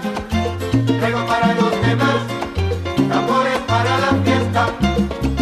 tengo 0.86 1.26
para 1.26 1.54
los 1.56 1.72
demás, 1.82 2.16
amores 3.12 3.60
para 3.68 3.98
la 3.98 4.24
fiesta. 4.24 4.68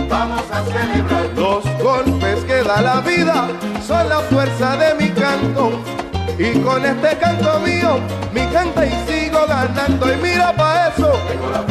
Vamos 0.09 0.43
a 0.51 0.63
celebrar. 0.63 1.25
Los 1.35 1.63
golpes 1.83 2.43
que 2.45 2.63
da 2.63 2.81
la 2.81 3.01
vida 3.01 3.49
son 3.85 4.09
la 4.09 4.19
fuerza 4.21 4.77
de 4.77 4.95
mi 4.95 5.09
canto. 5.09 5.71
Y 6.37 6.57
con 6.59 6.85
este 6.85 7.17
canto 7.17 7.59
mío, 7.59 7.99
mi 8.33 8.45
canta 8.47 8.85
y 8.85 8.91
sigo 9.07 9.45
ganando. 9.47 10.13
Y 10.13 10.17
mira 10.17 10.55
pa' 10.55 10.87
eso. 10.87 11.11
Tengo 11.27 11.51
la 11.51 11.61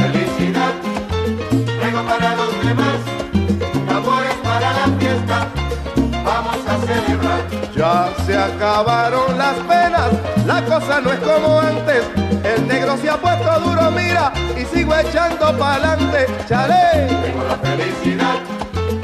Ya 7.79 8.09
se 8.25 8.37
acabaron 8.37 9.37
las 9.37 9.55
penas, 9.59 10.09
la 10.45 10.61
cosa 10.65 10.99
no 10.99 11.13
es 11.13 11.19
como 11.19 11.61
antes. 11.61 12.03
El 12.43 12.67
negro 12.67 12.97
se 12.97 13.09
ha 13.09 13.15
puesto 13.15 13.57
duro, 13.61 13.89
mira, 13.91 14.33
y 14.57 14.65
sigo 14.65 14.93
echando 14.97 15.57
pa'lante. 15.57 16.25
Chale. 16.45 17.07
Tengo 17.07 17.41
la 17.47 17.55
felicidad, 17.55 18.35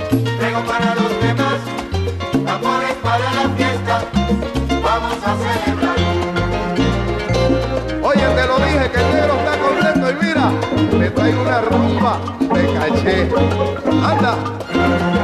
tengo 0.09 0.59
para 0.65 0.93
los 0.93 1.09
demás, 1.21 1.61
amores 2.53 2.95
para 3.01 3.31
la 3.31 3.49
fiesta, 3.55 4.01
vamos 4.83 5.19
a 5.23 5.37
celebrar. 5.63 5.95
Oye, 8.03 8.27
te 8.27 8.45
lo 8.45 8.57
dije 8.57 8.91
que 8.91 8.99
el 8.99 9.09
negro 9.15 9.35
está 9.39 9.53
contento 9.57 10.11
y 10.11 10.15
mira, 10.25 10.51
me 10.99 11.09
traigo 11.11 11.41
una 11.43 11.61
rumba 11.61 12.19
de 12.53 12.73
caché. 12.73 13.29
Anda. 14.03 15.14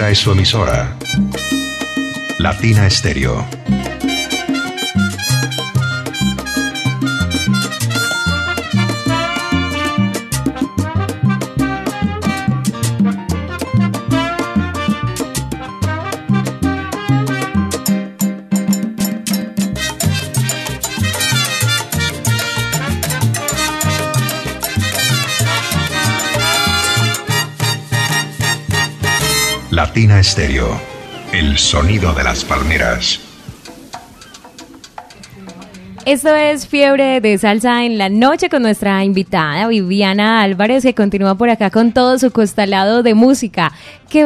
Esta 0.00 0.12
es 0.12 0.18
su 0.20 0.32
emisora. 0.32 0.96
Latina 2.38 2.86
Estéreo. 2.86 3.59
Latina 29.90 30.20
Estéreo. 30.20 30.80
El 31.32 31.58
sonido 31.58 32.12
de 32.14 32.22
las 32.22 32.44
palmeras. 32.44 33.18
Esto 36.06 36.32
es 36.32 36.68
Fiebre 36.68 37.20
de 37.20 37.36
Salsa 37.38 37.84
en 37.84 37.98
la 37.98 38.08
noche 38.08 38.48
con 38.48 38.62
nuestra 38.62 39.02
invitada 39.02 39.66
Viviana 39.66 40.42
Álvarez 40.42 40.84
que 40.84 40.94
continúa 40.94 41.34
por 41.34 41.50
acá 41.50 41.70
con 41.70 41.90
todo 41.90 42.20
su 42.20 42.30
costalado 42.30 43.02
de 43.02 43.14
música. 43.14 43.69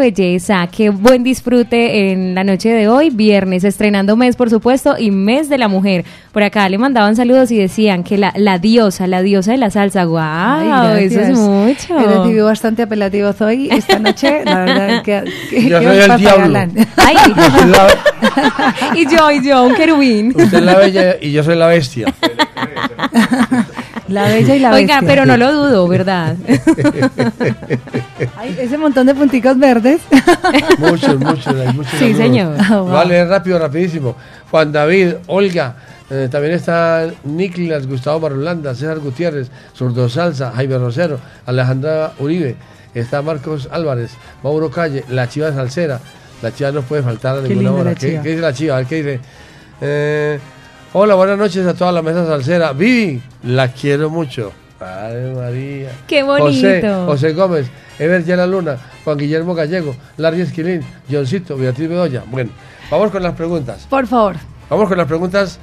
Belleza, 0.05 0.67
qué 0.67 0.91
buen 0.91 1.25
disfrute 1.25 2.13
en 2.13 2.35
la 2.35 2.45
noche 2.45 2.69
de 2.69 2.89
hoy, 2.89 3.09
viernes, 3.09 3.65
estrenando 3.65 4.17
mes 4.17 4.37
por 4.37 4.51
supuesto 4.51 4.97
y 4.99 5.11
mes 5.11 5.49
de 5.49 5.57
la 5.57 5.67
mujer. 5.67 6.05
Por 6.31 6.43
acá 6.43 6.69
le 6.69 6.77
mandaban 6.77 7.17
saludos 7.17 7.51
y 7.51 7.57
decían 7.57 8.05
que 8.05 8.19
la, 8.19 8.35
la 8.37 8.59
diosa, 8.59 9.07
la 9.07 9.23
diosa 9.23 9.53
de 9.53 9.57
la 9.57 9.71
salsa, 9.71 10.05
wow, 10.05 10.97
eso 10.99 11.21
es 11.21 11.31
mucho. 11.31 11.99
He 11.99 12.07
recibido 12.07 12.45
bastante 12.45 12.83
apelativos 12.83 13.41
hoy, 13.41 13.71
esta 13.71 13.99
noche, 13.99 14.45
la 14.45 14.59
verdad 14.67 15.03
que... 15.03 15.25
que 15.49 15.69
Yo 15.71 15.83
soy 15.83 15.97
el 15.97 16.17
diablo. 16.19 16.59
Ay, 16.99 17.17
y 18.97 19.07
yo, 19.09 19.31
y 19.31 19.43
yo, 19.43 19.65
un 19.65 19.75
querubín. 19.75 20.29
usted 20.37 20.53
es 20.53 20.63
la 20.63 20.77
bella 20.77 21.17
y 21.19 21.33
yo 21.33 21.43
soy 21.43 21.57
la 21.57 21.69
bestia. 21.69 22.13
La 24.09 24.29
bella 24.29 24.55
y 24.55 24.59
la 24.59 24.71
Oiga, 24.73 25.01
bestia. 25.01 25.09
pero 25.09 25.25
no 25.25 25.39
lo 25.39 25.51
dudo, 25.51 25.89
¿verdad? 25.89 26.37
Montón 28.85 29.07
de 29.07 29.15
punticos 29.15 29.59
verdes. 29.59 30.03
Muchos, 30.79 31.19
muchos, 31.19 31.47
hay 31.47 31.73
muchos. 31.73 31.93
Sí, 31.93 31.99
saludos. 31.99 32.19
señor. 32.19 32.57
Ah, 32.59 32.81
wow. 32.81 32.89
Vale, 32.91 33.25
rápido, 33.25 33.59
rapidísimo. 33.59 34.15
Juan 34.51 34.73
David, 34.73 35.15
Olga, 35.27 35.77
eh, 36.11 36.29
también 36.31 36.53
está 36.53 37.09
Niklas, 37.25 37.87
Gustavo 37.87 38.21
Marulanda, 38.21 38.75
César 38.75 38.99
Gutiérrez, 38.99 39.51
Zurdo 39.75 40.11
Salsa, 40.11 40.53
Jaime 40.53 40.77
Rosero, 40.77 41.19
Alejandra 41.47 42.13
Uribe, 42.19 42.57
está 42.95 43.23
Marcos 43.23 43.71
Álvarez, 43.73 44.11
Mauro 44.43 44.71
Calle, 44.71 45.03
la 45.09 45.31
Chiva 45.31 45.51
Salsera. 45.51 45.99
La 46.43 46.53
Chiva 46.53 46.71
no 46.71 46.83
puede 46.83 47.03
faltar 47.03 47.39
a 47.39 47.43
Qué 47.43 47.49
ninguna 47.49 47.71
linda 47.71 47.81
hora. 47.81 47.95
¿Qué, 47.95 48.21
qué 48.23 48.29
dice 48.29 48.43
la 48.43 48.53
Chiva? 48.53 48.75
A 48.75 48.79
ver, 48.81 48.87
¿Qué 48.87 48.97
dice? 48.97 49.21
Eh, 49.81 50.39
hola, 50.93 51.15
buenas 51.15 51.39
noches 51.39 51.67
a 51.67 51.73
toda 51.73 51.91
la 51.91 52.03
mesa 52.03 52.27
salsera. 52.27 52.75
Vivi, 52.75 53.23
la 53.45 53.69
quiero 53.69 54.11
mucho. 54.11 54.53
Ay, 54.85 55.33
María. 55.35 55.91
Qué 56.07 56.23
José, 56.23 56.81
bonito. 56.81 57.07
José 57.07 57.33
Gómez, 57.33 57.67
Ever 57.99 58.25
Yela 58.25 58.47
Luna, 58.47 58.77
Juan 59.05 59.17
Guillermo 59.17 59.55
Gallego, 59.55 59.97
Larry 60.19 60.43
Esquilín, 60.43 60.83
Johncito, 61.11 61.57
Beatriz 61.57 61.89
Bedoya. 61.89 62.25
Bueno, 62.31 62.51
vamos 62.91 63.11
con 63.11 63.23
las 63.23 63.35
preguntas. 63.35 63.87
Por 63.89 64.07
favor, 64.07 64.37
Vamos 64.69 64.89
con 64.89 64.99
las 64.99 65.07
preguntas 65.07 65.59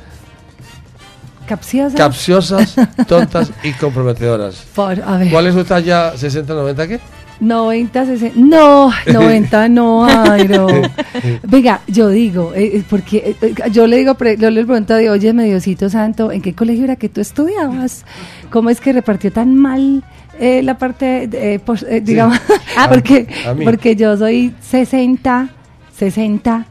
capciosa. 1.48 1.98
capciosas, 1.98 2.76
tontas 3.08 3.52
y 3.64 3.74
comprometedoras. 3.74 4.64
Por, 4.76 5.02
a 5.02 5.18
ver. 5.18 5.30
¿Cuál 5.32 5.48
es 5.48 5.54
su 5.56 5.64
talla 5.66 6.14
60-90 6.14 6.88
qué? 6.88 7.00
90, 7.42 8.06
60. 8.06 8.40
No, 8.40 8.92
90 9.12 9.68
no, 9.70 10.06
ay, 10.06 10.48
no. 10.48 10.68
Venga, 11.44 11.82
yo 11.88 12.10
digo, 12.10 12.54
eh, 12.56 12.78
eh, 12.78 12.84
porque 12.90 13.18
eh, 13.18 13.36
eh, 13.42 13.56
yo 13.72 13.88
le 13.88 13.98
digo, 13.98 14.16
yo 14.38 14.50
le 14.52 14.64
pregunto 14.64 14.94
a 14.94 14.98
Dios, 14.98 15.14
oye, 15.14 15.34
Diosito 15.34 15.90
Santo, 15.90 16.32
¿en 16.32 16.42
qué 16.42 16.54
colegio 16.54 16.84
era 16.86 16.96
que 16.96 17.10
tú 17.10 17.20
estudiabas? 17.20 18.06
¿Cómo 18.52 18.70
es 18.70 18.80
que 18.80 18.94
repartió 18.94 19.32
tan 19.32 19.56
mal 19.56 20.04
eh, 20.40 20.62
la 20.64 20.78
parte, 20.78 21.28
eh, 21.34 22.02
digamos, 22.02 22.40
A- 22.78 22.88
porque, 22.88 23.28
a 23.46 23.54
porque 23.56 23.96
yo 23.96 24.16
soy 24.18 24.54
60, 24.62 25.50
60, 25.98 26.68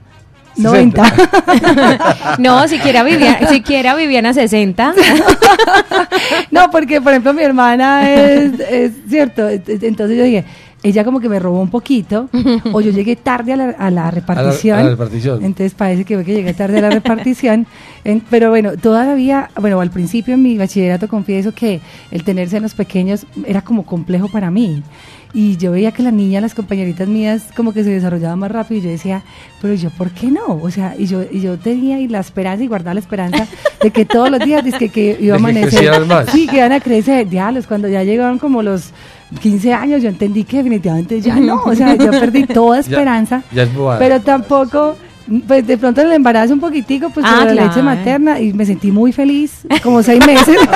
90. 0.57 1.03
No, 2.39 2.67
siquiera 2.69 3.03
Viviana, 3.03 3.49
siquiera 3.49 3.95
Viviana 3.95 4.33
60. 4.35 4.95
No, 6.51 6.71
porque 6.71 7.01
por 7.01 7.13
ejemplo 7.13 7.33
mi 7.35 7.43
hermana 7.43 8.11
es, 8.13 8.59
es 8.61 8.93
cierto, 9.09 9.49
ent- 9.51 9.83
entonces 9.83 10.17
yo 10.17 10.25
dije, 10.25 10.45
ella 10.83 11.05
como 11.05 11.21
que 11.21 11.29
me 11.29 11.39
robó 11.39 11.61
un 11.61 11.69
poquito, 11.71 12.29
o 12.73 12.81
yo 12.81 12.91
llegué 12.91 13.15
tarde 13.17 13.53
a 13.53 13.57
la, 13.57 13.71
a 13.79 13.91
la 13.91 14.11
repartición. 14.11 14.79
a 14.79 14.83
la 14.85 14.91
repartición. 14.91 15.45
Entonces 15.45 15.75
parece 15.75 16.05
que 16.05 16.15
fue 16.15 16.25
que 16.25 16.33
llegué 16.35 16.55
tarde 16.55 16.79
a 16.79 16.83
la 16.83 16.91
repartición. 16.91 17.67
En- 18.05 18.21
pero 18.31 18.49
bueno, 18.51 18.77
todavía, 18.77 19.51
bueno, 19.61 19.81
al 19.81 19.91
principio 19.91 20.35
en 20.35 20.43
mi 20.43 20.57
bachillerato 20.57 21.07
confieso 21.09 21.53
que 21.53 21.81
el 22.11 22.25
tener 22.25 22.49
senos 22.49 22.75
pequeños 22.75 23.27
era 23.47 23.61
como 23.63 23.85
complejo 23.85 24.29
para 24.29 24.51
mí. 24.51 24.83
Y 25.33 25.57
yo 25.59 25.71
veía 25.71 25.93
que 25.93 26.03
las 26.03 26.13
niñas, 26.13 26.43
las 26.43 26.55
compañeritas 26.55 27.07
mías, 27.07 27.43
como 27.57 27.73
que 27.73 27.85
se 27.85 27.91
desarrollaban 27.91 28.39
más 28.41 28.51
rápido 28.51 28.81
y 28.81 28.85
yo 28.85 28.91
decía, 28.91 29.23
pero 29.63 29.75
yo, 29.75 29.91
¿por 29.91 30.11
qué 30.11 30.27
no? 30.29 30.59
O 30.61 30.71
sea, 30.73 30.95
y 30.99 31.07
yo, 31.07 31.23
y 31.31 31.41
yo 31.41 31.57
tenía 31.57 32.01
y 32.01 32.09
la 32.09 32.19
esperanza 32.19 32.65
y 32.65 32.67
guardaba 32.67 32.95
la 32.95 33.01
esperanza 33.01 33.47
de 33.81 33.91
que 33.93 34.05
todos 34.05 34.29
los 34.29 34.41
días, 34.41 34.65
dizque 34.65 34.89
que 34.89 35.17
iba 35.21 35.37
a 35.37 35.39
que 35.39 35.43
amanecer. 35.45 36.07
más. 36.07 36.27
Sí, 36.31 36.49
que 36.49 36.57
iban 36.57 36.73
a 36.73 36.81
crecer. 36.81 37.29
Diablos, 37.29 37.67
cuando 37.69 37.87
ya 37.89 38.03
llegaban 38.03 38.39
como 38.41 38.61
los 38.63 38.91
15 39.41 39.73
años, 39.73 40.03
yo 40.03 40.09
entendí 40.09 40.43
que 40.43 40.57
definitivamente 40.59 41.21
ya 41.21 41.37
no. 41.37 41.63
O 41.65 41.75
sea, 41.77 41.95
yo 41.95 42.11
perdí 42.11 42.45
toda 42.53 42.81
Ya- 42.81 42.91
esperanza. 42.91 43.43
ya 43.53 43.63
es 43.63 43.73
bobada. 43.73 44.01
pero 44.01 44.21
tampoco, 44.21 44.97
pues 45.47 45.65
de 45.65 45.79
pronto 45.79 46.01
el 46.03 46.11
embarazo 46.11 46.55
un 46.55 46.61
poquitico, 46.61 47.09
pues 47.11 47.25
Ah, 47.25 47.37
con 47.37 47.47
la 47.47 47.53
claro. 47.53 47.69
leche 47.69 47.83
materna 47.85 48.41
y 48.41 48.53
me 48.53 48.67
sentí 48.67 48.91
muy 48.91 49.13
feliz, 49.13 49.61
como 49.85 50.03
seis 50.03 50.27
meses. 50.27 50.57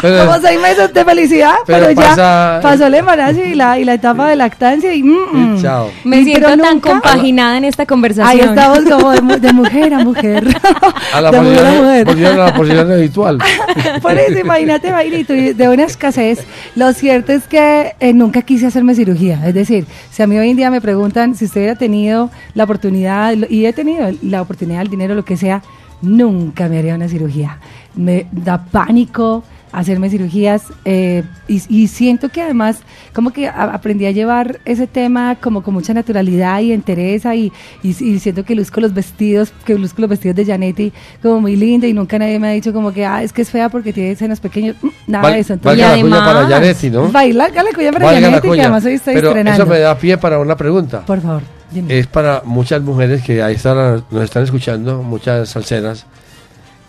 Pero- 0.00 0.26
como 0.26 0.40
seis 0.40 0.60
meses 0.60 0.92
de 0.94 1.04
felicidad, 1.04 1.54
Pero 1.66 1.86
pero, 1.86 1.94
pasa- 2.00 2.16
ya 2.16 2.60
pasó 2.62 2.86
el 2.86 2.94
embarazo 2.94 3.40
y 3.42 3.54
la, 3.54 3.78
y 3.78 3.84
la 3.84 3.94
etapa 3.94 4.28
de 4.28 4.36
lactancia 4.36 4.94
y... 4.94 5.02
mm, 5.02 5.16
mm. 5.32 5.56
Y 5.56 5.62
chao. 5.62 5.90
Me 6.04 6.20
Y 6.20 6.24
siento 6.24 6.48
tan 6.48 6.58
nunca- 6.74 6.90
compaginada 6.90 7.56
en 7.58 7.64
esta 7.64 7.82
Ahí 7.82 7.86
conversación. 7.86 8.48
estamos 8.50 8.80
como 8.88 9.10
de, 9.12 9.20
mu- 9.20 9.38
de 9.38 9.52
mujer 9.52 9.94
a 9.94 9.98
mujer. 10.00 10.44
A 11.14 11.20
la 11.20 11.30
de 11.30 11.40
mujer 11.40 11.58
a 11.58 11.62
posición, 11.62 11.84
mujer. 11.84 12.04
volvieron 12.06 12.40
a 12.40 12.44
la 12.44 12.54
posición 12.54 12.92
habitual. 12.92 13.38
Por 14.02 14.12
eso, 14.18 14.38
imagínate, 14.38 14.90
Bailito, 14.92 15.34
y 15.34 15.52
de 15.52 15.68
una 15.68 15.84
escasez. 15.84 16.44
Lo 16.76 16.92
cierto 16.92 17.32
es 17.32 17.44
que 17.48 17.94
eh, 17.98 18.12
nunca 18.12 18.42
quise 18.42 18.66
hacerme 18.66 18.94
cirugía. 18.94 19.40
Es 19.46 19.54
decir, 19.54 19.86
si 20.10 20.22
a 20.22 20.26
mí 20.26 20.38
hoy 20.38 20.50
en 20.50 20.56
día 20.56 20.70
me 20.70 20.80
preguntan 20.80 21.34
si 21.34 21.46
usted 21.46 21.60
hubiera 21.62 21.76
tenido 21.76 22.30
la 22.54 22.64
oportunidad, 22.64 23.34
y 23.48 23.66
he 23.66 23.72
tenido 23.72 24.08
la 24.22 24.42
oportunidad, 24.42 24.82
el 24.82 24.88
dinero, 24.88 25.14
lo 25.14 25.24
que 25.24 25.36
sea, 25.36 25.62
nunca 26.02 26.68
me 26.68 26.78
haría 26.78 26.94
una 26.94 27.08
cirugía. 27.08 27.58
Me 27.94 28.26
da 28.30 28.62
pánico 28.64 29.42
hacerme 29.72 30.10
cirugías 30.10 30.62
eh, 30.84 31.22
y, 31.46 31.62
y 31.68 31.88
siento 31.88 32.28
que 32.28 32.42
además 32.42 32.80
como 33.12 33.30
que 33.32 33.48
a- 33.48 33.72
aprendí 33.74 34.06
a 34.06 34.10
llevar 34.10 34.60
ese 34.64 34.86
tema 34.86 35.36
como 35.40 35.62
con 35.62 35.74
mucha 35.74 35.92
naturalidad 35.94 36.60
y 36.60 36.72
entereza 36.72 37.34
y, 37.34 37.52
y, 37.82 37.88
y 38.04 38.18
siento 38.18 38.44
que 38.44 38.54
luzco 38.54 38.80
los 38.80 38.94
vestidos, 38.94 39.52
que 39.64 39.74
luzco 39.74 40.00
los 40.02 40.10
vestidos 40.10 40.36
de 40.36 40.44
Janetti 40.46 40.92
como 41.22 41.40
muy 41.40 41.56
linda 41.56 41.86
y 41.86 41.92
nunca 41.92 42.18
nadie 42.18 42.38
me 42.38 42.48
ha 42.48 42.52
dicho 42.52 42.72
como 42.72 42.92
que 42.92 43.04
ah, 43.06 43.22
es 43.22 43.32
que 43.32 43.42
es 43.42 43.50
fea 43.50 43.68
porque 43.68 43.92
tiene 43.92 44.14
senos 44.16 44.40
pequeños, 44.40 44.76
Mm, 44.82 44.88
nada 45.06 45.22
Val- 45.22 45.32
de 45.34 45.40
eso. 45.40 45.56
valga 45.62 45.96
la 45.96 46.02
cuña 46.02 46.24
para 46.24 46.48
Yanetti, 46.48 46.90
¿no? 46.90 47.08
Baila, 47.08 47.48
cuña 47.74 47.92
para 47.92 48.20
Janetti 48.20 48.50
que 48.50 48.60
además 48.60 48.84
hoy 48.84 48.92
estoy 48.94 49.14
Pero 49.14 49.28
estrenando. 49.28 49.62
eso 49.62 49.70
me 49.70 49.78
da 49.78 49.96
pie 49.98 50.16
para 50.18 50.38
una 50.38 50.56
pregunta. 50.56 51.00
Por 51.06 51.20
favor, 51.20 51.42
dime. 51.70 51.98
Es 51.98 52.06
para 52.06 52.42
muchas 52.44 52.80
mujeres 52.82 53.22
que 53.22 53.42
ahí 53.42 53.54
están, 53.54 54.04
nos 54.10 54.22
están 54.24 54.44
escuchando, 54.44 55.02
muchas 55.02 55.48
salseras. 55.50 56.06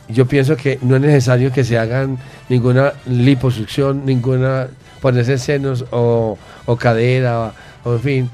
Yo 0.10 0.26
pienso 0.26 0.56
que 0.56 0.80
no 0.82 0.96
es 0.96 1.02
necesario 1.02 1.52
que 1.52 1.64
se 1.64 1.78
hagan 1.78 2.18
ninguna 2.50 2.94
liposucción, 3.06 4.06
ninguna 4.06 4.68
ponerse 5.02 5.38
senos 5.38 5.86
o, 5.92 6.38
o 6.66 6.76
cadera, 6.76 7.54
o, 7.84 7.94
en 7.94 8.00
fin. 8.00 8.30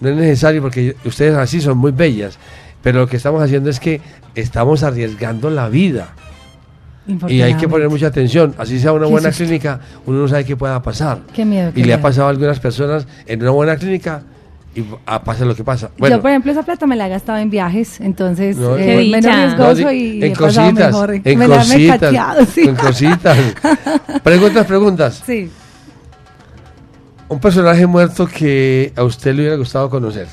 No 0.00 0.08
es 0.08 0.16
necesario 0.16 0.60
porque 0.60 0.96
ustedes 1.04 1.34
así 1.36 1.60
son 1.60 1.78
muy 1.78 1.92
bellas. 1.92 2.38
Pero 2.82 3.00
lo 3.00 3.06
que 3.06 3.16
estamos 3.16 3.42
haciendo 3.42 3.70
es 3.70 3.80
que 3.80 4.00
estamos 4.34 4.82
arriesgando 4.82 5.50
la 5.50 5.68
vida. 5.68 6.14
Y 7.28 7.42
hay 7.42 7.54
que 7.54 7.68
poner 7.68 7.88
mucha 7.88 8.08
atención. 8.08 8.54
Así 8.58 8.80
sea 8.80 8.92
una 8.92 9.06
buena 9.06 9.30
clínica, 9.30 9.80
uno 10.06 10.20
no 10.20 10.28
sabe 10.28 10.44
qué 10.44 10.56
pueda 10.56 10.82
pasar. 10.82 11.20
Qué 11.34 11.44
miedo, 11.44 11.72
qué 11.72 11.80
y 11.80 11.84
le 11.84 11.92
ha 11.92 11.96
miedo. 11.96 12.08
pasado 12.08 12.26
a 12.26 12.30
algunas 12.30 12.60
personas 12.60 13.06
en 13.26 13.42
una 13.42 13.50
buena 13.50 13.76
clínica 13.76 14.22
y 14.74 14.84
ah, 15.06 15.22
pasa 15.22 15.44
lo 15.44 15.54
que 15.54 15.62
pasa. 15.62 15.90
Bueno, 15.98 16.16
Yo, 16.16 16.22
por 16.22 16.30
ejemplo, 16.30 16.50
esa 16.50 16.62
plata 16.62 16.86
me 16.86 16.96
la 16.96 17.06
he 17.06 17.10
gastado 17.10 17.38
en 17.38 17.50
viajes, 17.50 18.00
entonces 18.00 18.56
No, 18.56 18.76
eh, 18.76 19.08
menos 19.10 19.34
riesgoso 19.34 19.82
no, 19.82 19.92
y 19.92 20.24
en 20.24 20.34
cositas, 20.34 20.74
mejor. 20.74 21.14
en 21.24 21.38
me 21.38 21.48
la 21.48 21.56
cositas, 21.58 22.00
cacheado, 22.00 22.44
sí. 22.46 22.60
en 22.62 22.76
cositas. 22.76 23.38
Preguntas, 24.22 24.66
preguntas. 24.66 25.22
Sí. 25.24 25.50
Un 27.28 27.38
personaje 27.40 27.86
muerto 27.86 28.26
que 28.26 28.92
a 28.96 29.02
usted 29.04 29.34
le 29.34 29.42
hubiera 29.42 29.56
gustado 29.56 29.88
conocer. 29.88 30.28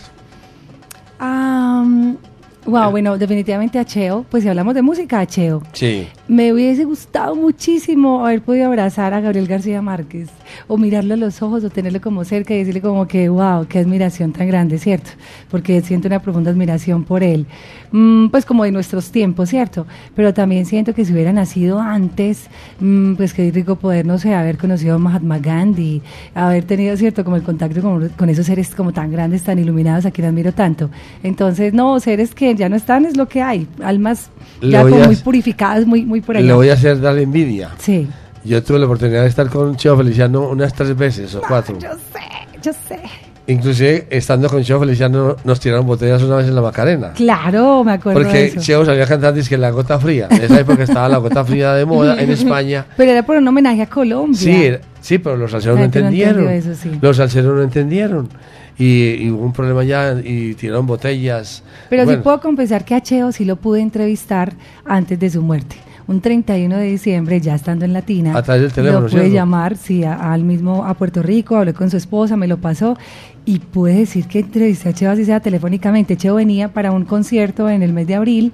Am, 1.19 2.17
wow, 2.65 2.91
bueno, 2.91 3.17
definitivamente 3.17 3.79
a 3.79 3.85
Cheo, 3.85 4.25
pues 4.29 4.43
si 4.43 4.49
hablamos 4.49 4.73
de 4.73 4.81
música, 4.81 5.19
a 5.19 5.25
Cheo. 5.25 5.61
Sí. 5.73 6.07
Me 6.31 6.53
hubiese 6.53 6.85
gustado 6.85 7.35
muchísimo 7.35 8.25
haber 8.25 8.41
podido 8.41 8.67
abrazar 8.67 9.13
a 9.13 9.19
Gabriel 9.19 9.47
García 9.47 9.81
Márquez. 9.81 10.29
o 10.67 10.77
mirarlo 10.77 11.13
a 11.15 11.17
los 11.17 11.41
ojos 11.41 11.63
o 11.65 11.69
tenerlo 11.69 11.99
como 11.99 12.23
cerca 12.23 12.53
y 12.53 12.59
decirle 12.59 12.79
como 12.79 13.05
que, 13.05 13.27
wow, 13.27 13.65
qué 13.67 13.79
admiración 13.79 14.31
tan 14.31 14.47
grande, 14.47 14.77
¿cierto? 14.77 15.11
Porque 15.49 15.81
siento 15.81 16.07
una 16.07 16.21
profunda 16.21 16.51
admiración 16.51 17.03
por 17.03 17.21
él. 17.21 17.47
Mm, 17.91 18.27
pues 18.29 18.45
como 18.45 18.63
de 18.63 18.71
nuestros 18.71 19.11
tiempos, 19.11 19.49
¿cierto? 19.49 19.85
Pero 20.15 20.33
también 20.33 20.65
siento 20.65 20.93
que 20.93 21.03
si 21.03 21.11
hubiera 21.11 21.33
nacido 21.33 21.79
antes, 21.79 22.47
mm, 22.79 23.15
pues 23.15 23.33
qué 23.33 23.51
rico 23.51 23.75
poder, 23.75 24.05
no 24.05 24.17
sé, 24.17 24.33
haber 24.33 24.57
conocido 24.57 24.95
a 24.95 24.99
Mahatma 24.99 25.39
Gandhi, 25.39 26.01
haber 26.33 26.63
tenido, 26.63 26.95
¿cierto? 26.95 27.25
Como 27.25 27.35
el 27.35 27.43
contacto 27.43 27.81
con, 27.81 28.07
con 28.09 28.29
esos 28.29 28.45
seres 28.45 28.73
como 28.73 28.93
tan 28.93 29.11
grandes, 29.11 29.43
tan 29.43 29.59
iluminados, 29.59 30.05
a 30.05 30.11
quien 30.11 30.27
admiro 30.27 30.53
tanto. 30.53 30.89
Entonces, 31.23 31.73
no, 31.73 31.99
seres 31.99 32.33
que 32.33 32.55
ya 32.55 32.69
no 32.69 32.77
están 32.77 33.05
es 33.05 33.17
lo 33.17 33.27
que 33.27 33.41
hay, 33.41 33.67
almas 33.83 34.29
ya 34.61 34.83
como 34.83 35.05
muy 35.05 35.15
purificadas, 35.17 35.85
muy, 35.85 36.05
muy 36.05 36.20
por 36.21 36.37
allá. 36.37 36.45
Le 36.47 36.53
voy 36.53 36.69
a 36.69 36.73
hacer 36.73 36.99
dar 37.01 37.17
envidia. 37.17 37.71
Sí. 37.77 38.07
Yo 38.43 38.63
tuve 38.63 38.79
la 38.79 38.85
oportunidad 38.85 39.21
de 39.21 39.27
estar 39.27 39.49
con 39.49 39.75
Cheo 39.75 39.95
Feliciano 39.97 40.49
unas 40.49 40.73
tres 40.73 40.95
veces 40.97 41.35
o 41.35 41.41
cuatro. 41.47 41.77
Yo 41.79 41.89
sé, 41.93 42.59
yo 42.61 42.71
sé. 42.73 42.99
Inclusive, 43.47 44.07
estando 44.11 44.47
con 44.49 44.63
Cheo 44.63 44.79
Feliciano, 44.79 45.35
nos 45.43 45.59
tiraron 45.59 45.85
botellas 45.85 46.21
una 46.23 46.37
vez 46.37 46.47
en 46.47 46.55
la 46.55 46.61
Macarena. 46.61 47.11
Claro, 47.13 47.83
me 47.83 47.93
acuerdo 47.93 48.21
Porque 48.21 48.37
de 48.37 48.45
eso. 48.45 48.61
Cheo 48.61 48.85
sabía 48.85 49.05
cantar 49.05 49.33
que 49.33 49.57
la 49.57 49.71
gota 49.71 49.99
fría. 49.99 50.27
En 50.29 50.41
esa 50.43 50.59
época 50.59 50.83
estaba 50.83 51.09
la 51.09 51.17
gota 51.17 51.43
fría 51.43 51.73
de 51.73 51.85
moda 51.85 52.21
en 52.21 52.29
España. 52.31 52.85
Pero 52.95 53.11
era 53.11 53.23
por 53.23 53.37
un 53.37 53.47
homenaje 53.47 53.81
a 53.81 53.87
Colombia. 53.87 54.37
Sí, 54.39 54.63
era- 54.65 54.79
sí, 55.01 55.17
pero 55.17 55.35
los 55.37 55.51
salseros 55.51 55.77
no 55.79 55.85
entendieron. 55.85 56.43
entendió 56.43 56.71
eso, 56.71 56.81
sí. 56.81 56.91
Los 57.01 57.17
salseros 57.17 57.55
no 57.55 57.61
entendieron. 57.63 58.29
Y, 58.77 59.15
y 59.25 59.29
hubo 59.31 59.43
un 59.43 59.53
problema 59.53 59.83
ya 59.83 60.15
y 60.23 60.53
tiraron 60.53 60.87
botellas. 60.87 61.63
Pero 61.89 62.05
Bueno, 62.05 62.19
sí 62.19 62.23
puedo 62.23 62.39
confesar 62.39 62.85
que 62.85 62.95
a 62.95 63.01
Cheo 63.01 63.31
sí 63.31 63.43
lo 63.45 63.55
pude 63.57 63.81
entrevistar 63.81 64.53
antes 64.85 65.19
de 65.19 65.29
su 65.29 65.41
muerte. 65.41 65.75
Un 66.07 66.19
31 66.21 66.77
de 66.77 66.83
diciembre, 66.85 67.39
ya 67.39 67.55
estando 67.55 67.85
en 67.85 67.93
Latina, 67.93 68.37
A 68.37 68.41
través 68.41 68.63
del 68.63 68.71
teléfono, 68.73 69.01
lo 69.01 69.07
pude 69.07 69.19
¿cierto? 69.21 69.33
llamar, 69.35 69.77
sí, 69.77 70.03
a- 70.03 70.33
al 70.33 70.43
mismo 70.43 70.85
a 70.85 70.93
Puerto 70.95 71.21
Rico, 71.23 71.55
hablé 71.57 71.73
con 71.73 71.89
su 71.89 71.97
esposa, 71.97 72.35
me 72.35 72.47
lo 72.47 72.57
pasó 72.57 72.97
y 73.45 73.59
pude 73.59 73.93
decir 73.93 74.25
que 74.27 74.39
entrevisté 74.39 74.89
a 74.89 74.93
Cheo 74.93 75.11
así 75.11 75.25
sea 75.25 75.39
telefónicamente. 75.39 76.17
Cheo 76.17 76.35
venía 76.35 76.69
para 76.69 76.91
un 76.91 77.05
concierto 77.05 77.69
en 77.69 77.83
el 77.83 77.93
mes 77.93 78.07
de 78.07 78.15
abril 78.15 78.51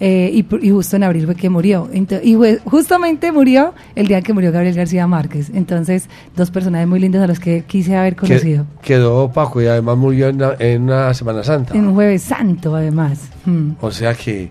eh, 0.00 0.30
y, 0.60 0.70
justo 0.70 0.96
en 0.96 1.04
abril 1.04 1.24
fue 1.24 1.36
que 1.36 1.48
murió. 1.48 1.88
Y 2.22 2.34
fue- 2.34 2.58
justamente 2.64 3.30
murió 3.30 3.74
el 3.94 4.08
día 4.08 4.22
que 4.22 4.32
murió 4.32 4.50
Gabriel 4.50 4.74
García 4.74 5.06
Márquez. 5.06 5.50
Entonces, 5.54 6.08
dos 6.34 6.50
personajes 6.50 6.88
muy 6.88 6.98
lindos 6.98 7.22
a 7.22 7.28
los 7.28 7.38
que 7.38 7.62
quise 7.64 7.96
haber 7.96 8.16
conocido. 8.16 8.66
quedó 8.82 9.24
opaco 9.24 9.62
y 9.62 9.66
además 9.66 9.96
murió 9.96 10.28
en 10.28 10.36
una, 10.36 10.54
en 10.58 10.82
una 10.82 11.14
Semana 11.14 11.44
Santa. 11.44 11.76
En 11.78 11.86
un 11.86 11.94
jueves 11.94 12.22
santo, 12.22 12.74
además. 12.74 13.20
Mm. 13.46 13.70
O 13.80 13.90
sea 13.92 14.14
que 14.14 14.50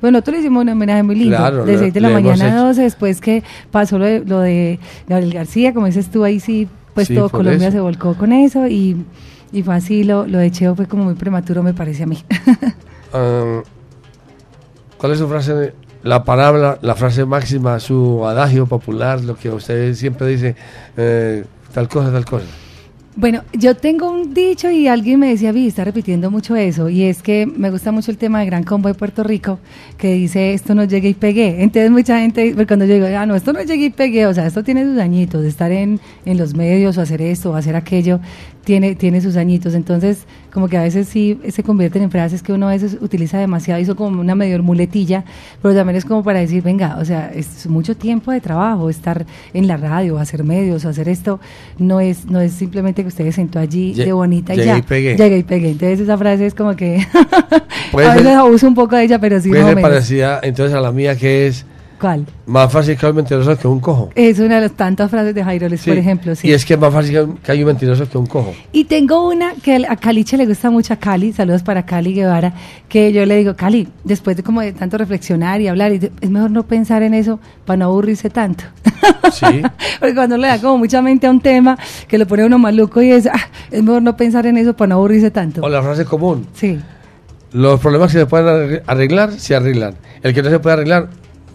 Bueno, 0.00 0.16
nosotros 0.16 0.34
le 0.36 0.40
hicimos 0.40 0.62
un 0.62 0.68
homenaje 0.70 1.02
muy 1.02 1.14
lindo. 1.16 1.36
Claro, 1.36 1.64
de 1.64 1.72
le- 1.72 1.78
6 1.78 1.94
de 1.94 2.00
la 2.00 2.08
mañana 2.10 2.44
a 2.44 2.48
hecho. 2.48 2.66
12, 2.66 2.82
después 2.82 3.20
que 3.20 3.42
pasó 3.70 3.98
lo 3.98 4.04
de, 4.06 4.20
lo 4.24 4.40
de 4.40 4.78
Gabriel 5.08 5.32
García, 5.34 5.74
como 5.74 5.86
dices 5.86 6.10
tú, 6.10 6.24
ahí 6.24 6.40
sí, 6.40 6.68
pues 6.94 7.08
Sí, 7.08 7.14
todo 7.14 7.28
Colombia 7.28 7.68
eso. 7.68 7.76
se 7.76 7.80
volcó 7.80 8.14
con 8.14 8.32
eso 8.32 8.66
y, 8.66 9.04
y 9.52 9.62
fue 9.62 9.74
así, 9.74 10.04
lo, 10.04 10.26
lo 10.26 10.38
de 10.38 10.50
Cheo 10.50 10.74
fue 10.74 10.86
como 10.86 11.04
muy 11.04 11.14
prematuro, 11.14 11.62
me 11.62 11.74
parece 11.74 12.04
a 12.04 12.06
mí. 12.06 12.18
Ah, 13.12 13.62
¿Cuál 14.98 15.12
es 15.12 15.18
su 15.18 15.26
frase? 15.28 15.74
La 16.02 16.22
palabra, 16.24 16.78
la 16.80 16.94
frase 16.94 17.24
máxima, 17.24 17.80
su 17.80 18.24
adagio 18.26 18.66
popular, 18.66 19.20
lo 19.22 19.34
que 19.36 19.50
usted 19.50 19.94
siempre 19.94 20.28
dice, 20.28 20.54
eh, 20.96 21.44
tal 21.74 21.88
cosa, 21.88 22.12
tal 22.12 22.24
cosa. 22.24 22.46
Bueno, 23.16 23.42
yo 23.52 23.76
tengo 23.76 24.08
un 24.08 24.34
dicho 24.34 24.70
y 24.70 24.86
alguien 24.86 25.18
me 25.18 25.30
decía, 25.30 25.50
vi, 25.50 25.66
está 25.66 25.82
repitiendo 25.82 26.30
mucho 26.30 26.54
eso, 26.54 26.88
y 26.88 27.02
es 27.02 27.22
que 27.22 27.44
me 27.44 27.68
gusta 27.68 27.90
mucho 27.90 28.12
el 28.12 28.16
tema 28.16 28.38
de 28.38 28.46
Gran 28.46 28.62
Combo 28.62 28.88
de 28.88 28.94
Puerto 28.94 29.24
Rico, 29.24 29.58
que 29.98 30.14
dice, 30.14 30.54
esto 30.54 30.76
no 30.76 30.84
llegue 30.84 31.08
y 31.08 31.14
pegué. 31.14 31.60
Entonces 31.62 31.90
mucha 31.90 32.20
gente, 32.20 32.52
pues, 32.54 32.68
cuando 32.68 32.84
yo 32.84 32.94
digo, 32.94 33.06
ah, 33.06 33.26
no, 33.26 33.34
esto 33.34 33.52
no 33.52 33.62
llegue 33.62 33.86
y 33.86 33.90
pegué, 33.90 34.26
o 34.26 34.32
sea, 34.32 34.46
esto 34.46 34.62
tiene 34.62 34.84
sus 34.84 34.98
añitos, 34.98 35.42
de 35.42 35.48
estar 35.48 35.72
en, 35.72 35.98
en 36.24 36.38
los 36.38 36.54
medios 36.54 36.98
o 36.98 37.00
hacer 37.00 37.20
esto 37.20 37.50
o 37.50 37.56
hacer 37.56 37.74
aquello, 37.74 38.20
tiene, 38.70 38.94
tiene 38.94 39.20
sus 39.20 39.34
añitos. 39.36 39.74
Entonces, 39.74 40.26
como 40.52 40.68
que 40.68 40.76
a 40.76 40.82
veces 40.82 41.08
sí 41.08 41.40
se 41.50 41.64
convierten 41.64 42.02
en 42.04 42.10
frases 42.12 42.40
que 42.40 42.52
uno 42.52 42.68
a 42.68 42.70
veces 42.70 42.96
utiliza 43.00 43.36
demasiado 43.36 43.84
son 43.84 43.96
como 43.96 44.20
una 44.20 44.36
medio 44.36 44.62
muletilla, 44.62 45.24
pero 45.60 45.74
también 45.74 45.96
es 45.96 46.04
como 46.04 46.22
para 46.22 46.38
decir, 46.38 46.62
venga, 46.62 46.98
o 47.00 47.04
sea, 47.04 47.32
es 47.34 47.66
mucho 47.66 47.96
tiempo 47.96 48.30
de 48.30 48.40
trabajo, 48.40 48.88
estar 48.88 49.26
en 49.54 49.66
la 49.66 49.76
radio, 49.76 50.18
hacer 50.20 50.44
medios, 50.44 50.84
hacer 50.84 51.08
esto, 51.08 51.40
no 51.78 51.98
es, 51.98 52.26
no 52.26 52.40
es 52.40 52.52
simplemente 52.52 53.02
que 53.02 53.08
usted 53.08 53.24
se 53.24 53.32
sentó 53.32 53.58
allí 53.58 53.92
Lle- 53.92 54.04
de 54.04 54.12
bonita 54.12 54.54
y 54.54 54.58
ya. 54.58 54.78
y 54.78 54.82
pegué. 54.82 55.16
Llegué 55.16 55.38
y 55.38 55.42
pegué. 55.42 55.70
Entonces 55.70 55.98
esa 55.98 56.16
frase 56.16 56.46
es 56.46 56.54
como 56.54 56.76
que 56.76 57.04
a 57.92 58.14
veces 58.14 58.26
abuso 58.36 58.68
un 58.68 58.74
poco 58.76 58.94
de 58.94 59.02
ella, 59.04 59.18
pero 59.18 59.40
sí 59.40 59.48
menos. 59.50 59.82
parecida 59.82 60.38
entonces 60.44 60.76
a 60.76 60.80
la 60.80 60.92
mía 60.92 61.16
que 61.16 61.48
es 61.48 61.64
¿Cuál? 62.00 62.24
más 62.46 62.72
fácil 62.72 62.96
que 62.96 63.04
hay 63.06 63.10
un 63.10 63.16
mentiroso 63.16 63.56
que 63.58 63.68
un 63.68 63.78
cojo. 63.78 64.10
Es 64.14 64.38
una 64.38 64.54
de 64.56 64.62
las 64.62 64.72
tantas 64.72 65.10
frases 65.10 65.34
de 65.34 65.44
Jairoles, 65.44 65.82
por 65.84 65.92
Sí, 65.94 66.00
ejemplo. 66.00 66.34
Sí. 66.34 66.48
Y 66.48 66.52
es 66.52 66.64
que 66.64 66.74
es 66.74 66.80
más 66.80 66.92
fácil 66.92 67.36
que- 67.42 67.52
hay 67.52 67.60
un 67.62 67.66
mentiroso 67.66 68.08
que 68.08 68.16
un 68.18 68.26
cojo. 68.26 68.54
Y 68.72 68.84
tengo 68.84 69.28
una 69.28 69.52
que 69.62 69.84
a 69.88 69.96
Caliche 69.96 70.36
le 70.36 70.46
gusta 70.46 70.70
mucho 70.70 70.94
a 70.94 70.96
Cali, 70.96 71.32
saludos 71.32 71.62
para 71.62 71.84
Cali 71.84 72.14
Guevara, 72.14 72.54
que 72.88 73.12
yo 73.12 73.26
le 73.26 73.36
digo, 73.36 73.54
Cali, 73.54 73.86
después 74.04 74.36
de 74.36 74.42
como 74.42 74.62
de 74.62 74.72
tanto 74.72 74.96
reflexionar 74.98 75.60
y 75.60 75.68
hablar, 75.68 75.92
es 75.92 76.30
mejor 76.30 76.50
no 76.50 76.62
pensar 76.66 77.02
en 77.02 77.12
eso 77.14 77.38
para 77.66 77.76
no 77.76 77.84
aburrirse 77.86 78.30
tanto. 78.30 78.64
Sí. 79.32 79.62
Porque 80.00 80.14
cuando 80.14 80.36
le 80.36 80.46
da 80.48 80.58
como 80.60 80.78
mucha 80.78 81.00
mente 81.02 81.26
a 81.26 81.30
un 81.30 81.40
tema, 81.40 81.78
que 82.08 82.18
lo 82.18 82.26
pone 82.26 82.44
uno 82.44 82.58
maluco 82.58 83.00
y 83.02 83.10
es, 83.12 83.26
ah, 83.26 83.48
es 83.70 83.82
mejor 83.82 84.02
no 84.02 84.16
pensar 84.16 84.46
en 84.46 84.56
eso 84.56 84.74
para 84.74 84.88
no 84.88 84.94
aburrirse 84.96 85.30
tanto. 85.30 85.60
O 85.62 85.68
la 85.68 85.82
frase 85.82 86.04
común. 86.04 86.46
Sí. 86.54 86.78
Los 87.52 87.80
problemas 87.80 88.12
que 88.12 88.18
se 88.20 88.26
pueden 88.26 88.46
arregl- 88.46 88.82
arreglar, 88.86 89.32
se 89.32 89.54
arreglan. 89.56 89.94
El 90.22 90.34
que 90.34 90.42
no 90.42 90.50
se 90.50 90.58
puede 90.58 90.74
arreglar, 90.74 91.08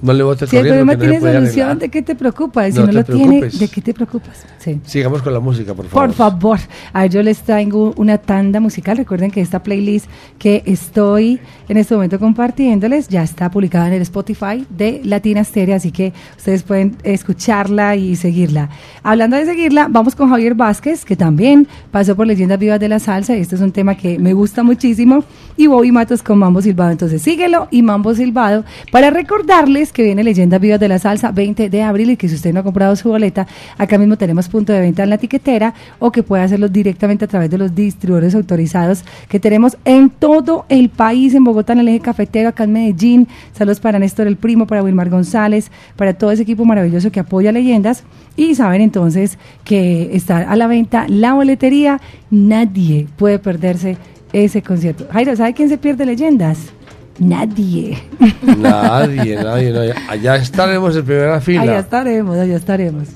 no 0.06 0.14
le 0.14 0.23
vote 0.23 0.48
Si 0.48 0.56
el 0.57 0.68
problema 0.68 0.94
no 0.94 0.99
tiene 0.99 1.19
solución. 1.19 1.80
¿de 1.80 1.90
qué 1.90 2.02
te 2.02 2.15
preocupas? 2.15 2.73
Si 2.73 2.80
No 2.80 2.86
lo 2.86 3.03
tiene, 3.03 3.40
preocupes. 3.40 3.60
¿de 3.60 3.68
qué 3.68 3.82
te 3.82 3.94
preocupas? 3.94 4.45
Sí. 4.60 4.80
Sigamos 4.86 5.22
con 5.22 5.34
la 5.34 5.40
música, 5.40 5.73
por 5.73 5.88
favor. 5.88 6.07
Por 6.07 6.15
favor, 6.15 6.60
a 6.94 7.02
ver, 7.03 7.11
yo 7.11 7.22
les 7.23 7.40
traigo 7.41 7.94
una 7.98 8.18
tanda 8.18 8.60
musical. 8.60 8.98
Recuerden 8.98 9.32
que 9.32 9.41
esta 9.41 9.61
playlist 9.61 10.07
que 10.40 10.64
estoy 10.65 11.40
en 11.68 11.77
este 11.77 11.94
momento 11.95 12.19
compartiéndoles 12.19 13.07
ya 13.07 13.23
está 13.23 13.49
publicada 13.52 13.88
en 13.88 13.94
el 13.94 14.02
Spotify 14.03 14.65
de 14.69 15.02
Latina 15.03 15.44
Stereo, 15.44 15.76
así 15.76 15.91
que 15.91 16.14
ustedes 16.38 16.64
pueden 16.64 16.95
escucharla 17.03 17.95
y 17.95 18.15
seguirla. 18.15 18.69
Hablando 19.03 19.36
de 19.38 19.45
seguirla, 19.45 19.88
vamos 19.90 20.15
con 20.15 20.30
Javier 20.30 20.56
Vázquez, 20.56 21.06
que 21.06 21.15
también 21.15 21.68
pasó 21.91 22.15
por 22.15 22.27
Leyendas 22.27 22.60
Vivas 22.60 22.80
de 22.80 22.88
la 22.90 22.99
Salsa. 22.99 23.36
y 23.36 23.41
Este 23.41 23.56
es 23.56 23.61
un 23.61 23.72
tema 23.72 23.95
que 23.95 24.19
me 24.19 24.34
gusta 24.34 24.64
muchísimo. 24.64 25.23
Y 25.57 25.68
Bobby 25.68 25.91
Matos 25.91 26.22
con 26.22 26.38
Mambo 26.40 26.61
Silbado. 26.61 26.91
Entonces 26.91 27.22
síguelo 27.22 27.68
y 27.72 27.82
Mambo 27.82 28.14
Silbado 28.14 28.65
para 28.91 29.10
recordarles 29.10 29.94
que 29.96 30.04
viene 30.04 30.26
Leyendas 30.26 30.60
Vivas 30.60 30.78
de 30.78 30.90
la 30.90 31.00
Salsa 31.00 31.32
20 31.32 31.70
de 31.70 31.82
abril 31.82 32.10
y 32.10 32.18
que 32.18 32.28
si 32.28 32.36
usted 32.36 32.54
no 32.54 32.60
ha 32.60 32.64
comprado 32.64 32.98
su 32.98 33.08
boleta, 33.08 33.48
acá 33.78 33.98
mismo 33.98 34.18
tenemos 34.18 34.50
punto 34.50 34.74
de 34.74 34.82
venta 34.82 35.04
en 35.04 35.10
la 35.10 35.18
tiquetera 35.18 35.74
o 36.00 36.12
que 36.12 36.22
puede 36.22 36.44
hacerlo 36.44 36.68
directamente 36.68 37.24
a 37.24 37.30
través 37.30 37.50
de 37.50 37.58
los 37.58 37.74
distribuidores 37.74 38.36
autorizados 38.36 39.06
que 39.30 39.40
tenemos 39.40 39.78
en 39.86 40.10
todo 40.10 40.66
el 40.68 40.90
país, 40.90 41.34
en 41.34 41.46
Bogotá, 41.46 41.72
en 41.72 41.80
el 41.80 41.88
eje 41.88 42.02
cafetero, 42.02 42.50
acá 42.50 42.66
en 42.66 42.74
Medellín. 42.74 43.28
Saludos 43.54 43.80
para 43.80 43.98
Néstor 43.98 44.28
el 44.28 44.36
Primo, 44.36 44.68
para 44.68 44.84
Wilmar 44.84 45.10
González, 45.10 45.72
para 45.96 46.14
todo 46.14 46.30
ese 46.32 46.44
equipo 46.44 46.66
maravilloso 46.66 47.10
que 47.10 47.22
apoya 47.22 47.54
Leyendas. 47.54 48.04
Y 48.36 48.56
saben 48.56 48.82
entonces 48.82 49.38
que 49.64 50.14
está 50.14 50.40
a 50.40 50.58
la 50.58 50.68
venta 50.68 51.06
la 51.08 51.36
boletería. 51.36 52.02
Nadie 52.30 53.08
puede 53.16 53.40
perderse 53.40 53.96
ese 54.34 54.62
concierto. 54.62 55.08
Jairo, 55.10 55.34
¿sabe 55.38 55.54
quién 55.54 55.70
se 55.70 55.78
pierde 55.78 56.06
Leyendas? 56.06 56.74
Nadie. 57.20 57.98
Nadie, 58.42 59.36
nadie, 59.36 59.72
nadie. 59.72 59.94
Allá 60.10 60.36
estaremos 60.36 60.96
en 60.96 61.06
primera 61.06 61.40
fila. 61.40 61.62
Allá 61.62 61.80
estaremos, 61.80 62.38
allá 62.38 62.58
estaremos. 62.58 63.08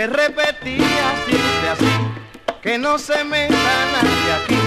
Que 0.00 0.06
repetía 0.06 1.14
siempre 1.26 1.68
así. 1.68 1.92
Que 2.62 2.78
no 2.78 2.98
se 2.98 3.22
meta 3.22 3.54
nadie 3.92 4.32
aquí, 4.42 4.60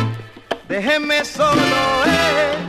déjenme 0.67 1.25
solo, 1.25 1.55
eh. 2.05 2.62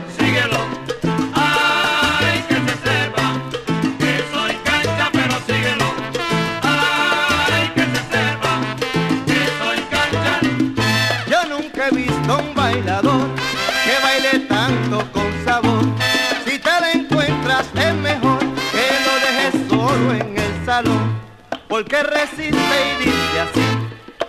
Porque 21.75 22.03
resiste 22.03 22.47
y 22.47 23.03
dice 23.03 23.39
así 23.41 23.67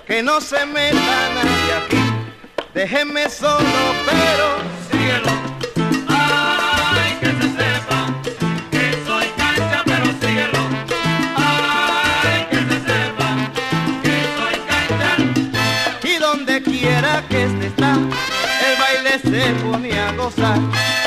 que 0.05 0.21
no 0.21 0.41
se 0.41 0.67
meta 0.67 1.31
nadie 1.33 1.75
aquí, 1.79 2.05
déjeme 2.75 3.31
solo, 3.31 3.61
pero 4.05 4.57
síguelo, 4.91 5.31
ay 6.09 7.17
que 7.21 7.27
se 7.27 7.49
sepa 7.57 8.13
que 8.73 8.99
soy 9.07 9.27
cancha, 9.37 9.83
pero 9.85 10.07
síguelo, 10.21 10.59
ay 11.37 12.47
que 12.51 12.57
se 12.57 12.81
sepa, 12.81 13.29
que 14.03 14.17
soy 14.37 14.57
caída, 14.69 15.11
y 16.03 16.19
donde 16.19 16.61
quiera 16.65 17.23
que 17.29 17.47
se 17.47 17.67
está, 17.69 17.93
el 17.93 18.77
baile 18.81 19.21
se 19.21 19.55
pone 19.63 19.97
a 20.01 20.11
gozar, 20.15 20.59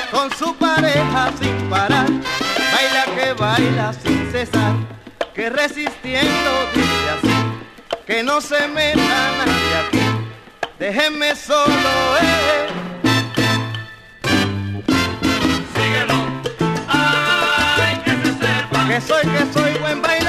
con 0.09 0.33
su 0.37 0.55
pareja 0.55 1.33
sin 1.37 1.69
parar, 1.69 2.07
baila 2.07 3.05
que 3.13 3.33
baila 3.33 3.91
sin 3.91 4.31
cesar 4.31 4.98
que 5.39 5.49
resistiendo 5.49 6.51
dice 6.75 7.09
así, 7.15 8.03
que 8.05 8.23
no 8.23 8.41
se 8.41 8.67
meta 8.67 9.31
nadie 9.37 9.75
aquí, 9.87 10.05
déjenme 10.77 11.33
solo, 11.33 11.91
eh. 12.21 12.67
Síguelo, 15.73 16.15
ay, 16.89 18.01
que 18.03 18.11
se 18.11 18.31
sepa, 18.33 18.87
que 18.89 18.99
soy, 18.99 19.21
que 19.21 19.53
soy 19.53 19.73
buen 19.79 20.01
bailarín. 20.01 20.28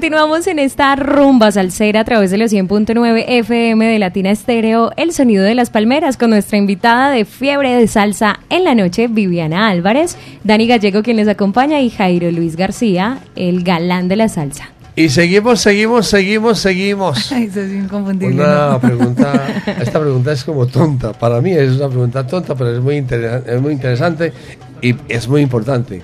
Continuamos 0.00 0.46
en 0.46 0.58
esta 0.58 0.96
rumba 0.96 1.52
salsera 1.52 2.00
a 2.00 2.04
través 2.04 2.30
de 2.30 2.38
los 2.38 2.50
100.9 2.50 3.22
FM 3.26 3.84
de 3.84 3.98
Latina 3.98 4.30
Estéreo, 4.30 4.92
el 4.96 5.12
sonido 5.12 5.44
de 5.44 5.54
las 5.54 5.68
palmeras, 5.68 6.16
con 6.16 6.30
nuestra 6.30 6.56
invitada 6.56 7.10
de 7.10 7.26
fiebre 7.26 7.74
de 7.74 7.86
salsa 7.86 8.40
en 8.48 8.64
la 8.64 8.74
noche, 8.74 9.08
Viviana 9.08 9.68
Álvarez, 9.68 10.16
Dani 10.42 10.66
Gallego 10.66 11.02
quien 11.02 11.18
les 11.18 11.28
acompaña 11.28 11.82
y 11.82 11.90
Jairo 11.90 12.30
Luis 12.30 12.56
García, 12.56 13.18
el 13.36 13.62
galán 13.62 14.08
de 14.08 14.16
la 14.16 14.30
salsa. 14.30 14.70
Y 14.96 15.10
seguimos, 15.10 15.60
seguimos, 15.60 16.06
seguimos, 16.06 16.58
seguimos. 16.60 17.32
Eso 17.32 17.60
es 17.60 17.70
inconfundible. 17.70 18.42
Una 18.42 18.80
pregunta, 18.80 19.62
esta 19.82 20.00
pregunta 20.00 20.32
es 20.32 20.44
como 20.44 20.66
tonta. 20.66 21.12
Para 21.12 21.42
mí 21.42 21.52
es 21.52 21.72
una 21.72 21.90
pregunta 21.90 22.26
tonta, 22.26 22.54
pero 22.54 22.74
es 22.74 22.80
muy, 22.80 22.96
es 22.96 23.60
muy 23.60 23.74
interesante 23.74 24.32
y 24.80 24.94
es 25.08 25.28
muy 25.28 25.42
importante. 25.42 26.00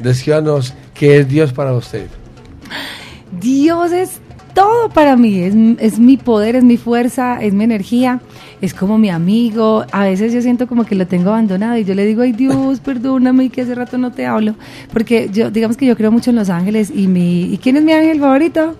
Descríbanos 0.00 0.74
qué 0.94 1.18
es 1.18 1.28
Dios 1.28 1.52
para 1.52 1.72
usted. 1.72 2.08
Dios 3.40 3.92
es 3.92 4.20
todo 4.54 4.88
para 4.88 5.16
mí, 5.16 5.40
es, 5.40 5.54
es, 5.78 5.98
mi 5.98 6.16
poder, 6.16 6.56
es 6.56 6.64
mi 6.64 6.78
fuerza, 6.78 7.42
es 7.42 7.52
mi 7.52 7.64
energía, 7.64 8.20
es 8.62 8.72
como 8.72 8.96
mi 8.96 9.10
amigo. 9.10 9.84
A 9.92 10.04
veces 10.04 10.32
yo 10.32 10.40
siento 10.40 10.66
como 10.66 10.86
que 10.86 10.94
lo 10.94 11.06
tengo 11.06 11.28
abandonado 11.28 11.76
y 11.76 11.84
yo 11.84 11.94
le 11.94 12.06
digo, 12.06 12.22
ay 12.22 12.32
Dios, 12.32 12.80
perdóname 12.80 13.50
que 13.50 13.60
hace 13.60 13.74
rato 13.74 13.98
no 13.98 14.12
te 14.12 14.24
hablo. 14.24 14.54
Porque 14.94 15.28
yo, 15.30 15.50
digamos 15.50 15.76
que 15.76 15.84
yo 15.84 15.94
creo 15.94 16.10
mucho 16.10 16.30
en 16.30 16.36
los 16.36 16.48
ángeles 16.48 16.90
y 16.94 17.06
mi, 17.06 17.52
¿y 17.52 17.58
quién 17.58 17.76
es 17.76 17.82
mi 17.82 17.92
ángel 17.92 18.18
favorito? 18.18 18.76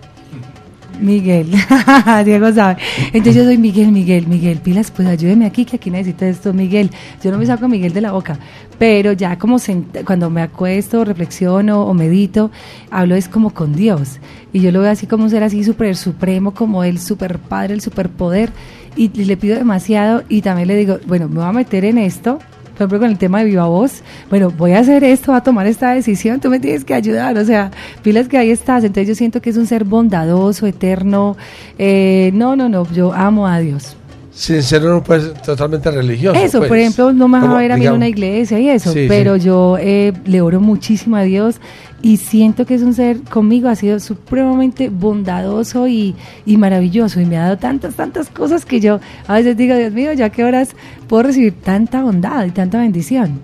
Miguel, 1.01 1.51
Diego 2.25 2.53
sabe. 2.53 2.77
Entonces 3.13 3.37
yo 3.37 3.45
soy 3.45 3.59
Miguel, 3.59 3.93
Miguel, 3.93 4.27
Miguel, 4.27 4.59
pilas, 4.59 4.91
pues 4.91 5.09
ayúdeme 5.09 5.47
aquí, 5.47 5.65
que 5.65 5.77
aquí 5.77 5.91
necesito 5.91 6.25
esto, 6.25 6.53
Miguel. 6.53 6.91
Yo 7.23 7.31
no 7.31 7.39
me 7.39 7.47
saco 7.47 7.67
a 7.67 7.69
Miguel 7.69 7.93
de 7.93 8.01
la 8.01 8.13
boca, 8.13 8.39
pero 8.79 9.13
ya 9.13 9.39
como 9.39 9.59
cuando 10.05 10.31
me 10.31 10.43
acuesto, 10.43 11.05
reflexiono 11.05 11.83
o 11.83 11.95
medito, 11.95 12.51
hablo 12.91 13.15
es 13.15 13.29
como 13.29 13.51
con 13.51 13.75
Dios. 13.75 14.19
Y 14.53 14.61
yo 14.61 14.73
lo 14.73 14.81
veo 14.81 14.91
así 14.91 15.07
como 15.07 15.25
un 15.25 15.31
ser 15.31 15.43
así 15.43 15.65
súper 15.65 15.97
supremo, 15.97 16.53
como 16.53 16.85
el 16.85 16.99
super 16.99 17.39
padre, 17.39 17.75
el 17.75 17.81
superpoder. 17.81 18.51
Y 18.97 19.09
le 19.09 19.37
pido 19.37 19.57
demasiado 19.57 20.23
y 20.29 20.41
también 20.41 20.69
le 20.69 20.77
digo, 20.77 20.99
bueno, 21.07 21.29
me 21.29 21.37
voy 21.37 21.45
a 21.45 21.53
meter 21.53 21.85
en 21.85 21.99
esto, 21.99 22.39
por 22.77 22.85
ejemplo, 22.85 22.99
con 23.01 23.11
el 23.11 23.19
tema 23.19 23.39
de 23.41 23.47
viva 23.47 23.67
voz, 23.67 24.03
bueno, 24.29 24.51
voy 24.51 24.73
a 24.73 24.81
hacer 24.81 25.03
esto, 25.05 25.33
voy 25.33 25.39
a 25.39 25.43
tomar 25.43 25.67
esta 25.67 25.93
decisión, 25.93 26.41
tú 26.41 26.51
me 26.51 26.61
tienes 26.61 26.85
que 26.85 26.95
ayudar, 26.95 27.37
o 27.39 27.45
sea, 27.45 27.71
pilas 28.03 28.29
que 28.29 28.39
ahí 28.39 28.51
estás, 28.51 28.85
entonces 28.85 29.09
yo 29.09 29.15
siento 29.15 29.41
que 29.41 29.51
es 29.51 29.57
un 29.57 29.67
ser 29.67 29.85
bondadoso, 29.85 30.67
eterno, 30.67 31.37
eh, 31.79 32.31
no, 32.35 32.57
no, 32.57 32.69
no, 32.69 32.91
yo 32.93 33.13
amo 33.13 33.47
a 33.47 33.59
Dios. 33.59 33.97
Sin 34.37 34.63
ser 34.63 34.83
pues, 35.03 35.33
totalmente 35.43 35.91
religioso. 35.91 36.39
Eso, 36.39 36.59
pues. 36.59 36.69
por 36.69 36.77
ejemplo, 36.77 37.13
no 37.15 37.27
me 37.27 37.41
vas 37.41 37.49
a 37.49 37.57
ver 37.57 37.73
a 37.73 37.79
mí 37.79 37.87
en 37.87 37.95
una 37.95 38.07
iglesia 38.07 38.59
y 38.59 38.69
eso, 38.69 38.93
pero 39.09 39.37
yo 39.37 39.79
eh, 39.81 40.13
le 40.27 40.43
oro 40.43 40.61
muchísimo 40.61 41.17
a 41.17 41.23
Dios 41.23 41.57
y 42.07 42.19
siento 42.19 42.67
que 42.67 42.77
es 42.77 42.83
un 42.83 42.95
ser 42.95 43.21
conmigo, 43.23 43.69
ha 43.69 43.75
sido 43.75 43.99
supremamente 43.99 44.91
bondadoso 44.91 45.89
y, 45.89 46.15
y, 46.45 46.57
maravilloso 46.57 47.21
y 47.21 47.27
me 47.27 47.37
ha 47.37 47.43
dado 47.43 47.59
tantas, 47.59 47.97
tantas 47.97 48.29
cosas 48.29 48.65
que 48.65 48.79
yo 48.79 49.01
a 49.27 49.35
veces 49.35 49.57
digo, 49.57 49.75
Dios 49.75 49.93
mío, 49.93 50.13
ya 50.13 50.31
que 50.31 50.45
horas 50.45 50.69
puedo 51.09 51.25
recibir 51.25 51.55
tanta 51.55 52.05
bondad 52.05 52.47
y 52.47 52.53
tanta 52.53 52.79
bendición. 52.79 53.41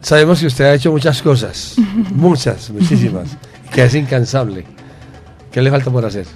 Sabemos 0.00 0.40
que 0.40 0.46
usted 0.46 0.64
ha 0.64 0.74
hecho 0.74 0.90
muchas 0.90 1.22
cosas, 1.22 1.76
muchas, 2.10 2.68
muchísimas, 2.70 3.36
que 3.72 3.84
es 3.84 3.94
incansable. 3.94 4.64
¿Qué 5.52 5.62
le 5.62 5.70
falta 5.70 5.92
por 5.92 6.04
hacer? 6.04 6.26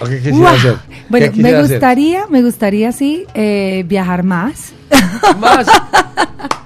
qué 0.00 0.20
quisiera 0.20 0.50
hacer? 0.50 0.76
Bueno, 1.10 1.32
me 1.36 1.60
gustaría, 1.60 2.26
me 2.26 2.42
gustaría 2.42 2.90
sí 2.90 3.24
eh, 3.34 3.84
viajar 3.86 4.24
más. 4.24 4.72
Más. 5.38 5.68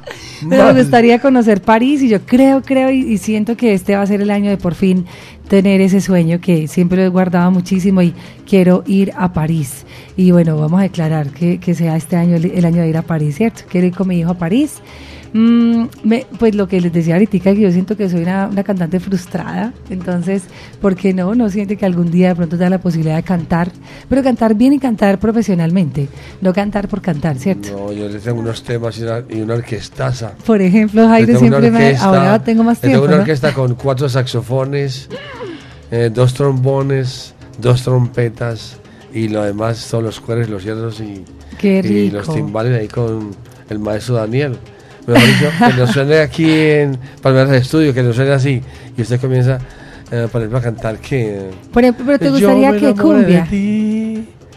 Pero 0.48 0.73
me 0.73 0.82
gustaría 0.82 1.18
conocer 1.18 1.60
París 1.62 2.02
y 2.02 2.09
yo 2.09 2.20
creo, 2.20 2.62
creo 2.62 2.90
y, 2.90 3.18
siento 3.18 3.56
que 3.56 3.74
este 3.74 3.97
va 3.97 4.02
a 4.02 4.06
ser 4.06 4.20
el 4.20 4.31
año 4.31 4.51
de 4.51 4.56
por 4.56 4.74
fin 4.74 5.06
tener 5.48 5.81
ese 5.81 6.01
sueño 6.01 6.40
que 6.40 6.68
siempre 6.68 6.98
lo 6.98 7.05
he 7.05 7.09
guardado 7.09 7.51
muchísimo 7.51 8.02
y 8.02 8.14
quiero 8.48 8.82
ir 8.86 9.12
a 9.16 9.32
París. 9.32 9.85
Y 10.16 10.31
bueno, 10.31 10.56
vamos 10.59 10.81
a 10.81 10.85
declarar 10.85 11.31
que, 11.31 11.59
que 11.59 11.74
sea 11.74 11.97
este 11.97 12.16
año 12.16 12.36
el, 12.36 12.47
el, 12.47 12.64
año 12.64 12.82
de 12.82 12.89
ir 12.89 12.97
a 12.97 13.02
París, 13.02 13.36
¿cierto? 13.36 13.62
Quiero 13.68 13.86
ir 13.86 13.94
con 13.94 14.09
mi 14.09 14.18
hijo 14.18 14.31
a 14.31 14.39
París 14.39 14.81
Mm, 15.36 15.88
pues 16.38 16.54
lo 16.54 16.66
que 16.66 16.80
les 16.80 16.90
decía 16.90 17.14
ahorita, 17.14 17.38
que 17.38 17.60
yo 17.60 17.70
siento 17.70 17.94
que 17.94 18.08
soy 18.08 18.22
una, 18.22 18.48
cantante 18.64 18.98
frustrada, 19.00 19.74
entonces, 19.90 20.44
¿por 20.80 20.96
qué 20.96 21.12
no? 21.12 21.34
No 21.34 21.50
siente 21.50 21.76
que 21.76 21.84
algún 21.84 22.10
día 22.10 22.28
de 22.28 22.36
pronto 22.36 22.56
te 22.56 22.62
da 22.62 22.70
la 22.70 22.80
posibilidad 22.80 23.16
de 23.16 23.22
cantar, 23.22 23.70
pero 24.08 24.22
cantar 24.22 24.54
bien 24.54 24.72
y 24.72 24.78
cantar 24.78 25.18
profesionalmente, 25.18 26.08
no 26.40 26.54
cantar 26.54 26.88
por 26.88 27.02
cantar, 27.02 27.36
¿cierto? 27.36 27.68
No, 27.70 27.92
yo 27.92 28.08
les 28.08 28.22
tengo 28.22 28.40
unos 28.40 28.62
temas 28.62 28.98
y 28.98 29.02
una, 29.02 29.22
y 29.28 29.42
una 29.42 29.54
orquestaza. 29.56 30.32
Por 30.46 30.62
ejemplo, 30.62 31.06
Jairo 31.06 31.38
siempre 31.38 31.70
me... 31.70 31.94
Ahora 31.96 32.42
tengo 32.42 32.64
más 32.64 32.80
tiempo, 32.80 33.00
Tengo 33.00 33.12
una 33.12 33.20
orquesta 33.20 33.52
con 33.52 33.74
cuatro 33.74 34.08
saxofones, 34.08 35.10
eh, 35.90 36.10
dos 36.12 36.32
trombones, 36.32 37.34
dos 37.60 37.82
trompetas 37.82 38.78
y 39.12 39.28
lo 39.28 39.42
demás 39.42 39.76
son 39.76 40.04
los 40.04 40.18
cueres, 40.18 40.48
los 40.48 40.62
cierros 40.62 40.98
y, 41.00 41.24
y 41.62 42.10
los 42.10 42.32
timbales 42.32 42.80
ahí 42.80 42.88
con 42.88 43.36
el 43.68 43.78
maestro 43.78 44.14
Daniel 44.14 44.56
mejor 45.07 45.28
dicho, 45.28 45.51
que 45.59 45.73
nos 45.74 45.91
suene 45.91 46.19
aquí 46.19 46.51
en 46.51 46.99
Palmeras 47.23 47.51
de 47.51 47.59
Estudio, 47.59 47.95
que 47.95 48.03
nos 48.03 48.16
suene 48.16 48.33
así, 48.33 48.62
y 48.97 49.03
usted 49.03 49.20
comienza, 49.20 49.59
eh, 50.11 50.28
por 50.31 50.41
ejemplo, 50.41 50.59
a 50.59 50.62
cantar 50.62 50.99
que... 50.99 51.51
Por 51.73 51.83
ejemplo, 51.83 52.05
pero 52.07 52.19
te 52.19 52.31
gustaría 52.31 52.77
que 52.77 52.95
cumbia. 52.95 53.47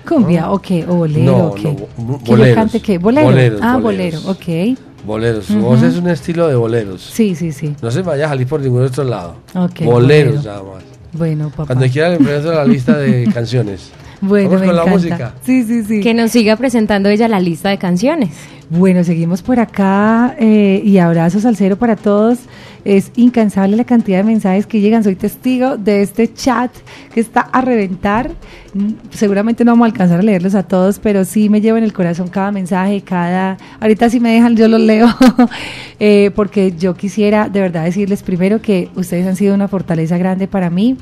Cumbia, 0.08 0.52
ok, 0.52 0.68
o 0.88 0.96
bolero, 0.96 1.26
no, 1.26 1.38
ok. 1.48 1.60
No, 1.64 2.18
boleros, 2.20 2.56
cante 2.56 2.80
qué? 2.80 2.98
¿Bolero? 2.98 3.28
Boleros, 3.28 3.62
ah, 3.62 3.78
boleros. 3.78 4.24
bolero, 4.24 4.72
ok. 4.72 4.80
Boleros, 5.06 5.46
su 5.46 5.60
voz 5.60 5.82
es 5.84 5.96
un 5.96 6.10
estilo 6.10 6.48
de 6.48 6.56
boleros. 6.56 7.02
Sí, 7.02 7.36
sí, 7.36 7.52
sí. 7.52 7.76
No 7.82 7.92
se 7.92 8.02
vaya 8.02 8.26
a 8.26 8.30
salir 8.30 8.48
por 8.48 8.60
ningún 8.60 8.84
otro 8.84 9.04
lado. 9.04 9.36
Okay, 9.54 9.86
boleros 9.86 10.44
nada 10.44 10.64
más. 10.64 10.84
Bueno, 11.14 11.50
papá. 11.50 11.68
Cuando 11.68 11.88
quiera 11.88 12.10
le 12.10 12.18
presento 12.18 12.54
la 12.54 12.66
lista 12.66 12.98
de 12.98 13.30
canciones. 13.34 13.92
Bueno, 14.22 14.50
Vamos 14.50 14.62
me 14.62 14.68
con 14.68 14.76
la 14.76 14.82
encanta. 14.84 14.98
música. 14.98 15.34
Sí, 15.44 15.64
sí, 15.64 15.84
sí. 15.84 16.02
Que 16.02 16.14
nos 16.14 16.32
siga 16.32 16.56
presentando 16.58 17.10
ella 17.10 17.28
la 17.28 17.40
lista 17.40 17.70
de 17.70 17.78
canciones. 17.78 18.30
Bueno, 18.70 19.04
seguimos 19.04 19.42
por 19.42 19.60
acá 19.60 20.36
eh, 20.40 20.82
y 20.86 20.98
abrazos 21.00 21.46
al 21.46 21.56
cero 21.56 21.78
para 21.78 21.96
todos. 21.96 22.40
Es 22.86 23.12
incansable 23.16 23.76
la 23.76 23.84
cantidad 23.84 24.20
de 24.20 24.24
mensajes 24.24 24.66
que 24.68 24.80
llegan. 24.80 25.04
Soy 25.04 25.16
testigo 25.16 25.76
de 25.78 26.02
este 26.02 26.32
chat 26.34 26.72
que 27.14 27.20
está 27.20 27.42
a 27.42 27.62
reventar. 27.62 28.30
Mm, 28.74 28.92
Seguramente 29.10 29.66
no 29.66 29.72
vamos 29.72 29.86
a 29.86 29.92
alcanzar 29.92 30.20
a 30.20 30.24
leerlos 30.24 30.54
a 30.56 30.64
todos, 30.64 31.00
pero 31.00 31.26
sí 31.26 31.50
me 31.50 31.62
llevo 31.62 31.78
en 31.78 31.84
el 31.84 31.94
corazón 31.94 32.28
cada 32.28 32.52
mensaje, 32.52 33.02
cada... 33.02 33.58
Ahorita 33.80 34.10
si 34.10 34.20
me 34.20 34.32
dejan, 34.34 34.56
yo 34.56 34.68
los 34.68 34.80
leo, 34.82 35.08
eh, 36.00 36.32
porque 36.36 36.74
yo 36.78 36.94
quisiera 36.94 37.50
de 37.50 37.62
verdad 37.62 37.84
decirles 37.86 38.22
primero 38.24 38.62
que 38.62 38.90
ustedes 38.96 39.26
han 39.28 39.36
sido 39.36 39.56
una 39.56 39.68
fortaleza 39.68 40.18
grande 40.18 40.48
para 40.48 40.70
mí. 40.70 40.96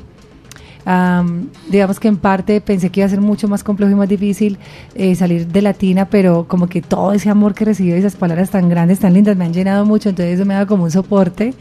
Um, 0.88 1.48
digamos 1.68 2.00
que 2.00 2.08
en 2.08 2.16
parte 2.16 2.62
pensé 2.62 2.88
que 2.88 3.00
iba 3.00 3.06
a 3.06 3.10
ser 3.10 3.20
mucho 3.20 3.46
más 3.46 3.62
complejo 3.62 3.92
y 3.92 3.94
más 3.94 4.08
difícil 4.08 4.56
eh, 4.94 5.14
salir 5.16 5.46
de 5.46 5.60
Latina, 5.60 6.08
pero 6.08 6.46
como 6.48 6.66
que 6.66 6.80
todo 6.80 7.12
ese 7.12 7.28
amor 7.28 7.52
que 7.52 7.66
recibí, 7.66 7.92
esas 7.92 8.16
palabras 8.16 8.48
tan 8.48 8.70
grandes, 8.70 8.98
tan 8.98 9.12
lindas, 9.12 9.36
me 9.36 9.44
han 9.44 9.52
llenado 9.52 9.84
mucho, 9.84 10.08
entonces 10.08 10.36
eso 10.36 10.46
me 10.46 10.54
ha 10.54 10.58
dado 10.58 10.68
como 10.68 10.84
un 10.84 10.90
soporte 10.90 11.52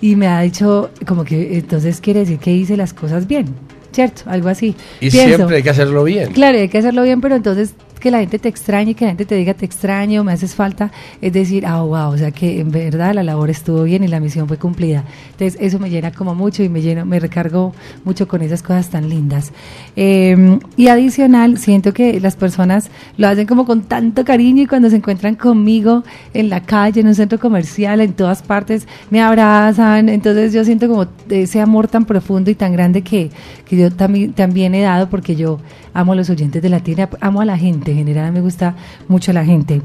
y 0.00 0.16
me 0.16 0.26
ha 0.26 0.40
dicho 0.40 0.90
como 1.06 1.24
que 1.24 1.56
entonces 1.56 2.00
quiere 2.00 2.20
decir 2.20 2.40
que 2.40 2.52
hice 2.52 2.76
las 2.76 2.92
cosas 2.92 3.28
bien, 3.28 3.46
¿cierto? 3.92 4.22
Algo 4.26 4.48
así. 4.48 4.74
Y 5.00 5.08
Pienso. 5.08 5.36
siempre 5.36 5.58
hay 5.58 5.62
que 5.62 5.70
hacerlo 5.70 6.02
bien. 6.02 6.32
Claro, 6.32 6.58
hay 6.58 6.68
que 6.68 6.78
hacerlo 6.78 7.04
bien, 7.04 7.20
pero 7.20 7.36
entonces 7.36 7.74
que 8.04 8.10
la 8.10 8.20
gente 8.20 8.38
te 8.38 8.50
extrañe, 8.50 8.94
que 8.94 9.06
la 9.06 9.12
gente 9.12 9.24
te 9.24 9.34
diga 9.34 9.54
te 9.54 9.64
extraño, 9.64 10.24
me 10.24 10.32
haces 10.32 10.54
falta, 10.54 10.90
es 11.22 11.32
decir, 11.32 11.64
ah, 11.64 11.80
wow, 11.80 12.12
o 12.12 12.18
sea 12.18 12.32
que 12.32 12.60
en 12.60 12.70
verdad 12.70 13.14
la 13.14 13.22
labor 13.22 13.48
estuvo 13.48 13.82
bien 13.84 14.04
y 14.04 14.08
la 14.08 14.20
misión 14.20 14.46
fue 14.46 14.58
cumplida. 14.58 15.04
Entonces 15.30 15.56
eso 15.58 15.78
me 15.78 15.88
llena 15.88 16.12
como 16.12 16.34
mucho 16.34 16.62
y 16.62 16.68
me 16.68 16.82
lleno, 16.82 17.06
me 17.06 17.18
recargo 17.18 17.72
mucho 18.04 18.28
con 18.28 18.42
esas 18.42 18.62
cosas 18.62 18.90
tan 18.90 19.08
lindas. 19.08 19.52
Eh, 19.96 20.58
y 20.76 20.88
adicional, 20.88 21.56
siento 21.56 21.94
que 21.94 22.20
las 22.20 22.36
personas 22.36 22.90
lo 23.16 23.26
hacen 23.26 23.46
como 23.46 23.64
con 23.64 23.84
tanto 23.84 24.22
cariño 24.22 24.64
y 24.64 24.66
cuando 24.66 24.90
se 24.90 24.96
encuentran 24.96 25.34
conmigo 25.34 26.04
en 26.34 26.50
la 26.50 26.60
calle, 26.60 27.00
en 27.00 27.06
un 27.06 27.14
centro 27.14 27.40
comercial, 27.40 28.02
en 28.02 28.12
todas 28.12 28.42
partes, 28.42 28.86
me 29.08 29.22
abrazan, 29.22 30.10
entonces 30.10 30.52
yo 30.52 30.62
siento 30.62 30.88
como 30.88 31.06
ese 31.30 31.58
amor 31.58 31.88
tan 31.88 32.04
profundo 32.04 32.50
y 32.50 32.54
tan 32.54 32.74
grande 32.74 33.00
que, 33.00 33.30
que 33.64 33.78
yo 33.78 33.90
también, 33.90 34.34
también 34.34 34.74
he 34.74 34.82
dado 34.82 35.08
porque 35.08 35.36
yo 35.36 35.58
amo 35.94 36.12
a 36.12 36.16
los 36.16 36.28
oyentes 36.28 36.60
de 36.60 36.68
Latina, 36.68 37.08
amo 37.20 37.40
a 37.40 37.44
la 37.44 37.56
gente, 37.56 37.93
en 37.94 37.98
general 38.06 38.32
me 38.32 38.40
gusta 38.40 38.74
mucho 39.08 39.32
la 39.32 39.44
gente. 39.44 39.80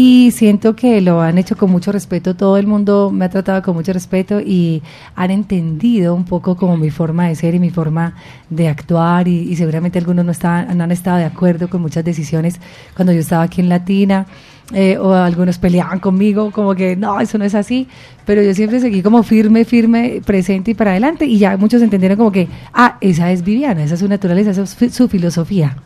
Y 0.00 0.30
siento 0.30 0.76
que 0.76 1.00
lo 1.00 1.20
han 1.20 1.38
hecho 1.38 1.56
con 1.56 1.72
mucho 1.72 1.90
respeto, 1.90 2.36
todo 2.36 2.56
el 2.56 2.68
mundo 2.68 3.10
me 3.12 3.24
ha 3.24 3.30
tratado 3.30 3.60
con 3.62 3.74
mucho 3.74 3.92
respeto 3.92 4.40
y 4.40 4.80
han 5.16 5.32
entendido 5.32 6.14
un 6.14 6.24
poco 6.24 6.56
como 6.56 6.76
mi 6.76 6.90
forma 6.90 7.26
de 7.26 7.34
ser 7.34 7.56
y 7.56 7.58
mi 7.58 7.70
forma 7.70 8.14
de 8.48 8.68
actuar 8.68 9.26
y, 9.26 9.56
seguramente 9.56 9.98
algunos 9.98 10.24
no, 10.24 10.30
estaban, 10.30 10.80
han 10.80 10.92
estado 10.92 11.18
de 11.18 11.24
acuerdo 11.24 11.68
con 11.68 11.82
muchas 11.82 12.04
decisiones 12.04 12.60
cuando 12.94 13.12
yo 13.12 13.18
estaba 13.18 13.42
aquí 13.42 13.60
en 13.60 13.68
Latina. 13.68 14.26
Eh, 14.74 14.98
o 14.98 15.14
algunos 15.14 15.56
peleaban 15.56 15.98
conmigo, 15.98 16.50
como 16.50 16.74
que 16.74 16.94
no, 16.94 17.18
eso 17.20 17.38
no 17.38 17.44
es 17.46 17.54
así, 17.54 17.88
pero 18.26 18.42
yo 18.42 18.52
siempre 18.52 18.80
seguí 18.80 19.00
como 19.00 19.22
firme, 19.22 19.64
firme, 19.64 20.20
presente 20.22 20.72
y 20.72 20.74
para 20.74 20.90
adelante, 20.90 21.24
y 21.24 21.38
ya 21.38 21.56
muchos 21.56 21.80
entendieron 21.80 22.18
como 22.18 22.30
que, 22.30 22.48
ah, 22.74 22.98
esa 23.00 23.32
es 23.32 23.42
Viviana, 23.42 23.82
esa 23.82 23.94
es 23.94 24.00
su 24.00 24.08
naturaleza, 24.08 24.50
esa 24.50 24.64
es 24.64 24.94
su 24.94 25.08
filosofía. 25.08 25.78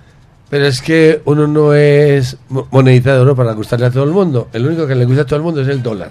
Pero 0.53 0.67
es 0.67 0.83
que 0.83 1.23
uno 1.25 1.47
no 1.47 1.73
es 1.73 2.37
mo- 2.51 2.69
monedita 2.71 3.15
de 3.15 3.21
oro 3.21 3.35
para 3.35 3.53
gustarle 3.55 3.87
a 3.87 3.91
todo 3.91 4.05
el 4.05 4.11
mundo. 4.11 4.49
El 4.53 4.67
único 4.67 4.87
que 4.87 4.95
le 4.95 5.07
gusta 5.07 5.23
a 5.23 5.25
todo 5.25 5.37
el 5.37 5.43
mundo 5.43 5.63
es 5.63 5.69
el 5.69 5.83
dólar. 5.83 6.11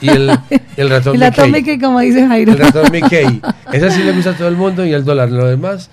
y 0.00 0.08
el, 0.08 0.36
el 0.76 0.90
ratón 0.90 1.14
el 1.14 1.20
ratón 1.20 1.52
Mickey, 1.52 1.78
como 1.78 2.00
dice 2.00 2.26
Jairo. 2.26 2.50
El 2.50 2.58
ratón 2.58 2.90
Mickey. 2.90 3.40
Esa 3.72 3.88
sí 3.92 4.02
le 4.02 4.10
gusta 4.10 4.30
a 4.30 4.36
todo 4.36 4.48
el 4.48 4.56
mundo 4.56 4.84
y 4.84 4.92
el 4.92 5.04
dólar. 5.04 5.30
Lo 5.30 5.46
demás 5.46 5.88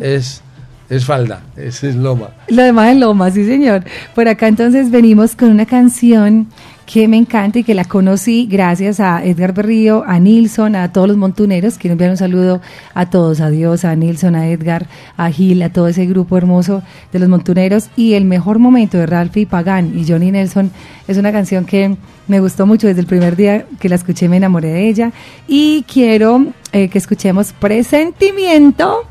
es 0.00 0.40
es 0.88 1.04
falda, 1.04 1.40
es, 1.56 1.82
es 1.82 1.96
loma. 1.96 2.28
Lo 2.48 2.62
demás 2.62 2.92
es 2.92 2.98
loma, 2.98 3.28
sí 3.32 3.44
señor. 3.44 3.82
Por 4.14 4.28
acá 4.28 4.46
entonces 4.46 4.92
venimos 4.92 5.34
con 5.34 5.50
una 5.50 5.66
canción 5.66 6.46
que 6.92 7.08
me 7.08 7.16
encanta 7.16 7.58
y 7.58 7.64
que 7.64 7.74
la 7.74 7.86
conocí 7.86 8.46
gracias 8.50 9.00
a 9.00 9.24
Edgar 9.24 9.54
Berrío, 9.54 10.04
a 10.06 10.18
Nilson, 10.18 10.76
a 10.76 10.92
todos 10.92 11.08
los 11.08 11.16
montuneros. 11.16 11.78
Quiero 11.78 11.92
enviar 11.92 12.10
un 12.10 12.18
saludo 12.18 12.60
a 12.92 13.08
todos, 13.08 13.40
a 13.40 13.48
Dios, 13.48 13.86
a 13.86 13.96
Nilson, 13.96 14.34
a 14.34 14.50
Edgar, 14.50 14.88
a 15.16 15.30
Gil, 15.30 15.62
a 15.62 15.72
todo 15.72 15.88
ese 15.88 16.04
grupo 16.04 16.36
hermoso 16.36 16.82
de 17.10 17.18
los 17.18 17.30
montuneros. 17.30 17.88
Y 17.96 18.12
el 18.12 18.26
mejor 18.26 18.58
momento 18.58 18.98
de 18.98 19.06
Ralphie 19.06 19.46
Pagán 19.46 19.98
y 19.98 20.06
Johnny 20.06 20.32
Nelson 20.32 20.70
es 21.08 21.16
una 21.16 21.32
canción 21.32 21.64
que 21.64 21.96
me 22.28 22.40
gustó 22.40 22.66
mucho 22.66 22.88
desde 22.88 23.00
el 23.00 23.06
primer 23.06 23.36
día 23.36 23.64
que 23.80 23.88
la 23.88 23.94
escuché, 23.94 24.28
me 24.28 24.36
enamoré 24.36 24.68
de 24.68 24.86
ella. 24.86 25.12
Y 25.48 25.86
quiero 25.90 26.52
eh, 26.72 26.88
que 26.88 26.98
escuchemos 26.98 27.52
Presentimiento 27.52 29.06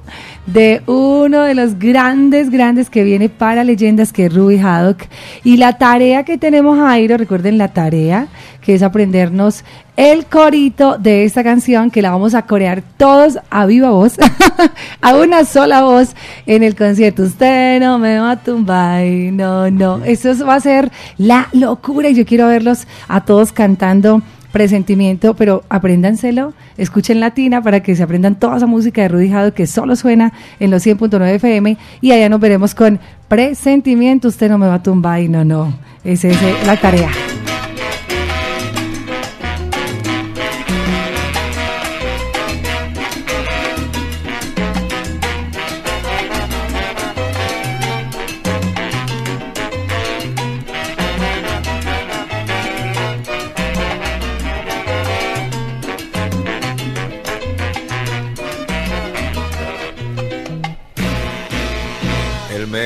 de 0.46 0.82
uno 0.88 1.44
de 1.44 1.54
los 1.54 1.78
grandes, 1.78 2.50
grandes 2.50 2.90
que 2.90 3.04
viene 3.04 3.30
para 3.30 3.64
leyendas, 3.64 4.12
que 4.12 4.26
es 4.26 4.34
Ruby 4.34 4.58
Haddock. 4.58 5.04
Y 5.44 5.58
la 5.58 5.78
tarea 5.78 6.24
que 6.24 6.38
tenemos, 6.38 6.80
Jairo, 6.80 7.18
recuerden 7.18 7.58
la 7.58 7.70
tarea, 7.70 8.28
que 8.62 8.74
es 8.74 8.84
aprendernos 8.84 9.64
el 9.96 10.26
corito 10.26 10.98
de 10.98 11.26
esta 11.26 11.44
canción, 11.44 11.92
que 11.92 12.02
la 12.02 12.12
vamos 12.12 12.34
a 12.34 12.44
corear 12.44 12.82
todos 12.98 13.38
a 13.50 13.66
viva 13.66 13.92
voz, 13.92 14.16
a 15.02 15.16
una 15.16 15.46
sola 15.46 15.84
voz 15.84 16.16
en 16.48 16.64
el 16.64 16.76
concierto. 16.76 17.24
Usted 17.24 17.80
no 17.80 18.00
me 18.00 18.18
va 18.20 18.32
a 18.32 18.44
tumbar, 18.44 19.04
no, 19.06 19.70
no. 19.70 20.04
Eso 20.04 20.34
va 20.46 20.56
a 20.56 20.60
ser 20.60 20.92
la 21.18 21.48
locura 21.54 22.10
y 22.10 22.16
yo 22.16 22.26
quiero 22.26 22.48
verlos 22.48 22.88
a 23.08 23.24
todos 23.24 23.52
cantando 23.52 24.22
presentimiento, 24.52 25.36
pero 25.36 25.64
apréndanselo, 25.69 26.53
escuchen 26.78 27.19
latina 27.19 27.61
para 27.61 27.82
que 27.82 27.95
se 27.95 28.03
aprendan 28.03 28.36
toda 28.36 28.57
esa 28.57 28.68
música 28.68 29.02
de 29.02 29.07
Rudy 29.07 29.30
Jado 29.30 29.53
que 29.53 29.68
solo 29.68 29.95
suena 29.95 30.34
en 30.60 30.72
los 30.72 30.86
100.9 30.86 31.36
FM 31.36 31.78
y 32.02 32.11
allá 32.11 32.30
nos 32.30 32.40
veremos 32.40 32.76
con 32.76 32.99
presentimiento, 33.28 34.28
usted 34.28 34.49
no 34.49 34.57
me 34.57 34.68
va 34.68 34.76
a 34.76 34.84
tumbar 34.84 35.22
y 35.22 35.30
no, 35.30 35.45
no, 35.45 35.73
esa 36.03 36.28
es 36.28 36.38
la 36.65 36.78
tarea. 36.78 37.10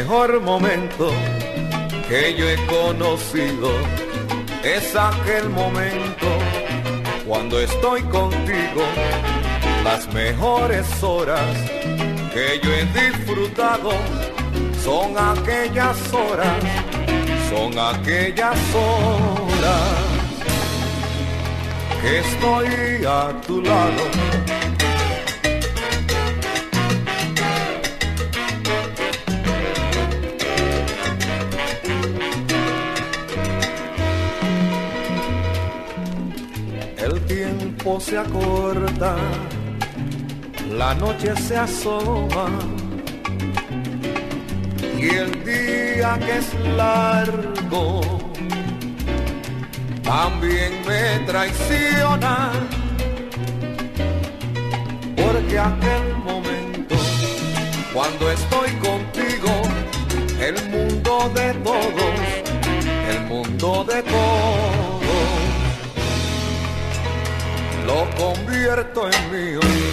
Mejor 0.07 0.39
momento 0.39 1.09
que 2.07 2.35
yo 2.37 2.47
he 2.47 2.57
conocido 2.67 3.71
es 4.63 4.95
aquel 4.95 5.49
momento 5.49 6.27
cuando 7.25 7.59
estoy 7.59 8.03
contigo. 8.03 8.83
Las 9.83 10.07
mejores 10.13 10.85
horas 11.01 11.57
que 12.31 12.59
yo 12.61 12.71
he 12.71 12.85
disfrutado 12.85 13.89
son 14.83 15.17
aquellas 15.17 15.97
horas, 16.13 16.55
son 17.49 17.71
aquellas 17.79 18.59
horas 18.75 19.81
que 22.03 22.19
estoy 22.19 23.05
a 23.07 23.41
tu 23.41 23.59
lado 23.63 24.03
se 37.85 38.17
acorta, 38.17 39.15
la 40.71 40.95
noche 40.95 41.35
se 41.35 41.55
asoma 41.55 42.47
y 44.97 45.07
el 45.07 45.31
día 45.45 46.17
que 46.19 46.37
es 46.39 46.47
largo 46.75 48.01
también 50.03 50.73
me 50.87 51.19
traiciona 51.27 52.51
porque 55.15 55.59
aquel 55.59 56.17
momento 56.23 56.95
cuando 57.93 58.31
estoy 58.31 58.71
contigo 58.87 59.51
el 60.39 60.55
mundo 60.71 61.31
de 61.35 61.53
todos 61.63 62.15
el 63.09 63.21
mundo 63.27 63.85
de 63.87 64.01
todos 64.01 64.94
lo 67.85 68.09
convierto 68.15 69.07
en 69.09 69.31
mío. 69.31 69.84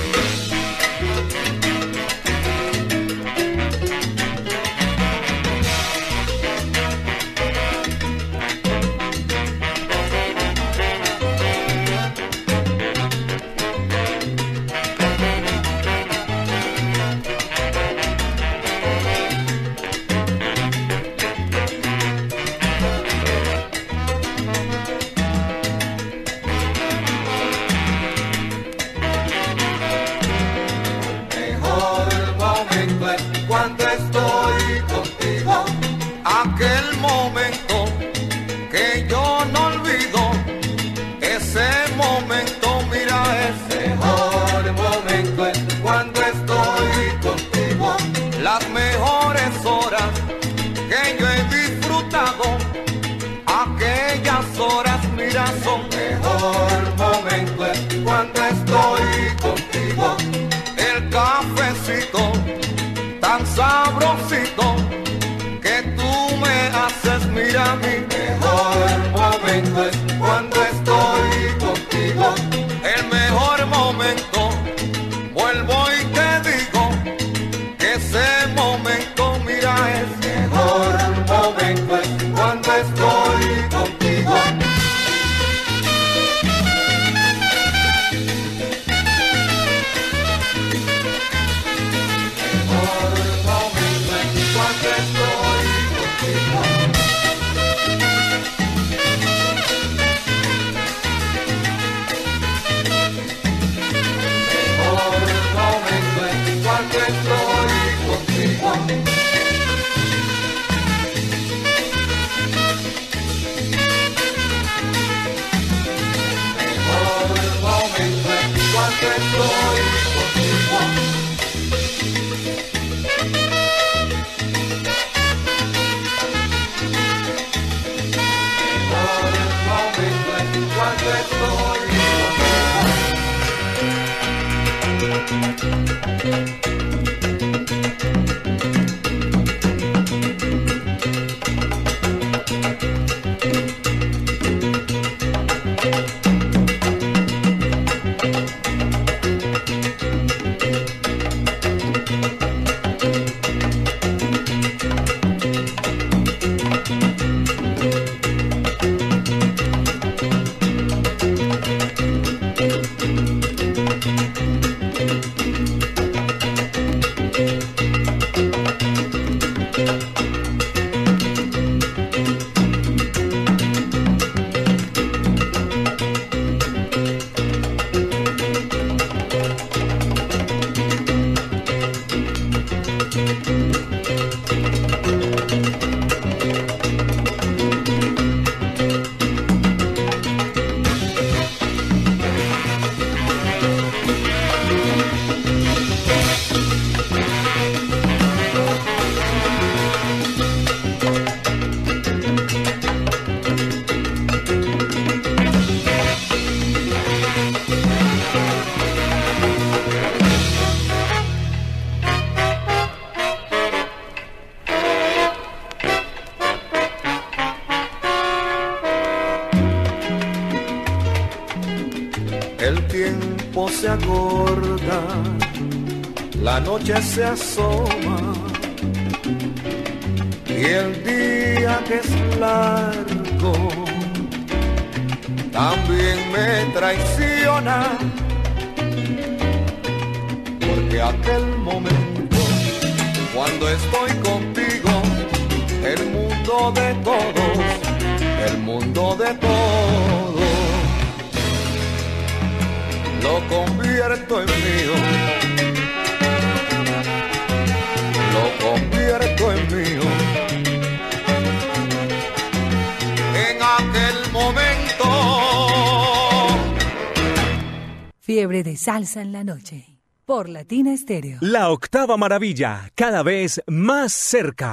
De 268.72 268.78
salsa 268.78 269.20
en 269.20 269.32
la 269.32 269.44
noche. 269.44 269.98
Por 270.24 270.48
Latina 270.48 270.94
Estéreo. 270.94 271.36
La 271.42 271.68
octava 271.68 272.16
maravilla, 272.16 272.90
cada 272.94 273.22
vez 273.22 273.60
más 273.66 274.14
cerca. 274.14 274.70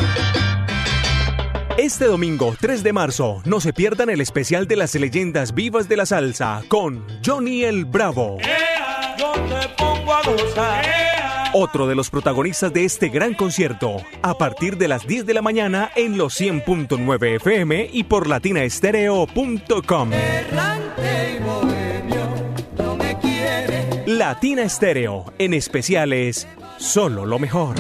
Este 1.77 2.05
domingo 2.05 2.55
3 2.57 2.81
de 2.81 2.93
marzo, 2.93 3.41
no 3.43 3.59
se 3.59 3.73
pierdan 3.73 4.09
el 4.09 4.21
especial 4.21 4.69
de 4.69 4.77
las 4.77 4.95
leyendas 4.95 5.53
vivas 5.53 5.89
de 5.89 5.97
la 5.97 6.05
salsa 6.05 6.61
con 6.69 7.05
Johnny 7.25 7.63
el 7.63 7.83
Bravo. 7.83 8.37
Yo 9.17 9.33
te 9.33 9.67
pongo 9.77 10.13
a 10.13 10.23
gozar 10.23 10.85
otro 11.51 11.87
de 11.87 11.95
los 11.95 12.09
protagonistas 12.09 12.71
de 12.71 12.85
este 12.85 13.09
gran 13.09 13.33
concierto, 13.33 13.97
a 14.21 14.37
partir 14.37 14.77
de 14.77 14.87
las 14.87 15.05
10 15.07 15.25
de 15.25 15.33
la 15.33 15.41
mañana 15.41 15.91
en 15.95 16.17
los 16.17 16.39
100.9 16.39 17.35
FM 17.35 17.89
y 17.91 18.03
por 18.03 18.27
latinaestereo.com. 18.27 20.11
Latina 24.19 24.61
Estéreo, 24.63 25.31
en 25.37 25.53
especiales, 25.53 26.45
solo 26.77 27.25
lo 27.25 27.39
mejor. 27.39 27.77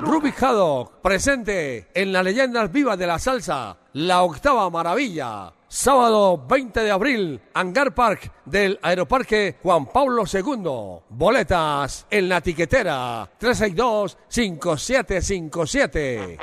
Ruby 0.00 0.34
Haddock, 0.36 1.00
presente 1.00 1.86
en 1.94 2.12
las 2.12 2.24
leyendas 2.24 2.72
vivas 2.72 2.98
de 2.98 3.06
la 3.06 3.20
salsa, 3.20 3.76
la 3.92 4.24
octava 4.24 4.68
maravilla 4.70 5.52
Sábado 5.68 6.44
20 6.48 6.80
de 6.80 6.90
abril, 6.90 7.40
Hangar 7.54 7.94
Park 7.94 8.32
del 8.44 8.76
Aeroparque 8.82 9.54
Juan 9.62 9.86
Pablo 9.86 10.24
II. 10.32 11.04
Boletas 11.08 12.08
en 12.10 12.28
la 12.28 12.40
tiquetera 12.40 13.30
362-5757. 13.40 16.38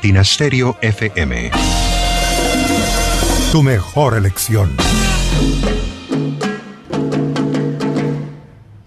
Latina 0.00 0.24
Stereo 0.24 0.78
FM. 0.80 1.50
Tu 3.52 3.62
mejor 3.62 4.16
elección. 4.16 4.74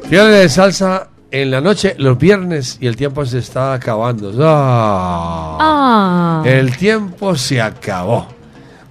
Fiebre 0.09 0.33
de 0.33 0.49
salsa 0.49 1.09
en 1.29 1.51
la 1.51 1.61
noche, 1.61 1.93
los 1.99 2.17
viernes, 2.17 2.79
y 2.81 2.87
el 2.87 2.95
tiempo 2.95 3.23
se 3.27 3.37
está 3.37 3.75
acabando. 3.75 4.33
¡Ah! 4.41 5.57
Ah. 5.61 6.43
El 6.47 6.75
tiempo 6.75 7.35
se 7.35 7.61
acabó. 7.61 8.25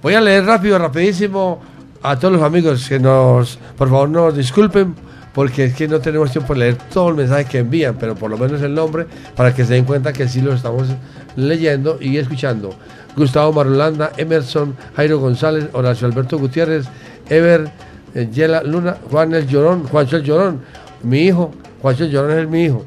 Voy 0.01 0.13
a 0.13 0.21
leer 0.21 0.45
rápido, 0.45 0.79
rapidísimo 0.79 1.61
a 2.01 2.17
todos 2.17 2.35
los 2.35 2.41
amigos 2.41 2.87
que 2.87 2.99
nos, 2.99 3.59
por 3.77 3.89
favor, 3.89 4.07
nos 4.07 4.37
disculpen 4.37 4.95
porque 5.33 5.65
es 5.65 5.73
que 5.73 5.87
no 5.87 5.99
tenemos 5.99 6.31
tiempo 6.31 6.53
de 6.53 6.59
leer 6.59 6.77
todo 6.93 7.09
el 7.09 7.15
mensaje 7.15 7.45
que 7.45 7.57
envían, 7.59 7.97
pero 7.99 8.15
por 8.15 8.29
lo 8.29 8.37
menos 8.37 8.61
el 8.61 8.73
nombre 8.73 9.07
para 9.35 9.53
que 9.53 9.65
se 9.65 9.73
den 9.73 9.83
cuenta 9.83 10.13
que 10.13 10.29
sí 10.29 10.39
lo 10.39 10.53
estamos 10.53 10.87
leyendo 11.35 11.97
y 11.99 12.17
escuchando. 12.17 12.73
Gustavo 13.15 13.53
Marulanda, 13.53 14.11
Emerson, 14.17 14.75
Jairo 14.95 15.19
González, 15.19 15.69
Horacio 15.73 16.07
Alberto 16.07 16.37
Gutiérrez, 16.39 16.85
Ever, 17.29 17.69
eh, 18.15 18.27
Yela 18.31 18.63
Luna, 18.63 18.97
Juan 19.09 19.33
el 19.33 19.47
Llorón, 19.47 19.83
Juancho 19.87 20.17
el 20.17 20.23
Llorón, 20.23 20.61
mi 21.03 21.21
hijo, 21.21 21.51
Juancho 21.81 22.05
el 22.05 22.11
Llorón 22.11 22.39
es 22.39 22.47
mi 22.47 22.63
hijo, 22.63 22.85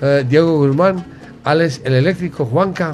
eh, 0.00 0.24
Diego 0.28 0.58
Guzmán, 0.58 1.04
Alex 1.44 1.82
el 1.84 1.94
Eléctrico, 1.94 2.46
Juanca, 2.46 2.92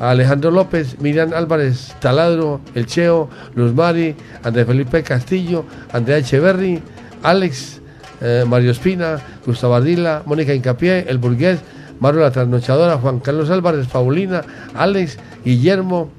Alejandro 0.00 0.50
López, 0.50 0.98
Miriam 1.00 1.32
Álvarez, 1.34 1.94
Taladro, 2.00 2.60
El 2.74 2.86
Cheo, 2.86 3.28
Luz 3.54 3.74
Mari, 3.74 4.16
Andrés 4.42 4.66
Felipe 4.66 5.02
Castillo, 5.02 5.64
Andrea 5.92 6.18
Echeverri, 6.18 6.82
Alex, 7.22 7.80
eh, 8.22 8.44
Mario 8.46 8.70
Espina, 8.70 9.18
Gustavo 9.44 9.74
Ardila, 9.74 10.22
Mónica 10.24 10.54
Incapié, 10.54 11.04
El 11.06 11.18
Burgués, 11.18 11.60
Mario 12.00 12.20
La 12.22 12.30
Trasnochadora, 12.30 12.96
Juan 12.98 13.20
Carlos 13.20 13.50
Álvarez, 13.50 13.86
Paulina, 13.86 14.42
Alex, 14.74 15.18
Guillermo, 15.44 16.10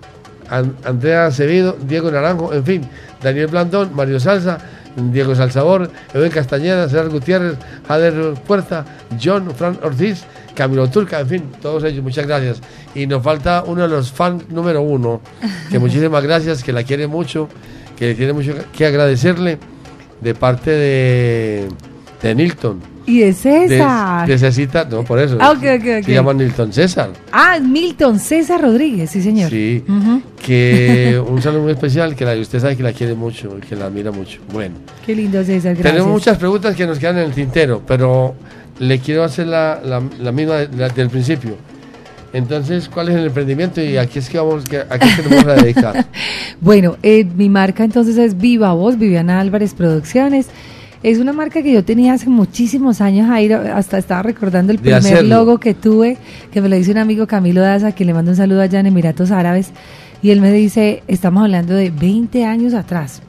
An- 0.49 0.75
Andrea 0.85 1.25
Acevedo, 1.27 1.75
Diego 1.81 2.09
Naranjo, 2.11 2.53
en 2.53 2.63
fin, 2.63 2.81
Daniel 3.21 3.47
Blandón, 3.47 3.95
Mario 3.95 4.19
Salsa, 4.19 4.59
Diego 4.95 5.33
Salsabor, 5.35 5.89
Edwin 6.13 6.31
Castañeda, 6.31 6.87
César 6.89 7.09
Gutiérrez, 7.09 7.55
Jader 7.87 8.33
Puerta, 8.45 8.85
John, 9.23 9.49
Fran 9.55 9.77
Ortiz, 9.83 10.23
Camilo 10.53 10.89
Turca, 10.89 11.21
en 11.21 11.27
fin, 11.27 11.43
todos 11.61 11.83
ellos, 11.85 12.03
muchas 12.03 12.27
gracias. 12.27 12.61
Y 12.93 13.07
nos 13.07 13.23
falta 13.23 13.63
uno 13.65 13.83
de 13.83 13.87
los 13.87 14.11
fans 14.11 14.49
número 14.49 14.81
uno, 14.81 15.21
que 15.69 15.79
muchísimas 15.79 16.21
gracias, 16.23 16.61
que 16.63 16.73
la 16.73 16.83
quiere 16.83 17.07
mucho, 17.07 17.47
que 17.97 18.13
tiene 18.15 18.33
mucho 18.33 18.53
que 18.75 18.85
agradecerle 18.85 19.57
de 20.19 20.35
parte 20.35 20.71
de, 20.71 21.69
de 22.21 22.35
Nilton. 22.35 22.90
Y 23.05 23.19
de 23.19 23.25
De- 23.27 23.33
César. 23.33 24.27
necesita, 24.27 24.85
no, 24.85 25.03
por 25.03 25.17
eso. 25.19 25.37
Ah, 25.39 25.51
ok, 25.51 25.57
ok, 25.57 25.85
ok. 25.99 26.05
Se 26.05 26.13
llama 26.13 26.33
Nilton 26.33 26.71
César. 26.71 27.09
Ah, 27.31 27.59
Milton 27.59 28.19
César 28.19 28.61
Rodríguez, 28.61 29.09
sí, 29.09 29.21
señor. 29.21 29.49
Sí, 29.49 29.83
que 30.45 31.21
un 31.27 31.41
saludo 31.41 31.63
muy 31.63 31.71
especial, 31.71 32.15
que 32.15 32.25
la, 32.25 32.35
usted 32.35 32.59
sabe 32.59 32.77
que 32.77 32.83
la 32.83 32.93
quiere 32.93 33.13
mucho 33.15 33.57
que 33.67 33.75
la 33.75 33.85
admira 33.85 34.11
mucho. 34.11 34.39
Bueno, 34.53 34.75
Qué 35.05 35.15
lindo, 35.15 35.43
César. 35.43 35.73
Gracias. 35.73 35.93
tenemos 35.93 36.11
muchas 36.11 36.37
preguntas 36.37 36.75
que 36.75 36.85
nos 36.85 36.99
quedan 36.99 37.17
en 37.17 37.23
el 37.25 37.31
tintero, 37.33 37.81
pero 37.87 38.35
le 38.79 38.99
quiero 38.99 39.23
hacer 39.23 39.47
la, 39.47 39.79
la- 39.83 40.03
la 40.19 40.31
misma 40.31 40.55
de- 40.57 40.77
la 40.77 40.89
del 40.89 41.09
principio. 41.09 41.55
Entonces, 42.33 42.87
¿cuál 42.87 43.09
es 43.09 43.15
el 43.15 43.25
emprendimiento 43.25 43.81
y 43.81 43.97
a 43.97 44.05
qué 44.05 44.19
es 44.19 44.29
que 44.29 44.37
vamos, 44.37 44.63
a 44.89 44.97
qué 44.99 45.07
vamos 45.29 45.45
a 45.47 45.53
dedicar? 45.55 46.05
Bueno, 46.61 46.95
eh, 47.01 47.25
mi 47.25 47.49
marca 47.49 47.83
entonces 47.83 48.17
es 48.17 48.37
Viva 48.37 48.71
Voz, 48.73 48.99
Viviana 48.99 49.39
Álvarez 49.39 49.73
Producciones. 49.73 50.45
Es 51.03 51.17
una 51.17 51.33
marca 51.33 51.63
que 51.63 51.71
yo 51.73 51.83
tenía 51.83 52.13
hace 52.13 52.29
muchísimos 52.29 53.01
años, 53.01 53.27
Jairo, 53.27 53.59
hasta 53.73 53.97
estaba 53.97 54.21
recordando 54.21 54.71
el 54.71 54.77
De 54.77 54.81
primer 54.83 54.99
hacerlo. 54.99 55.35
logo 55.37 55.57
que 55.59 55.73
tuve, 55.73 56.17
que 56.51 56.61
me 56.61 56.69
lo 56.69 56.75
hizo 56.77 56.91
un 56.91 56.99
amigo 56.99 57.25
Camilo 57.25 57.61
Daza, 57.61 57.91
que 57.93 58.05
le 58.05 58.13
mando 58.13 58.31
un 58.31 58.37
saludo 58.37 58.61
allá 58.61 58.79
en 58.79 58.85
Emiratos 58.85 59.31
Árabes, 59.31 59.71
y 60.21 60.29
él 60.29 60.41
me 60.41 60.51
dice, 60.51 61.01
estamos 61.07 61.41
hablando 61.43 61.73
de 61.73 61.89
20 61.89 62.45
años 62.45 62.75
atrás, 62.75 63.23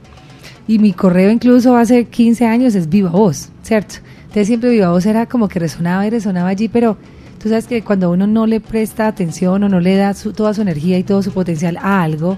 y 0.68 0.78
mi 0.78 0.92
correo 0.92 1.30
incluso 1.30 1.74
hace 1.74 2.04
15 2.04 2.44
años 2.44 2.74
es 2.74 2.90
Viva 2.90 3.08
Voz, 3.10 3.48
¿cierto? 3.62 3.94
Entonces 4.22 4.48
siempre 4.48 4.68
Viva 4.68 4.90
Voz 4.90 5.06
era 5.06 5.24
como 5.24 5.48
que 5.48 5.58
resonaba 5.58 6.06
y 6.06 6.10
resonaba 6.10 6.50
allí, 6.50 6.68
pero 6.68 6.98
tú 7.42 7.48
sabes 7.48 7.66
que 7.66 7.80
cuando 7.82 8.10
uno 8.10 8.26
no 8.26 8.46
le 8.46 8.60
presta 8.60 9.06
atención 9.06 9.62
o 9.62 9.68
no 9.70 9.80
le 9.80 9.96
da 9.96 10.12
su- 10.12 10.34
toda 10.34 10.52
su 10.52 10.60
energía 10.60 10.98
y 10.98 11.04
todo 11.04 11.22
su 11.22 11.32
potencial 11.32 11.78
a 11.78 12.02
algo 12.02 12.36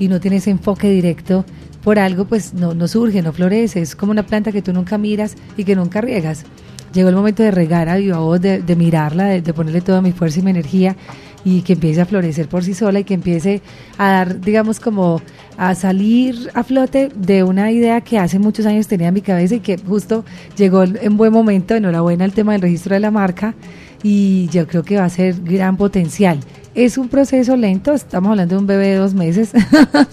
y 0.00 0.08
no 0.08 0.18
tiene 0.20 0.38
ese 0.38 0.50
enfoque 0.50 0.90
directo 0.90 1.44
por 1.82 1.98
algo, 1.98 2.24
pues 2.24 2.54
no, 2.54 2.74
no 2.74 2.88
surge, 2.88 3.22
no 3.22 3.32
florece. 3.32 3.80
Es 3.80 3.96
como 3.96 4.12
una 4.12 4.24
planta 4.24 4.52
que 4.52 4.62
tú 4.62 4.72
nunca 4.72 4.98
miras 4.98 5.36
y 5.56 5.64
que 5.64 5.76
nunca 5.76 6.00
riegas. 6.00 6.44
Llegó 6.92 7.08
el 7.08 7.14
momento 7.14 7.42
de 7.42 7.50
regar 7.50 7.88
a 7.88 7.96
Viva 7.96 8.18
Voz, 8.18 8.40
de, 8.40 8.60
de 8.60 8.76
mirarla, 8.76 9.24
de, 9.24 9.40
de 9.40 9.54
ponerle 9.54 9.80
toda 9.80 10.02
mi 10.02 10.12
fuerza 10.12 10.40
y 10.40 10.42
mi 10.42 10.50
energía 10.50 10.96
y 11.44 11.62
que 11.62 11.72
empiece 11.72 12.00
a 12.00 12.06
florecer 12.06 12.48
por 12.48 12.62
sí 12.64 12.74
sola 12.74 13.00
y 13.00 13.04
que 13.04 13.14
empiece 13.14 13.62
a 13.98 14.10
dar, 14.10 14.40
digamos, 14.40 14.78
como 14.78 15.20
a 15.56 15.74
salir 15.74 16.50
a 16.54 16.62
flote 16.62 17.10
de 17.14 17.42
una 17.42 17.70
idea 17.72 18.00
que 18.00 18.18
hace 18.18 18.38
muchos 18.38 18.66
años 18.66 18.86
tenía 18.86 19.08
en 19.08 19.14
mi 19.14 19.22
cabeza 19.22 19.56
y 19.56 19.60
que 19.60 19.76
justo 19.78 20.24
llegó 20.56 20.84
en 20.84 21.16
buen 21.16 21.32
momento. 21.32 21.74
Enhorabuena 21.74 22.24
al 22.24 22.32
tema 22.32 22.52
del 22.52 22.62
registro 22.62 22.94
de 22.94 23.00
la 23.00 23.10
marca 23.10 23.54
y 24.02 24.48
yo 24.48 24.66
creo 24.66 24.82
que 24.82 24.96
va 24.96 25.04
a 25.04 25.10
ser 25.10 25.36
gran 25.42 25.76
potencial. 25.76 26.38
Es 26.74 26.96
un 26.96 27.08
proceso 27.08 27.54
lento, 27.54 27.92
estamos 27.92 28.30
hablando 28.30 28.54
de 28.54 28.60
un 28.60 28.66
bebé 28.66 28.88
de 28.88 28.96
dos 28.96 29.14
meses. 29.14 29.52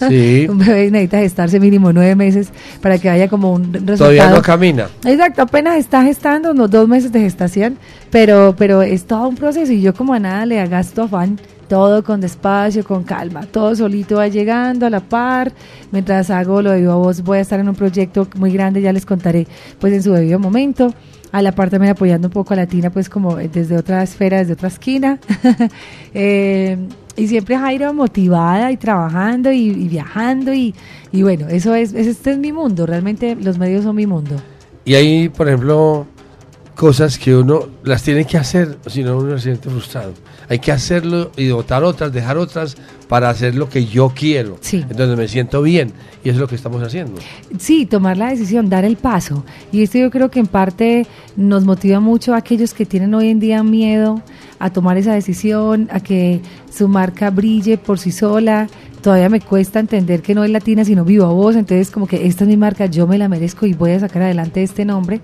Sí. 0.08 0.46
un 0.48 0.58
bebé 0.58 0.90
necesita 0.90 1.18
gestarse 1.18 1.60
mínimo 1.60 1.92
nueve 1.92 2.16
meses 2.16 2.48
para 2.80 2.98
que 2.98 3.08
haya 3.08 3.28
como 3.28 3.52
un 3.52 3.72
resultado. 3.72 3.96
Todavía 3.96 4.30
no 4.30 4.42
camina. 4.42 4.88
Exacto, 5.04 5.42
apenas 5.42 5.76
está 5.76 6.02
gestando, 6.02 6.50
unos 6.50 6.70
dos 6.70 6.88
meses 6.88 7.12
de 7.12 7.20
gestación, 7.20 7.78
pero, 8.10 8.54
pero 8.56 8.82
es 8.82 9.04
todo 9.04 9.28
un 9.28 9.36
proceso 9.36 9.72
y 9.72 9.80
yo 9.80 9.94
como 9.94 10.14
a 10.14 10.18
nada 10.18 10.46
le 10.46 10.64
gasto 10.66 11.02
afán, 11.02 11.38
todo 11.68 12.02
con 12.02 12.20
despacio, 12.20 12.82
con 12.84 13.04
calma, 13.04 13.42
todo 13.42 13.76
solito 13.76 14.16
va 14.16 14.26
llegando 14.26 14.86
a 14.86 14.90
la 14.90 15.00
par, 15.00 15.52
mientras 15.92 16.30
hago 16.30 16.62
lo 16.62 16.72
de 16.72 16.80
Viva 16.80 16.96
Voz 16.96 17.22
voy 17.22 17.38
a 17.38 17.42
estar 17.42 17.60
en 17.60 17.68
un 17.68 17.76
proyecto 17.76 18.26
muy 18.34 18.52
grande, 18.52 18.82
ya 18.82 18.92
les 18.92 19.06
contaré 19.06 19.46
pues 19.78 19.92
en 19.92 20.02
su 20.02 20.12
debido 20.12 20.40
momento, 20.40 20.92
a 21.32 21.42
la 21.42 21.52
par 21.52 21.70
también 21.70 21.92
apoyando 21.92 22.28
un 22.28 22.32
poco 22.32 22.54
a 22.54 22.56
Latina 22.56 22.90
pues 22.90 23.08
como 23.08 23.36
desde 23.36 23.76
otra 23.76 24.02
esfera, 24.02 24.38
desde 24.38 24.54
otra 24.54 24.68
esquina, 24.68 25.18
Eh, 26.14 26.76
y 27.16 27.28
siempre 27.28 27.56
Jairo 27.58 27.92
motivada 27.92 28.72
y 28.72 28.76
trabajando 28.76 29.52
y, 29.52 29.70
viajando 29.88 30.52
y, 30.54 30.74
y 31.12 31.22
bueno, 31.22 31.48
eso 31.48 31.74
es, 31.74 31.92
es- 31.92 32.06
este 32.06 32.30
es 32.32 32.38
mi 32.38 32.52
mundo, 32.52 32.86
realmente 32.86 33.36
los 33.36 33.58
medios 33.58 33.84
son 33.84 33.96
mi 33.96 34.06
mundo. 34.06 34.36
Y 34.84 34.94
hay, 34.94 35.28
por 35.28 35.46
ejemplo, 35.48 36.06
cosas 36.74 37.18
que 37.18 37.36
uno 37.36 37.66
las 37.84 38.02
tiene 38.02 38.24
que 38.24 38.38
hacer, 38.38 38.78
si 38.86 39.02
no 39.04 39.18
uno 39.18 39.36
se 39.36 39.44
siente 39.44 39.68
frustrado. 39.68 40.14
Hay 40.50 40.58
que 40.58 40.72
hacerlo 40.72 41.30
y 41.36 41.48
votar 41.52 41.84
otras, 41.84 42.12
dejar 42.12 42.36
otras 42.36 42.76
para 43.08 43.30
hacer 43.30 43.54
lo 43.54 43.68
que 43.68 43.86
yo 43.86 44.12
quiero. 44.12 44.58
Sí. 44.60 44.84
Entonces 44.90 45.16
me 45.16 45.28
siento 45.28 45.62
bien 45.62 45.92
y 46.24 46.28
eso 46.28 46.36
es 46.36 46.40
lo 46.40 46.48
que 46.48 46.56
estamos 46.56 46.82
haciendo. 46.82 47.20
Sí, 47.56 47.86
tomar 47.86 48.16
la 48.16 48.30
decisión, 48.30 48.68
dar 48.68 48.84
el 48.84 48.96
paso. 48.96 49.44
Y 49.70 49.84
esto 49.84 49.98
yo 49.98 50.10
creo 50.10 50.28
que 50.28 50.40
en 50.40 50.48
parte 50.48 51.06
nos 51.36 51.64
motiva 51.64 52.00
mucho 52.00 52.34
a 52.34 52.38
aquellos 52.38 52.74
que 52.74 52.84
tienen 52.84 53.14
hoy 53.14 53.28
en 53.28 53.38
día 53.38 53.62
miedo 53.62 54.22
a 54.58 54.70
tomar 54.70 54.96
esa 54.96 55.14
decisión, 55.14 55.88
a 55.92 56.00
que 56.00 56.40
su 56.68 56.88
marca 56.88 57.30
brille 57.30 57.78
por 57.78 58.00
sí 58.00 58.10
sola. 58.10 58.66
Todavía 59.02 59.28
me 59.28 59.40
cuesta 59.40 59.78
entender 59.78 60.20
que 60.20 60.34
no 60.34 60.42
es 60.42 60.50
latina, 60.50 60.84
sino 60.84 61.04
viva 61.04 61.28
voz. 61.28 61.54
Entonces, 61.54 61.92
como 61.92 62.08
que 62.08 62.26
esta 62.26 62.42
es 62.42 62.48
mi 62.48 62.56
marca, 62.56 62.86
yo 62.86 63.06
me 63.06 63.18
la 63.18 63.28
merezco 63.28 63.66
y 63.66 63.72
voy 63.72 63.92
a 63.92 64.00
sacar 64.00 64.22
adelante 64.22 64.64
este 64.64 64.84
nombre. 64.84 65.20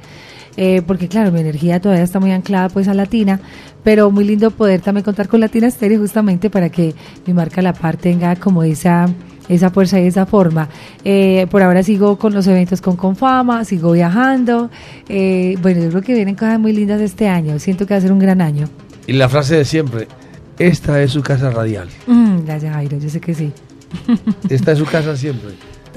Eh, 0.57 0.83
porque 0.87 1.09
claro, 1.09 1.33
mi 1.33 1.41
energía 1.41 1.81
todavía 1.81 2.05
está 2.05 2.19
muy 2.21 2.33
anclada 2.33 2.69
pues 2.69 2.89
a 2.89 2.95
Latina, 2.95 3.41
pero 3.85 4.11
muy 4.11 4.25
lindo 4.25 4.51
poder 4.51 4.81
también 4.81 5.05
contar 5.05 5.29
con 5.29 5.41
Latina 5.41 5.71
Stereo 5.71 6.01
justamente 6.01 6.51
para 6.51 6.71
que 6.71 6.95
mi 7.27 7.35
marca 7.35 7.61
La 7.63 7.73
Par 7.73 7.97
tenga 7.97 8.37
como 8.37 8.63
esa 8.63 9.07
esa 9.49 9.71
fuerza 9.71 10.01
y 10.01 10.07
esa 10.07 10.27
forma. 10.27 10.69
Eh, 11.05 11.47
por 11.51 11.63
ahora 11.63 11.83
sigo 11.83 12.19
con 12.19 12.35
los 12.35 12.47
eventos 12.47 12.81
con 12.81 12.97
Confama, 12.97 13.65
sigo 13.65 13.93
viajando. 13.93 14.71
Eh, 15.09 15.57
bueno, 15.63 15.83
yo 15.83 15.91
creo 15.91 16.03
que 16.03 16.15
vienen 16.15 16.35
cosas 16.35 16.59
muy 16.59 16.73
lindas 16.73 17.01
este 17.01 17.29
año. 17.29 17.59
Siento 17.59 17.87
que 17.87 17.95
va 17.95 17.99
a 17.99 18.01
ser 18.01 18.13
un 18.13 18.19
gran 18.19 18.41
año. 18.41 18.69
Y 19.07 19.13
la 19.13 19.29
frase 19.29 19.57
de 19.57 19.65
siempre, 19.65 20.09
esta 20.59 21.01
es 21.03 21.13
su 21.13 21.23
casa 21.23 21.51
radial. 21.51 21.89
Mm, 22.07 22.45
gracias, 22.45 22.75
Jairo. 22.75 22.99
Yo 22.99 23.09
sé 23.09 23.21
que 23.21 23.35
sí. 23.35 23.53
Esta 24.49 24.73
es 24.73 24.79
su 24.79 24.85
casa 24.85 25.17
siempre. 25.17 25.51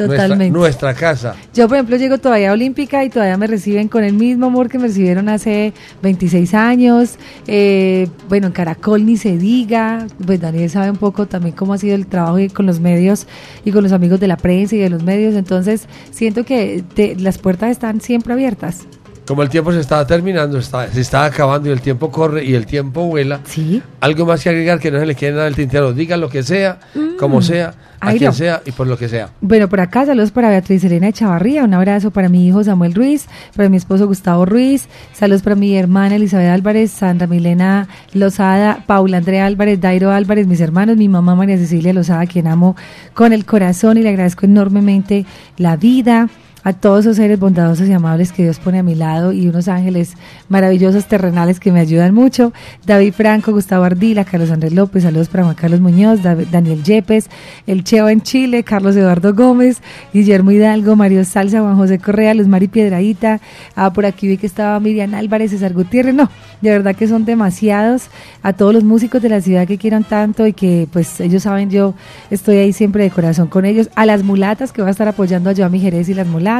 Totalmente. 0.07 0.51
Nuestra, 0.51 0.93
casa. 0.93 1.35
Yo, 1.53 1.67
por 1.67 1.77
ejemplo, 1.77 1.97
llego 1.97 2.17
todavía 2.17 2.49
a 2.49 2.53
Olímpica 2.53 3.03
y 3.03 3.09
todavía 3.09 3.37
me 3.37 3.47
reciben 3.47 3.87
con 3.87 4.03
el 4.03 4.13
mismo 4.13 4.47
amor 4.47 4.69
que 4.69 4.77
me 4.79 4.87
recibieron 4.87 5.29
hace 5.29 5.73
26 6.01 6.53
años. 6.53 7.17
Eh, 7.47 8.07
bueno, 8.27 8.47
en 8.47 8.53
Caracol 8.53 9.05
ni 9.05 9.17
se 9.17 9.37
diga. 9.37 10.07
Pues 10.25 10.39
Daniel 10.41 10.69
sabe 10.69 10.89
un 10.91 10.97
poco 10.97 11.25
también 11.27 11.55
cómo 11.55 11.73
ha 11.73 11.77
sido 11.77 11.95
el 11.95 12.07
trabajo 12.07 12.39
y 12.39 12.49
con 12.49 12.65
los 12.65 12.79
medios 12.79 13.27
y 13.65 13.71
con 13.71 13.83
los 13.83 13.91
amigos 13.91 14.19
de 14.19 14.27
la 14.27 14.37
prensa 14.37 14.75
y 14.75 14.79
de 14.79 14.89
los 14.89 15.03
medios. 15.03 15.35
Entonces, 15.35 15.87
siento 16.11 16.43
que 16.45 16.83
te- 16.95 17.15
las 17.15 17.37
puertas 17.37 17.71
están 17.71 18.01
siempre 18.01 18.33
abiertas. 18.33 18.85
Como 19.29 19.43
el 19.43 19.49
tiempo 19.49 19.71
se 19.71 19.79
está 19.79 20.07
terminando, 20.07 20.57
está, 20.57 20.87
se 20.91 21.01
está 21.01 21.23
acabando 21.23 21.69
y 21.69 21.71
el 21.71 21.81
tiempo 21.81 22.09
corre 22.09 22.43
y 22.43 22.55
el 22.55 22.65
tiempo 22.65 23.05
vuela. 23.05 23.41
Sí. 23.43 23.79
Algo 23.99 24.25
más 24.25 24.41
que 24.41 24.49
agregar 24.49 24.79
que 24.79 24.89
no 24.89 24.99
se 24.99 25.05
le 25.05 25.13
quede 25.13 25.33
nada 25.33 25.43
del 25.43 25.53
tintero. 25.53 25.93
Diga 25.93 26.17
lo 26.17 26.29
que 26.29 26.41
sea, 26.41 26.79
como 27.19 27.43
sea, 27.43 27.75
a 27.99 28.07
Ay, 28.07 28.17
quien 28.17 28.29
no. 28.29 28.33
sea 28.33 28.63
y 28.65 28.71
por 28.71 28.87
lo 28.87 28.97
que 28.97 29.07
sea. 29.07 29.29
Bueno, 29.39 29.69
por 29.69 29.81
acá 29.81 30.03
saludos 30.07 30.31
para 30.31 30.49
Beatriz 30.49 30.83
Elena 30.83 31.09
Echavarría, 31.09 31.63
un 31.63 31.75
abrazo 31.75 32.09
para 32.09 32.27
mi 32.27 32.47
hijo 32.47 32.63
Samuel 32.63 32.95
Ruiz, 32.95 33.27
para 33.55 33.69
mi 33.69 33.77
esposo 33.77 34.07
Gustavo 34.07 34.47
Ruiz, 34.47 34.87
saludos 35.13 35.43
para 35.43 35.55
mi 35.55 35.77
hermana 35.77 36.15
Elizabeth 36.15 36.49
Álvarez, 36.49 36.89
Sandra 36.89 37.27
Milena 37.27 37.87
Lozada, 38.13 38.83
Paula 38.87 39.17
Andrea 39.17 39.45
Álvarez, 39.45 39.79
Dairo 39.79 40.09
Álvarez, 40.09 40.47
mis 40.47 40.59
hermanos, 40.59 40.97
mi 40.97 41.07
mamá 41.07 41.35
María 41.35 41.57
Cecilia 41.57 41.93
Lozada, 41.93 42.25
quien 42.25 42.47
amo 42.47 42.75
con 43.13 43.31
el 43.31 43.45
corazón 43.45 43.99
y 43.99 44.01
le 44.01 44.09
agradezco 44.09 44.47
enormemente 44.47 45.27
la 45.57 45.77
vida. 45.77 46.29
A 46.69 46.73
todos 46.73 46.99
esos 46.99 47.17
seres 47.17 47.39
bondadosos 47.39 47.87
y 47.87 47.93
amables 47.93 48.31
que 48.31 48.43
Dios 48.43 48.59
pone 48.59 48.77
a 48.77 48.83
mi 48.83 48.93
lado 48.93 49.31
y 49.31 49.47
unos 49.47 49.67
ángeles 49.67 50.13
maravillosos 50.49 51.07
terrenales 51.07 51.59
que 51.59 51.71
me 51.71 51.79
ayudan 51.79 52.13
mucho. 52.13 52.53
David 52.85 53.13
Franco, 53.13 53.51
Gustavo 53.51 53.85
Ardila, 53.85 54.23
Carlos 54.23 54.51
Andrés 54.51 54.73
López, 54.73 55.01
saludos 55.01 55.29
para 55.29 55.45
Juan 55.45 55.55
Carlos 55.55 55.79
Muñoz, 55.79 56.19
Daniel 56.21 56.83
Yepes, 56.83 57.27
El 57.65 57.83
Cheo 57.83 58.07
en 58.07 58.21
Chile, 58.21 58.63
Carlos 58.63 58.95
Eduardo 58.95 59.33
Gómez, 59.33 59.81
Guillermo 60.13 60.51
Hidalgo, 60.51 60.95
Mario 60.95 61.25
Salsa, 61.25 61.59
Juan 61.61 61.75
José 61.75 61.97
Correa, 61.97 62.35
Luz 62.35 62.47
Mari 62.47 62.67
Piedradita, 62.67 63.41
ah, 63.75 63.91
por 63.91 64.05
aquí 64.05 64.27
vi 64.27 64.37
que 64.37 64.45
estaba 64.45 64.79
Miriam 64.79 65.15
Álvarez, 65.15 65.49
César 65.49 65.73
Gutiérrez, 65.73 66.13
no, 66.13 66.29
de 66.61 66.69
verdad 66.69 66.95
que 66.95 67.07
son 67.07 67.25
demasiados, 67.25 68.09
a 68.43 68.53
todos 68.53 68.75
los 68.75 68.83
músicos 68.83 69.23
de 69.23 69.29
la 69.29 69.41
ciudad 69.41 69.67
que 69.67 69.79
quieran 69.79 70.03
tanto 70.03 70.45
y 70.45 70.53
que 70.53 70.87
pues 70.93 71.19
ellos 71.19 71.41
saben, 71.43 71.71
yo 71.71 71.95
estoy 72.29 72.57
ahí 72.57 72.73
siempre 72.73 73.03
de 73.03 73.09
corazón 73.09 73.47
con 73.47 73.65
ellos, 73.65 73.89
a 73.95 74.05
las 74.05 74.21
mulatas 74.21 74.71
que 74.71 74.83
va 74.83 74.89
a 74.89 74.91
estar 74.91 75.07
apoyando 75.07 75.49
a 75.49 75.55
Joami 75.55 75.79
Jerez 75.79 76.09
y 76.09 76.13
las 76.13 76.27
mulatas, 76.27 76.58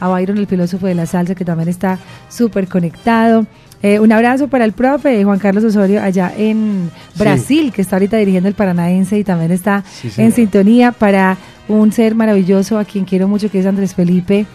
a 0.00 0.08
Byron 0.08 0.38
el 0.38 0.46
filósofo 0.46 0.86
de 0.86 0.94
la 0.94 1.06
salsa 1.06 1.34
que 1.34 1.44
también 1.44 1.68
está 1.68 1.98
súper 2.28 2.68
conectado. 2.68 3.46
Eh, 3.82 4.00
un 4.00 4.10
abrazo 4.10 4.48
para 4.48 4.64
el 4.64 4.72
profe 4.72 5.22
Juan 5.22 5.38
Carlos 5.38 5.62
Osorio 5.62 6.02
allá 6.02 6.32
en 6.36 6.90
Brasil, 7.16 7.72
que 7.72 7.82
está 7.82 7.96
ahorita 7.96 8.16
dirigiendo 8.16 8.48
el 8.48 8.54
Paranaense 8.54 9.18
y 9.18 9.24
también 9.24 9.52
está 9.52 9.84
en 10.16 10.32
sintonía 10.32 10.92
para 10.92 11.36
un 11.68 11.92
ser 11.92 12.14
maravilloso 12.14 12.78
a 12.78 12.84
quien 12.84 13.04
quiero 13.04 13.28
mucho, 13.28 13.50
que 13.50 13.58
es 13.60 13.66
Andrés 13.66 13.94
Felipe. 13.94 14.46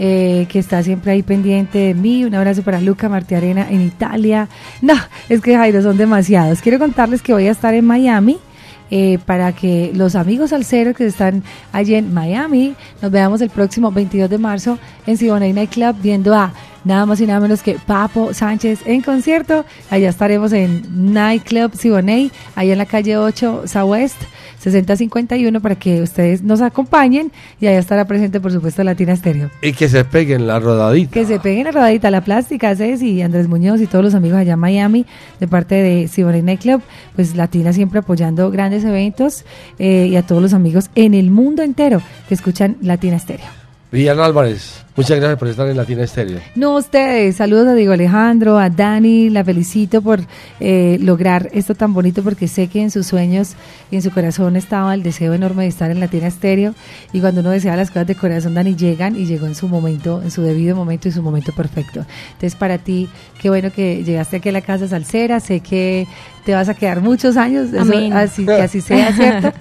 Eh, 0.00 0.46
que 0.48 0.60
está 0.60 0.80
siempre 0.84 1.10
ahí 1.10 1.24
pendiente 1.24 1.78
de 1.78 1.92
mí. 1.92 2.24
Un 2.24 2.32
abrazo 2.32 2.62
para 2.62 2.80
Luca 2.80 3.08
Martiarena 3.08 3.68
en 3.68 3.80
Italia. 3.80 4.48
No, 4.80 4.94
es 5.28 5.40
que 5.40 5.56
Jairo, 5.56 5.82
son 5.82 5.96
demasiados. 5.96 6.62
Quiero 6.62 6.78
contarles 6.78 7.20
que 7.20 7.32
voy 7.32 7.48
a 7.48 7.50
estar 7.50 7.74
en 7.74 7.84
Miami. 7.84 8.38
Eh, 8.90 9.18
para 9.26 9.52
que 9.52 9.92
los 9.94 10.14
amigos 10.14 10.54
alceros 10.54 10.96
que 10.96 11.04
están 11.04 11.42
allí 11.72 11.94
en 11.94 12.14
Miami 12.14 12.74
nos 13.02 13.10
veamos 13.10 13.42
el 13.42 13.50
próximo 13.50 13.92
22 13.92 14.30
de 14.30 14.38
marzo 14.38 14.78
en 15.06 15.18
Siboney 15.18 15.52
Night 15.52 15.70
Club 15.70 15.94
viendo 16.00 16.34
a 16.34 16.54
nada 16.84 17.04
más 17.04 17.20
y 17.20 17.26
nada 17.26 17.40
menos 17.40 17.62
que 17.62 17.74
Papo 17.74 18.32
Sánchez 18.32 18.80
en 18.86 19.02
concierto. 19.02 19.66
Allá 19.90 20.08
estaremos 20.08 20.52
en 20.52 21.12
Nightclub 21.12 21.76
Siboney, 21.76 22.32
allá 22.56 22.72
en 22.72 22.78
la 22.78 22.86
calle 22.86 23.18
8 23.18 23.64
Southwest. 23.66 24.16
6051 24.58 25.60
para 25.60 25.76
que 25.76 26.02
ustedes 26.02 26.42
nos 26.42 26.60
acompañen 26.60 27.32
y 27.60 27.66
allá 27.66 27.78
estará 27.78 28.06
presente 28.06 28.40
por 28.40 28.52
supuesto 28.52 28.82
Latina 28.84 29.12
Estéreo. 29.12 29.50
Y 29.62 29.72
que 29.72 29.88
se 29.88 30.04
peguen 30.04 30.46
la 30.46 30.58
rodadita. 30.58 31.12
Que 31.12 31.24
se 31.24 31.38
peguen 31.40 31.64
la 31.64 31.72
rodadita, 31.72 32.10
la 32.10 32.22
plástica, 32.22 32.74
Ceci, 32.74 33.22
Andrés 33.22 33.48
Muñoz 33.48 33.80
y 33.80 33.86
todos 33.86 34.04
los 34.04 34.14
amigos 34.14 34.38
allá 34.38 34.54
en 34.54 34.58
Miami 34.58 35.06
de 35.40 35.48
parte 35.48 35.76
de 35.76 36.08
Siboney 36.08 36.42
Nightclub, 36.42 36.82
pues 37.14 37.34
Latina 37.34 37.72
siempre 37.72 38.00
apoyando 38.00 38.50
grandes 38.50 38.84
eventos 38.84 39.44
eh, 39.78 40.08
y 40.10 40.16
a 40.16 40.22
todos 40.22 40.42
los 40.42 40.52
amigos 40.52 40.90
en 40.94 41.14
el 41.14 41.30
mundo 41.30 41.62
entero 41.62 42.02
que 42.28 42.34
escuchan 42.34 42.76
Latina 42.80 43.16
Estéreo. 43.16 43.46
Villano 43.90 44.22
Álvarez, 44.22 44.84
muchas 44.98 45.18
gracias 45.18 45.38
por 45.38 45.46
estar 45.46 45.68
en 45.68 45.76
Latina 45.76 46.02
Estéreo. 46.02 46.40
No, 46.56 46.74
ustedes, 46.74 47.36
saludos 47.36 47.68
a 47.68 47.74
Diego 47.74 47.92
Alejandro, 47.92 48.58
a 48.58 48.68
Dani, 48.68 49.30
la 49.30 49.44
felicito 49.44 50.02
por 50.02 50.20
eh, 50.58 50.98
lograr 51.00 51.48
esto 51.52 51.76
tan 51.76 51.94
bonito 51.94 52.24
porque 52.24 52.48
sé 52.48 52.66
que 52.66 52.82
en 52.82 52.90
sus 52.90 53.06
sueños 53.06 53.54
y 53.92 53.96
en 53.96 54.02
su 54.02 54.10
corazón 54.10 54.56
estaba 54.56 54.92
el 54.94 55.04
deseo 55.04 55.34
enorme 55.34 55.62
de 55.62 55.68
estar 55.68 55.92
en 55.92 56.00
Latina 56.00 56.26
Estéreo 56.26 56.74
y 57.12 57.20
cuando 57.20 57.42
uno 57.42 57.50
desea 57.50 57.76
las 57.76 57.90
cosas 57.90 58.08
de 58.08 58.16
corazón, 58.16 58.54
Dani, 58.54 58.74
llegan 58.74 59.14
y 59.14 59.24
llegó 59.24 59.46
en 59.46 59.54
su 59.54 59.68
momento, 59.68 60.20
en 60.20 60.32
su 60.32 60.42
debido 60.42 60.74
momento 60.74 61.06
y 61.06 61.12
su 61.12 61.22
momento 61.22 61.52
perfecto. 61.52 62.04
Entonces, 62.32 62.56
para 62.56 62.78
ti, 62.78 63.08
qué 63.40 63.50
bueno 63.50 63.70
que 63.70 64.02
llegaste 64.02 64.38
aquí 64.38 64.48
a 64.48 64.52
la 64.52 64.62
casa 64.62 64.88
salsera, 64.88 65.38
sé 65.38 65.60
que 65.60 66.08
te 66.48 66.54
vas 66.54 66.68
a 66.70 66.74
quedar 66.74 67.02
muchos 67.02 67.36
años, 67.36 67.68
así, 67.74 68.46
que 68.46 68.52
así 68.52 68.80
sea, 68.80 69.12
¿cierto? 69.14 69.52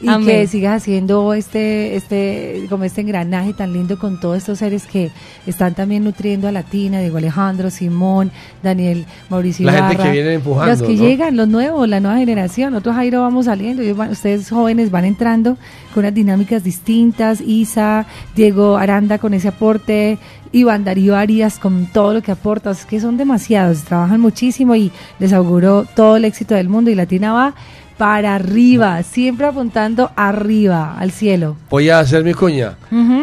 y 0.00 0.24
que 0.24 0.46
sigas 0.46 0.82
haciendo 0.82 1.34
este, 1.34 1.96
este, 1.96 2.66
como 2.68 2.84
este 2.84 3.00
engranaje 3.00 3.52
tan 3.54 3.72
lindo 3.72 3.98
con 3.98 4.20
todos 4.20 4.38
estos 4.38 4.60
seres 4.60 4.77
que 4.86 5.10
están 5.46 5.74
también 5.74 6.04
nutriendo 6.04 6.48
a 6.48 6.52
Latina, 6.52 7.00
Diego 7.00 7.18
Alejandro, 7.18 7.70
Simón, 7.70 8.30
Daniel, 8.62 9.04
Mauricio 9.28 9.66
La 9.66 9.88
gente 9.88 10.02
que 10.02 10.10
viene 10.10 10.34
empujando. 10.34 10.74
Los 10.74 10.82
que 10.82 10.96
llegan, 10.96 11.36
los 11.36 11.48
nuevos, 11.48 11.88
la 11.88 12.00
nueva 12.00 12.18
generación. 12.18 12.72
Nosotros 12.72 12.96
Jairo 12.96 13.22
vamos 13.22 13.46
saliendo, 13.46 13.82
y 13.82 13.92
ustedes 13.92 14.50
jóvenes 14.50 14.90
van 14.90 15.04
entrando 15.04 15.56
con 15.94 16.04
unas 16.04 16.14
dinámicas 16.14 16.64
distintas, 16.64 17.40
Isa, 17.40 18.06
Diego 18.34 18.76
Aranda 18.76 19.18
con 19.18 19.34
ese 19.34 19.48
aporte, 19.48 20.18
Iván 20.52 20.84
Darío 20.84 21.16
Arias 21.16 21.58
con 21.58 21.86
todo 21.86 22.14
lo 22.14 22.22
que 22.22 22.32
aporta, 22.32 22.70
es 22.70 22.84
que 22.84 23.00
son 23.00 23.16
demasiados, 23.16 23.82
trabajan 23.82 24.20
muchísimo 24.20 24.74
y 24.74 24.90
les 25.18 25.32
auguro 25.32 25.86
todo 25.94 26.16
el 26.16 26.24
éxito 26.24 26.54
del 26.54 26.68
mundo 26.68 26.90
y 26.90 26.94
Latina 26.94 27.32
va 27.32 27.54
para 27.98 28.36
arriba, 28.36 29.02
siempre 29.02 29.46
apuntando 29.46 30.10
arriba, 30.16 30.96
al 30.98 31.10
cielo. 31.10 31.56
Voy 31.68 31.90
a 31.90 31.98
hacer 31.98 32.24
mi 32.24 32.32
cuña. 32.32 32.76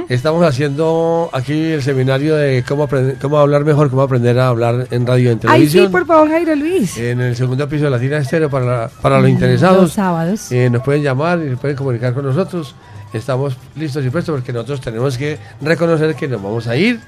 Estamos 0.10 0.46
haciendo 0.46 1.30
aquí 1.34 1.54
el 1.54 1.82
seminario 1.82 2.36
de 2.36 2.64
cómo, 2.68 2.84
aprender, 2.84 3.18
cómo 3.20 3.40
hablar 3.40 3.64
mejor, 3.64 3.90
cómo 3.90 4.02
aprender 4.02 4.38
a 4.38 4.50
hablar 4.50 4.88
en 4.92 5.08
radio 5.08 5.30
y 5.30 5.34
en 5.34 5.40
televisión. 5.40 5.84
Ay, 5.84 5.88
sí, 5.88 5.92
por 5.92 6.06
favor, 6.06 6.30
Jairo 6.30 6.56
Luis. 6.56 6.98
En 6.98 7.22
el 7.22 7.36
segundo 7.36 7.68
piso 7.68 7.86
de 7.86 7.90
la 7.90 7.98
Latina 7.98 8.18
Estéreo 8.18 8.50
para, 8.50 8.90
para 9.02 9.20
los 9.20 9.30
interesados. 9.30 9.82
Los 9.82 9.94
sábados. 9.94 10.52
Eh, 10.52 10.70
nos 10.70 10.84
pueden 10.84 11.02
llamar 11.02 11.40
y 11.40 11.56
pueden 11.56 11.78
comunicar 11.78 12.14
con 12.14 12.26
nosotros. 12.26 12.76
Estamos 13.14 13.58
listos 13.78 14.06
y 14.06 14.10
prestos 14.10 14.36
porque 14.36 14.52
nosotros 14.52 14.82
tenemos 14.82 15.18
que 15.18 15.40
reconocer 15.62 16.16
que 16.16 16.28
nos 16.28 16.44
vamos 16.44 16.68
a 16.68 16.76
ir 16.76 17.00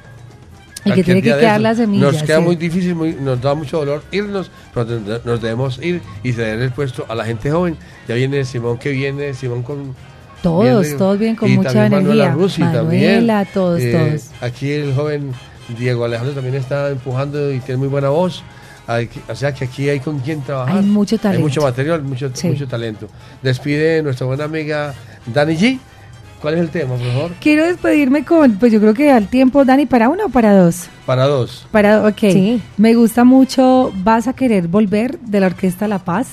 y 0.87 0.93
que 0.93 1.03
tiene 1.03 1.21
que 1.21 1.29
quedar 1.29 1.61
la 1.61 1.75
semilla. 1.75 2.11
Nos 2.11 2.23
queda 2.23 2.39
muy 2.39 2.55
difícil, 2.55 2.95
nos 3.23 3.41
da 3.41 3.53
mucho 3.55 3.77
dolor 3.77 4.03
irnos, 4.11 4.51
pero 4.73 4.99
nos 5.23 5.41
debemos 5.41 5.79
ir 5.83 6.01
y 6.23 6.33
ceder 6.33 6.59
el 6.61 6.71
puesto 6.71 7.05
a 7.07 7.15
la 7.15 7.25
gente 7.25 7.51
joven. 7.51 7.77
Ya 8.07 8.15
viene 8.15 8.45
Simón 8.45 8.77
que 8.77 8.91
viene, 8.91 9.33
Simón 9.33 9.63
con... 9.63 9.95
Todos, 10.41 10.95
todos 10.97 11.17
vienen 11.17 11.35
con 11.35 11.51
mucha 11.51 11.87
energía. 11.87 12.35
Manuela 12.35 12.73
también. 12.73 13.27
todos, 13.53 13.81
eh, 13.81 13.91
todos. 13.91 14.31
Aquí 14.39 14.71
el 14.71 14.93
joven 14.93 15.33
Diego 15.77 16.05
Alejandro 16.05 16.33
también 16.33 16.55
está 16.55 16.89
empujando 16.89 17.51
y 17.51 17.59
tiene 17.59 17.79
muy 17.79 17.87
buena 17.87 18.09
voz. 18.09 18.43
o 19.27 19.35
sea 19.35 19.53
que 19.53 19.65
aquí 19.65 19.89
hay 19.89 19.99
con 19.99 20.19
quien 20.19 20.41
trabajar. 20.41 20.77
Hay 20.77 20.83
mucho 20.83 21.17
talento. 21.17 21.39
Hay 21.39 21.43
mucho 21.43 21.61
material, 21.61 22.03
mucho, 22.03 22.31
mucho 22.43 22.67
talento. 22.67 23.07
Despide 23.41 24.01
nuestra 24.03 24.27
buena 24.27 24.45
amiga 24.45 24.93
Dani 25.25 25.55
G 25.55 25.79
¿Cuál 26.41 26.53
es 26.53 26.59
el 26.59 26.69
tema, 26.69 26.95
por 26.95 27.07
favor? 27.07 27.31
Quiero 27.39 27.65
despedirme 27.65 28.23
con, 28.23 28.57
pues 28.57 28.71
yo 28.71 28.79
creo 28.79 28.93
que 28.93 29.11
al 29.11 29.27
tiempo, 29.27 29.65
Dani, 29.65 29.85
¿para 29.85 30.09
uno 30.09 30.25
o 30.25 30.29
para 30.29 30.55
dos? 30.55 30.87
Para 31.05 31.25
dos. 31.25 31.65
Para, 31.71 32.05
ok. 32.05 32.19
Sí. 32.19 32.61
Me 32.77 32.93
gusta 32.93 33.23
mucho 33.23 33.91
Vas 34.03 34.27
a 34.27 34.33
querer 34.33 34.67
volver 34.67 35.19
de 35.19 35.39
la 35.39 35.47
Orquesta 35.47 35.87
La 35.87 35.99
Paz. 35.99 36.27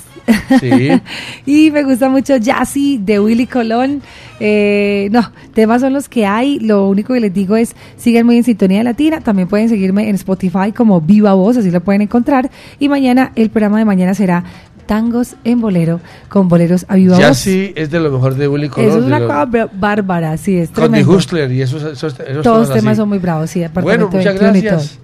Sí. 0.61 0.91
y 1.47 1.71
me 1.71 1.85
gusta 1.85 2.09
mucho 2.09 2.37
Jazzy 2.37 2.99
de 2.99 3.21
Willy 3.21 3.47
Colón. 3.47 4.03
Eh, 4.41 5.09
no, 5.11 5.31
temas 5.55 5.81
son 5.81 5.93
los 5.93 6.09
que 6.09 6.27
hay. 6.27 6.59
Lo 6.59 6.89
único 6.89 7.15
que 7.15 7.21
les 7.21 7.33
digo 7.33 7.57
es 7.57 7.75
sigan 7.97 8.27
muy 8.27 8.37
en 8.37 8.45
sintonía 8.45 8.83
latina. 8.83 9.21
También 9.21 9.49
pueden 9.49 9.69
seguirme 9.69 10.09
en 10.09 10.17
Spotify 10.17 10.73
como 10.75 11.01
Viva 11.01 11.35
Voz, 11.35 11.57
así 11.57 11.71
lo 11.71 11.81
pueden 11.81 12.03
encontrar. 12.03 12.51
Y 12.79 12.89
mañana, 12.89 13.33
el 13.37 13.51
programa 13.51 13.79
de 13.79 13.85
mañana 13.85 14.15
será 14.15 14.45
tangos 14.87 15.37
en 15.45 15.61
bolero 15.61 16.01
con 16.29 16.49
boleros 16.49 16.87
avivados. 16.89 17.21
Ya 17.21 17.35
sí, 17.35 17.73
es 17.77 17.91
de 17.91 18.01
lo 18.01 18.11
mejor 18.11 18.35
de 18.35 18.49
Willy 18.49 18.69
Colón. 18.69 18.91
Es 18.91 18.97
una 18.97 19.21
cosa 19.21 19.71
bárbara, 19.73 20.37
sí, 20.37 20.57
es 20.57 20.71
Con 20.71 20.93
The 20.93 21.05
Hustler 21.05 21.51
y 21.53 21.63
esos, 21.63 21.83
esos, 21.83 22.15
Todos 22.43 22.69
los 22.69 22.73
temas 22.73 22.97
son 22.97 23.09
muy 23.09 23.19
bravos, 23.19 23.51
sí. 23.51 23.65
Bueno, 23.75 24.09
muchas 24.11 24.39
gracias. 24.39 24.99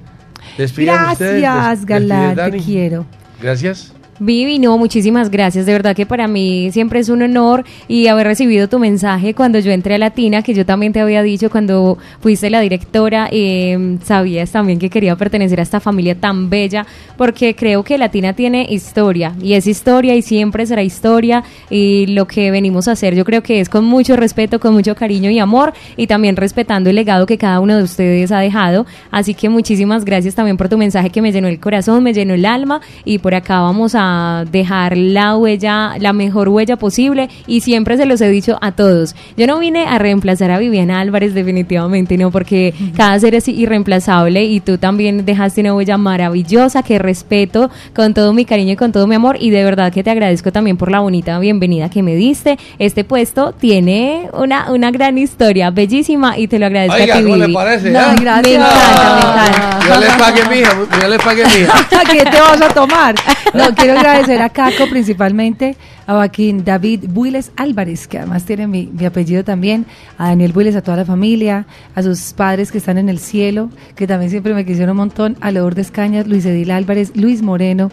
Gracias, 0.76 1.86
Galán, 1.86 2.50
te 2.50 2.58
quiero. 2.58 3.06
Gracias. 3.40 3.92
Vivi, 4.22 4.58
no, 4.58 4.76
muchísimas 4.76 5.30
gracias. 5.30 5.64
De 5.64 5.72
verdad 5.72 5.96
que 5.96 6.04
para 6.04 6.28
mí 6.28 6.70
siempre 6.72 7.00
es 7.00 7.08
un 7.08 7.22
honor 7.22 7.64
y 7.88 8.06
haber 8.06 8.26
recibido 8.26 8.68
tu 8.68 8.78
mensaje 8.78 9.32
cuando 9.32 9.58
yo 9.60 9.72
entré 9.72 9.94
a 9.94 9.98
Latina, 9.98 10.42
que 10.42 10.52
yo 10.52 10.66
también 10.66 10.92
te 10.92 11.00
había 11.00 11.22
dicho 11.22 11.48
cuando 11.48 11.96
fuiste 12.20 12.50
la 12.50 12.60
directora, 12.60 13.30
eh, 13.32 13.96
sabías 14.04 14.52
también 14.52 14.78
que 14.78 14.90
quería 14.90 15.16
pertenecer 15.16 15.58
a 15.58 15.62
esta 15.62 15.80
familia 15.80 16.16
tan 16.16 16.50
bella, 16.50 16.86
porque 17.16 17.56
creo 17.56 17.82
que 17.82 17.96
Latina 17.96 18.34
tiene 18.34 18.66
historia 18.68 19.34
y 19.40 19.54
es 19.54 19.66
historia 19.66 20.14
y 20.14 20.20
siempre 20.20 20.66
será 20.66 20.82
historia 20.82 21.42
y 21.70 22.04
lo 22.08 22.26
que 22.26 22.50
venimos 22.50 22.88
a 22.88 22.92
hacer 22.92 23.14
yo 23.14 23.24
creo 23.24 23.42
que 23.42 23.60
es 23.60 23.70
con 23.70 23.86
mucho 23.86 24.16
respeto, 24.16 24.60
con 24.60 24.74
mucho 24.74 24.94
cariño 24.94 25.30
y 25.30 25.38
amor 25.38 25.72
y 25.96 26.08
también 26.08 26.36
respetando 26.36 26.90
el 26.90 26.96
legado 26.96 27.24
que 27.24 27.38
cada 27.38 27.58
uno 27.58 27.74
de 27.74 27.84
ustedes 27.84 28.30
ha 28.32 28.40
dejado. 28.40 28.84
Así 29.10 29.32
que 29.32 29.48
muchísimas 29.48 30.04
gracias 30.04 30.34
también 30.34 30.58
por 30.58 30.68
tu 30.68 30.76
mensaje 30.76 31.08
que 31.08 31.22
me 31.22 31.32
llenó 31.32 31.48
el 31.48 31.58
corazón, 31.58 32.02
me 32.02 32.12
llenó 32.12 32.34
el 32.34 32.44
alma 32.44 32.82
y 33.06 33.16
por 33.16 33.34
acá 33.34 33.60
vamos 33.60 33.94
a 33.94 34.09
dejar 34.50 34.96
la 34.96 35.36
huella, 35.36 35.94
la 35.98 36.12
mejor 36.12 36.48
huella 36.48 36.76
posible 36.76 37.28
y 37.46 37.60
siempre 37.60 37.96
se 37.96 38.06
los 38.06 38.20
he 38.20 38.28
dicho 38.28 38.58
a 38.60 38.72
todos. 38.72 39.14
Yo 39.36 39.46
no 39.46 39.58
vine 39.58 39.86
a 39.86 39.98
reemplazar 39.98 40.50
a 40.50 40.58
Viviana 40.58 41.00
Álvarez 41.00 41.34
definitivamente, 41.34 42.16
no, 42.16 42.30
porque 42.30 42.74
cada 42.96 43.18
ser 43.18 43.34
es 43.34 43.48
irreemplazable 43.48 44.44
y 44.44 44.60
tú 44.60 44.78
también 44.78 45.24
dejaste 45.24 45.60
una 45.60 45.74
huella 45.74 45.98
maravillosa 45.98 46.82
que 46.82 46.98
respeto 46.98 47.70
con 47.94 48.14
todo 48.14 48.32
mi 48.32 48.44
cariño 48.44 48.72
y 48.72 48.76
con 48.76 48.92
todo 48.92 49.06
mi 49.06 49.14
amor 49.14 49.36
y 49.40 49.50
de 49.50 49.64
verdad 49.64 49.92
que 49.92 50.02
te 50.02 50.10
agradezco 50.10 50.52
también 50.52 50.76
por 50.76 50.90
la 50.90 51.00
bonita 51.00 51.38
bienvenida 51.38 51.90
que 51.90 52.02
me 52.02 52.14
diste. 52.14 52.58
Este 52.78 53.04
puesto 53.04 53.52
tiene 53.52 54.28
una, 54.32 54.70
una 54.70 54.90
gran 54.90 55.18
historia, 55.18 55.70
bellísima 55.70 56.38
y 56.38 56.48
te 56.48 56.58
lo 56.58 56.66
agradezco 56.66 56.96
a 56.96 57.16
ti, 57.16 57.22
¿cómo 57.22 57.36
le 57.36 57.48
parece? 57.48 57.90
No, 57.90 58.00
gracias. 58.20 58.44
Me 58.44 58.54
encanta, 58.54 59.14
me 59.14 59.20
encanta. 59.20 59.80
Yo 59.88 60.00
le 60.00 60.06
pagué, 60.18 60.56
mija, 60.56 61.00
yo 61.02 61.08
le 61.08 61.18
pagué, 61.18 61.44
mija. 61.44 61.88
¿Qué 62.10 62.24
te 62.24 62.40
vas 62.40 62.60
a 62.60 62.68
tomar? 62.68 63.14
No, 63.54 63.74
quiero 63.74 63.99
agradecer 64.00 64.42
a 64.42 64.48
Caco 64.48 64.88
principalmente, 64.88 65.76
a 66.06 66.14
Joaquín 66.14 66.64
David 66.64 67.04
Builes 67.08 67.52
Álvarez, 67.56 68.08
que 68.08 68.18
además 68.18 68.44
tiene 68.44 68.66
mi, 68.66 68.86
mi, 68.86 69.04
apellido 69.04 69.44
también, 69.44 69.86
a 70.18 70.28
Daniel 70.28 70.52
Builes, 70.52 70.76
a 70.76 70.82
toda 70.82 70.96
la 70.96 71.04
familia, 71.04 71.66
a 71.94 72.02
sus 72.02 72.32
padres 72.32 72.72
que 72.72 72.78
están 72.78 72.98
en 72.98 73.08
el 73.08 73.18
cielo, 73.18 73.70
que 73.94 74.06
también 74.06 74.30
siempre 74.30 74.54
me 74.54 74.64
quisieron 74.64 74.90
un 74.92 74.96
montón, 74.98 75.36
a 75.40 75.50
Lourdes 75.50 75.90
Cañas, 75.90 76.26
Luis 76.26 76.44
Edil 76.46 76.70
Álvarez, 76.70 77.12
Luis 77.14 77.42
Moreno, 77.42 77.90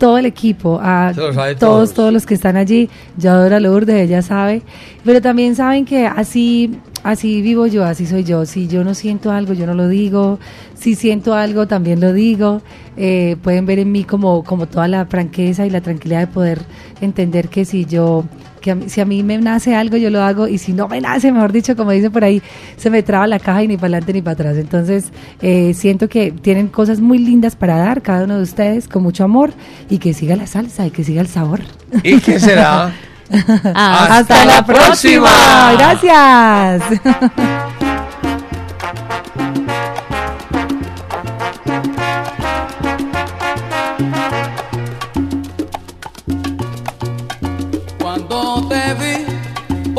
todo 0.00 0.16
el 0.16 0.24
equipo, 0.24 0.80
a 0.82 1.12
todos, 1.14 1.92
todos, 1.92 2.12
los 2.12 2.24
que 2.24 2.32
están 2.32 2.56
allí. 2.56 2.88
Yo 3.18 3.32
adoro 3.32 3.56
a 3.56 3.60
Lourdes, 3.60 3.96
ella 3.96 4.22
sabe. 4.22 4.62
Pero 5.04 5.20
también 5.20 5.54
saben 5.54 5.84
que 5.84 6.06
así, 6.06 6.78
así 7.02 7.42
vivo 7.42 7.66
yo, 7.66 7.84
así 7.84 8.06
soy 8.06 8.24
yo. 8.24 8.46
Si 8.46 8.68
yo 8.68 8.84
no 8.84 8.94
siento 8.94 9.30
algo, 9.30 9.52
yo 9.52 9.66
no 9.66 9.74
lo 9.74 9.88
digo. 9.88 10.38
Si 10.74 10.94
siento 10.94 11.34
algo, 11.34 11.66
también 11.66 12.00
lo 12.00 12.12
digo. 12.12 12.62
Eh, 12.96 13.36
pueden 13.42 13.66
ver 13.66 13.78
en 13.78 13.92
mí 13.92 14.04
como, 14.04 14.44
como 14.44 14.66
toda 14.66 14.88
la 14.88 15.06
franqueza 15.06 15.66
y 15.66 15.70
la 15.70 15.80
tranquilidad 15.80 16.20
de 16.20 16.26
poder 16.26 16.60
entender 17.00 17.48
que 17.48 17.64
si 17.64 17.84
yo 17.84 18.24
que 18.60 18.88
si 18.88 19.00
a 19.00 19.04
mí 19.04 19.22
me 19.22 19.38
nace 19.38 19.74
algo, 19.74 19.96
yo 19.96 20.10
lo 20.10 20.22
hago, 20.22 20.46
y 20.46 20.58
si 20.58 20.72
no 20.72 20.86
me 20.86 21.00
nace, 21.00 21.32
mejor 21.32 21.52
dicho, 21.52 21.74
como 21.76 21.90
dicen 21.92 22.12
por 22.12 22.24
ahí, 22.24 22.42
se 22.76 22.90
me 22.90 23.02
traba 23.02 23.26
la 23.26 23.38
caja 23.38 23.64
y 23.64 23.68
ni 23.68 23.76
para 23.76 23.86
adelante 23.86 24.12
ni 24.12 24.22
para 24.22 24.34
atrás. 24.34 24.56
Entonces, 24.56 25.12
eh, 25.40 25.72
siento 25.74 26.08
que 26.08 26.30
tienen 26.30 26.68
cosas 26.68 27.00
muy 27.00 27.18
lindas 27.18 27.56
para 27.56 27.76
dar, 27.76 28.02
cada 28.02 28.24
uno 28.24 28.36
de 28.36 28.42
ustedes, 28.42 28.86
con 28.86 29.02
mucho 29.02 29.24
amor, 29.24 29.52
y 29.88 29.98
que 29.98 30.12
siga 30.14 30.36
la 30.36 30.46
salsa 30.46 30.86
y 30.86 30.90
que 30.90 31.04
siga 31.04 31.22
el 31.22 31.28
sabor. 31.28 31.60
¿Y 32.02 32.20
qué 32.20 32.38
será? 32.38 32.92
Hasta, 33.74 34.44
la 34.44 34.64
próxima. 34.64 35.30
Gracias. 35.78 36.82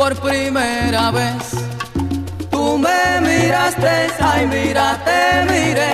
por 0.02 0.16
primera 0.16 1.12
vez. 1.12 1.44
Tú 2.50 2.76
me 2.76 3.20
miraste, 3.20 4.10
ay 4.20 4.46
mira, 4.48 4.98
te 5.04 5.52
miré. 5.52 5.92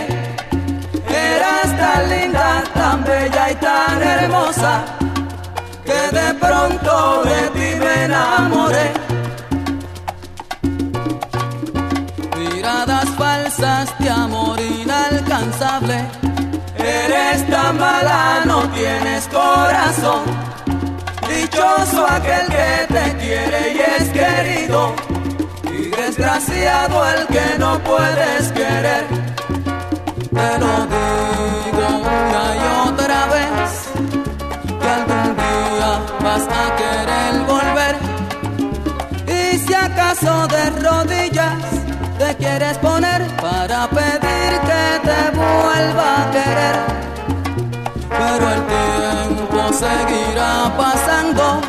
Eras 1.06 1.70
tan 1.76 2.08
linda, 2.08 2.64
tan 2.72 3.04
bella 3.04 3.50
y 3.50 3.54
tan 3.56 4.02
hermosa, 4.02 4.84
de 6.10 6.34
pronto 6.34 7.22
de 7.24 7.40
ti 7.56 7.78
me 7.78 8.04
enamoré. 8.04 8.92
Miradas 12.36 13.08
falsas 13.16 13.98
de 13.98 14.10
amor 14.10 14.60
inalcanzable. 14.60 15.98
Eres 16.76 17.48
tan 17.50 17.78
mala, 17.78 18.42
no 18.44 18.60
tienes 18.70 19.26
corazón 19.28 20.48
Dichoso 21.28 22.06
aquel 22.06 22.46
que 22.48 22.94
te 22.94 23.16
quiere 23.18 23.74
y 23.74 23.80
es 23.80 24.08
querido, 24.08 24.94
y 25.64 25.88
desgraciado 25.90 27.06
el 27.10 27.26
que 27.26 27.58
no 27.58 27.78
puedes 27.80 28.50
querer. 28.52 29.04
Te 30.30 30.58
lo 30.58 30.74
digo 30.94 31.88
una 32.00 32.84
otra 32.88 33.26
vez, 33.26 33.67
a 36.42 36.76
querer 36.76 37.34
volver. 37.46 37.96
Y 39.26 39.58
si 39.58 39.74
acaso 39.74 40.46
de 40.48 40.70
rodillas 40.70 41.62
te 42.18 42.36
quieres 42.36 42.78
poner 42.78 43.26
para 43.36 43.88
pedir 43.88 44.52
que 44.68 45.00
te 45.08 45.36
vuelva 45.36 46.22
a 46.22 46.30
querer 46.30 46.98
pero 48.18 48.50
el 48.50 48.62
tiempo 48.66 49.72
seguirá 49.72 50.72
pasando 50.76 51.60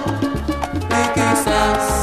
y 0.90 1.20
quizás 1.20 1.99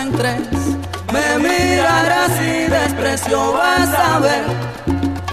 encuentres, 0.00 0.48
me 1.12 1.38
mirarás 1.38 2.30
y 2.40 2.70
desprecio 2.70 3.52
vas 3.52 3.88
a 3.94 4.18
ver. 4.20 4.44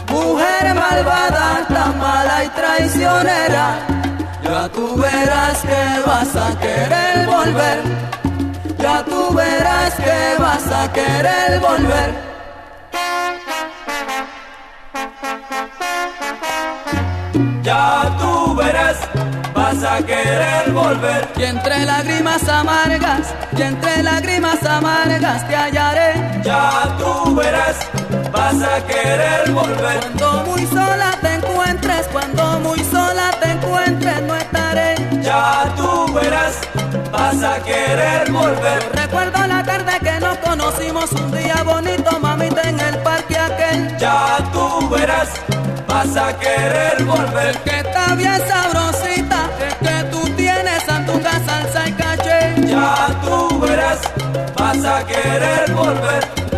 Mujer 0.09 0.75
malvada, 0.75 1.65
tan 1.67 1.97
mala 1.99 2.43
y 2.43 2.49
traicionera, 2.49 3.79
ya 4.43 4.69
tú 4.69 4.95
verás 4.95 5.59
que 5.61 6.01
vas 6.05 6.35
a 6.35 6.59
querer 6.59 7.27
volver, 7.27 7.81
ya 8.79 9.03
tú 9.03 9.33
verás 9.33 9.93
que 9.95 10.41
vas 10.41 10.71
a 10.71 10.91
querer 10.91 11.59
volver. 11.59 12.27
Ya 17.63 18.15
tú 18.19 18.36
verás 18.57 18.97
vas 19.53 19.83
a 19.83 19.97
querer 20.05 20.71
volver. 20.71 21.27
Y 21.37 21.43
entre 21.43 21.85
lágrimas 21.85 22.47
amargas, 22.47 23.33
y 23.57 23.61
entre 23.61 24.03
lágrimas 24.03 24.63
amargas 24.63 25.47
te 25.47 25.55
hallaré. 25.55 26.41
Ya 26.43 26.95
tú 26.99 27.35
verás, 27.35 27.77
vas 28.31 28.61
a 28.61 28.85
querer 28.85 29.51
volver. 29.51 29.99
Cuando 29.99 30.43
muy 30.47 30.65
sola 30.67 31.11
te 31.21 31.33
encuentres, 31.35 32.07
cuando 32.11 32.59
muy 32.59 32.79
sola 32.79 33.31
te 33.41 33.51
encuentres, 33.51 34.21
no 34.23 34.35
estaré. 34.35 34.95
Ya 35.21 35.73
tú 35.75 36.13
verás, 36.13 36.55
vas 37.11 37.43
a 37.43 37.59
querer 37.63 38.31
volver. 38.31 38.79
recuerdo 38.93 39.47
la 39.47 39.63
tarde 39.63 39.93
que 40.01 40.19
nos 40.19 40.37
conocimos, 40.37 41.11
un 41.11 41.31
día 41.31 41.63
bonito, 41.63 42.19
mamita, 42.19 42.61
en 42.69 42.79
el 42.79 42.97
parque 42.99 43.37
aquel. 43.37 43.97
Ya 43.97 44.37
tú 44.53 44.89
verás, 44.89 45.29
vas 45.87 46.15
a 46.17 46.37
querer 46.37 47.03
volver. 47.03 47.57
Que 47.63 47.79
está 47.79 48.15
bien 48.15 48.41
sabrosita 48.47 49.49
salsa 51.45 51.87
y 51.87 51.91
caché. 51.93 52.55
Ya 52.67 53.07
tú 53.23 53.59
verás, 53.59 54.01
vas 54.57 54.83
a 54.83 55.05
querer 55.05 55.71
volver. 55.73 56.56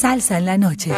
Salsa 0.00 0.38
en 0.38 0.46
la 0.46 0.56
noche. 0.56 0.92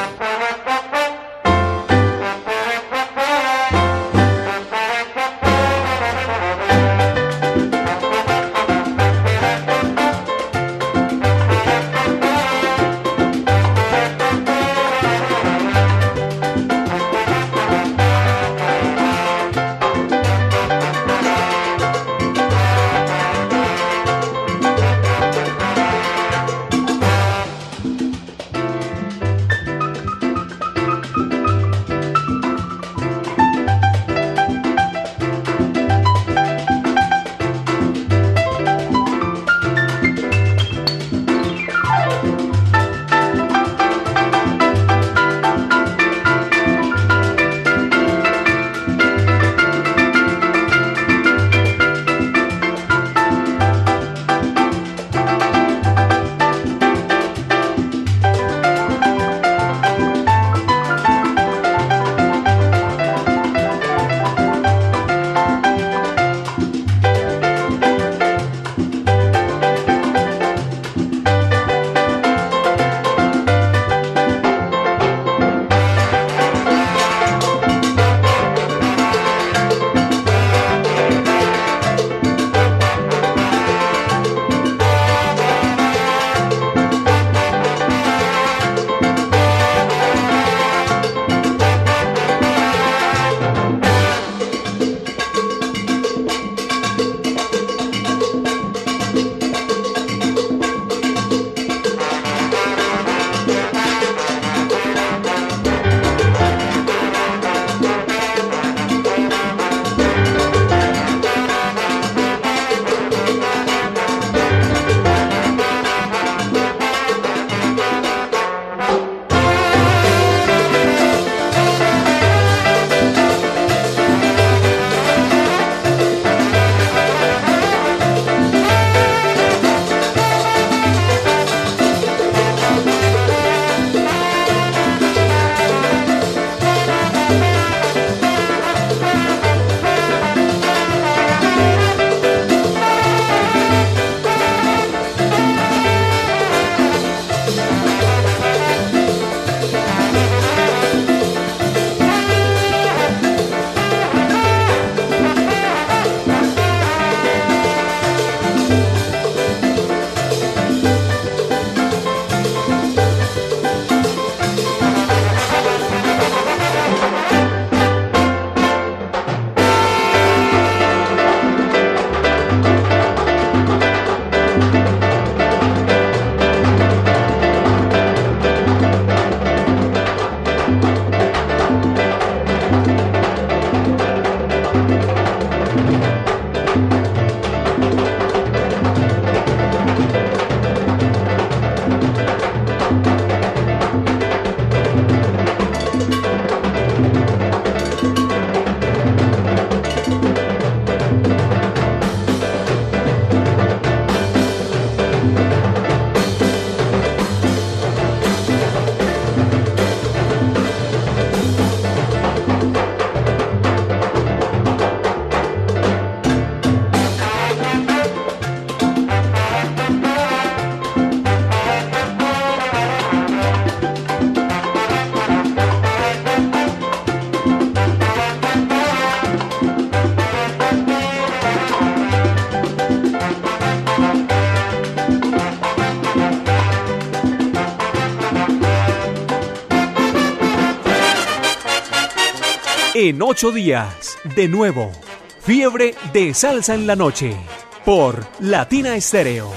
En 243.04 243.20
ocho 243.20 243.50
días, 243.50 244.16
de 244.36 244.46
nuevo, 244.46 244.92
fiebre 245.40 245.96
de 246.12 246.32
salsa 246.34 246.76
en 246.76 246.86
la 246.86 246.94
noche, 246.94 247.36
por 247.84 248.24
Latina 248.38 248.94
Estéreo. 248.94 249.50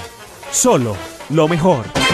Solo 0.49 0.97
lo 1.29 1.47
mejor. 1.47 2.04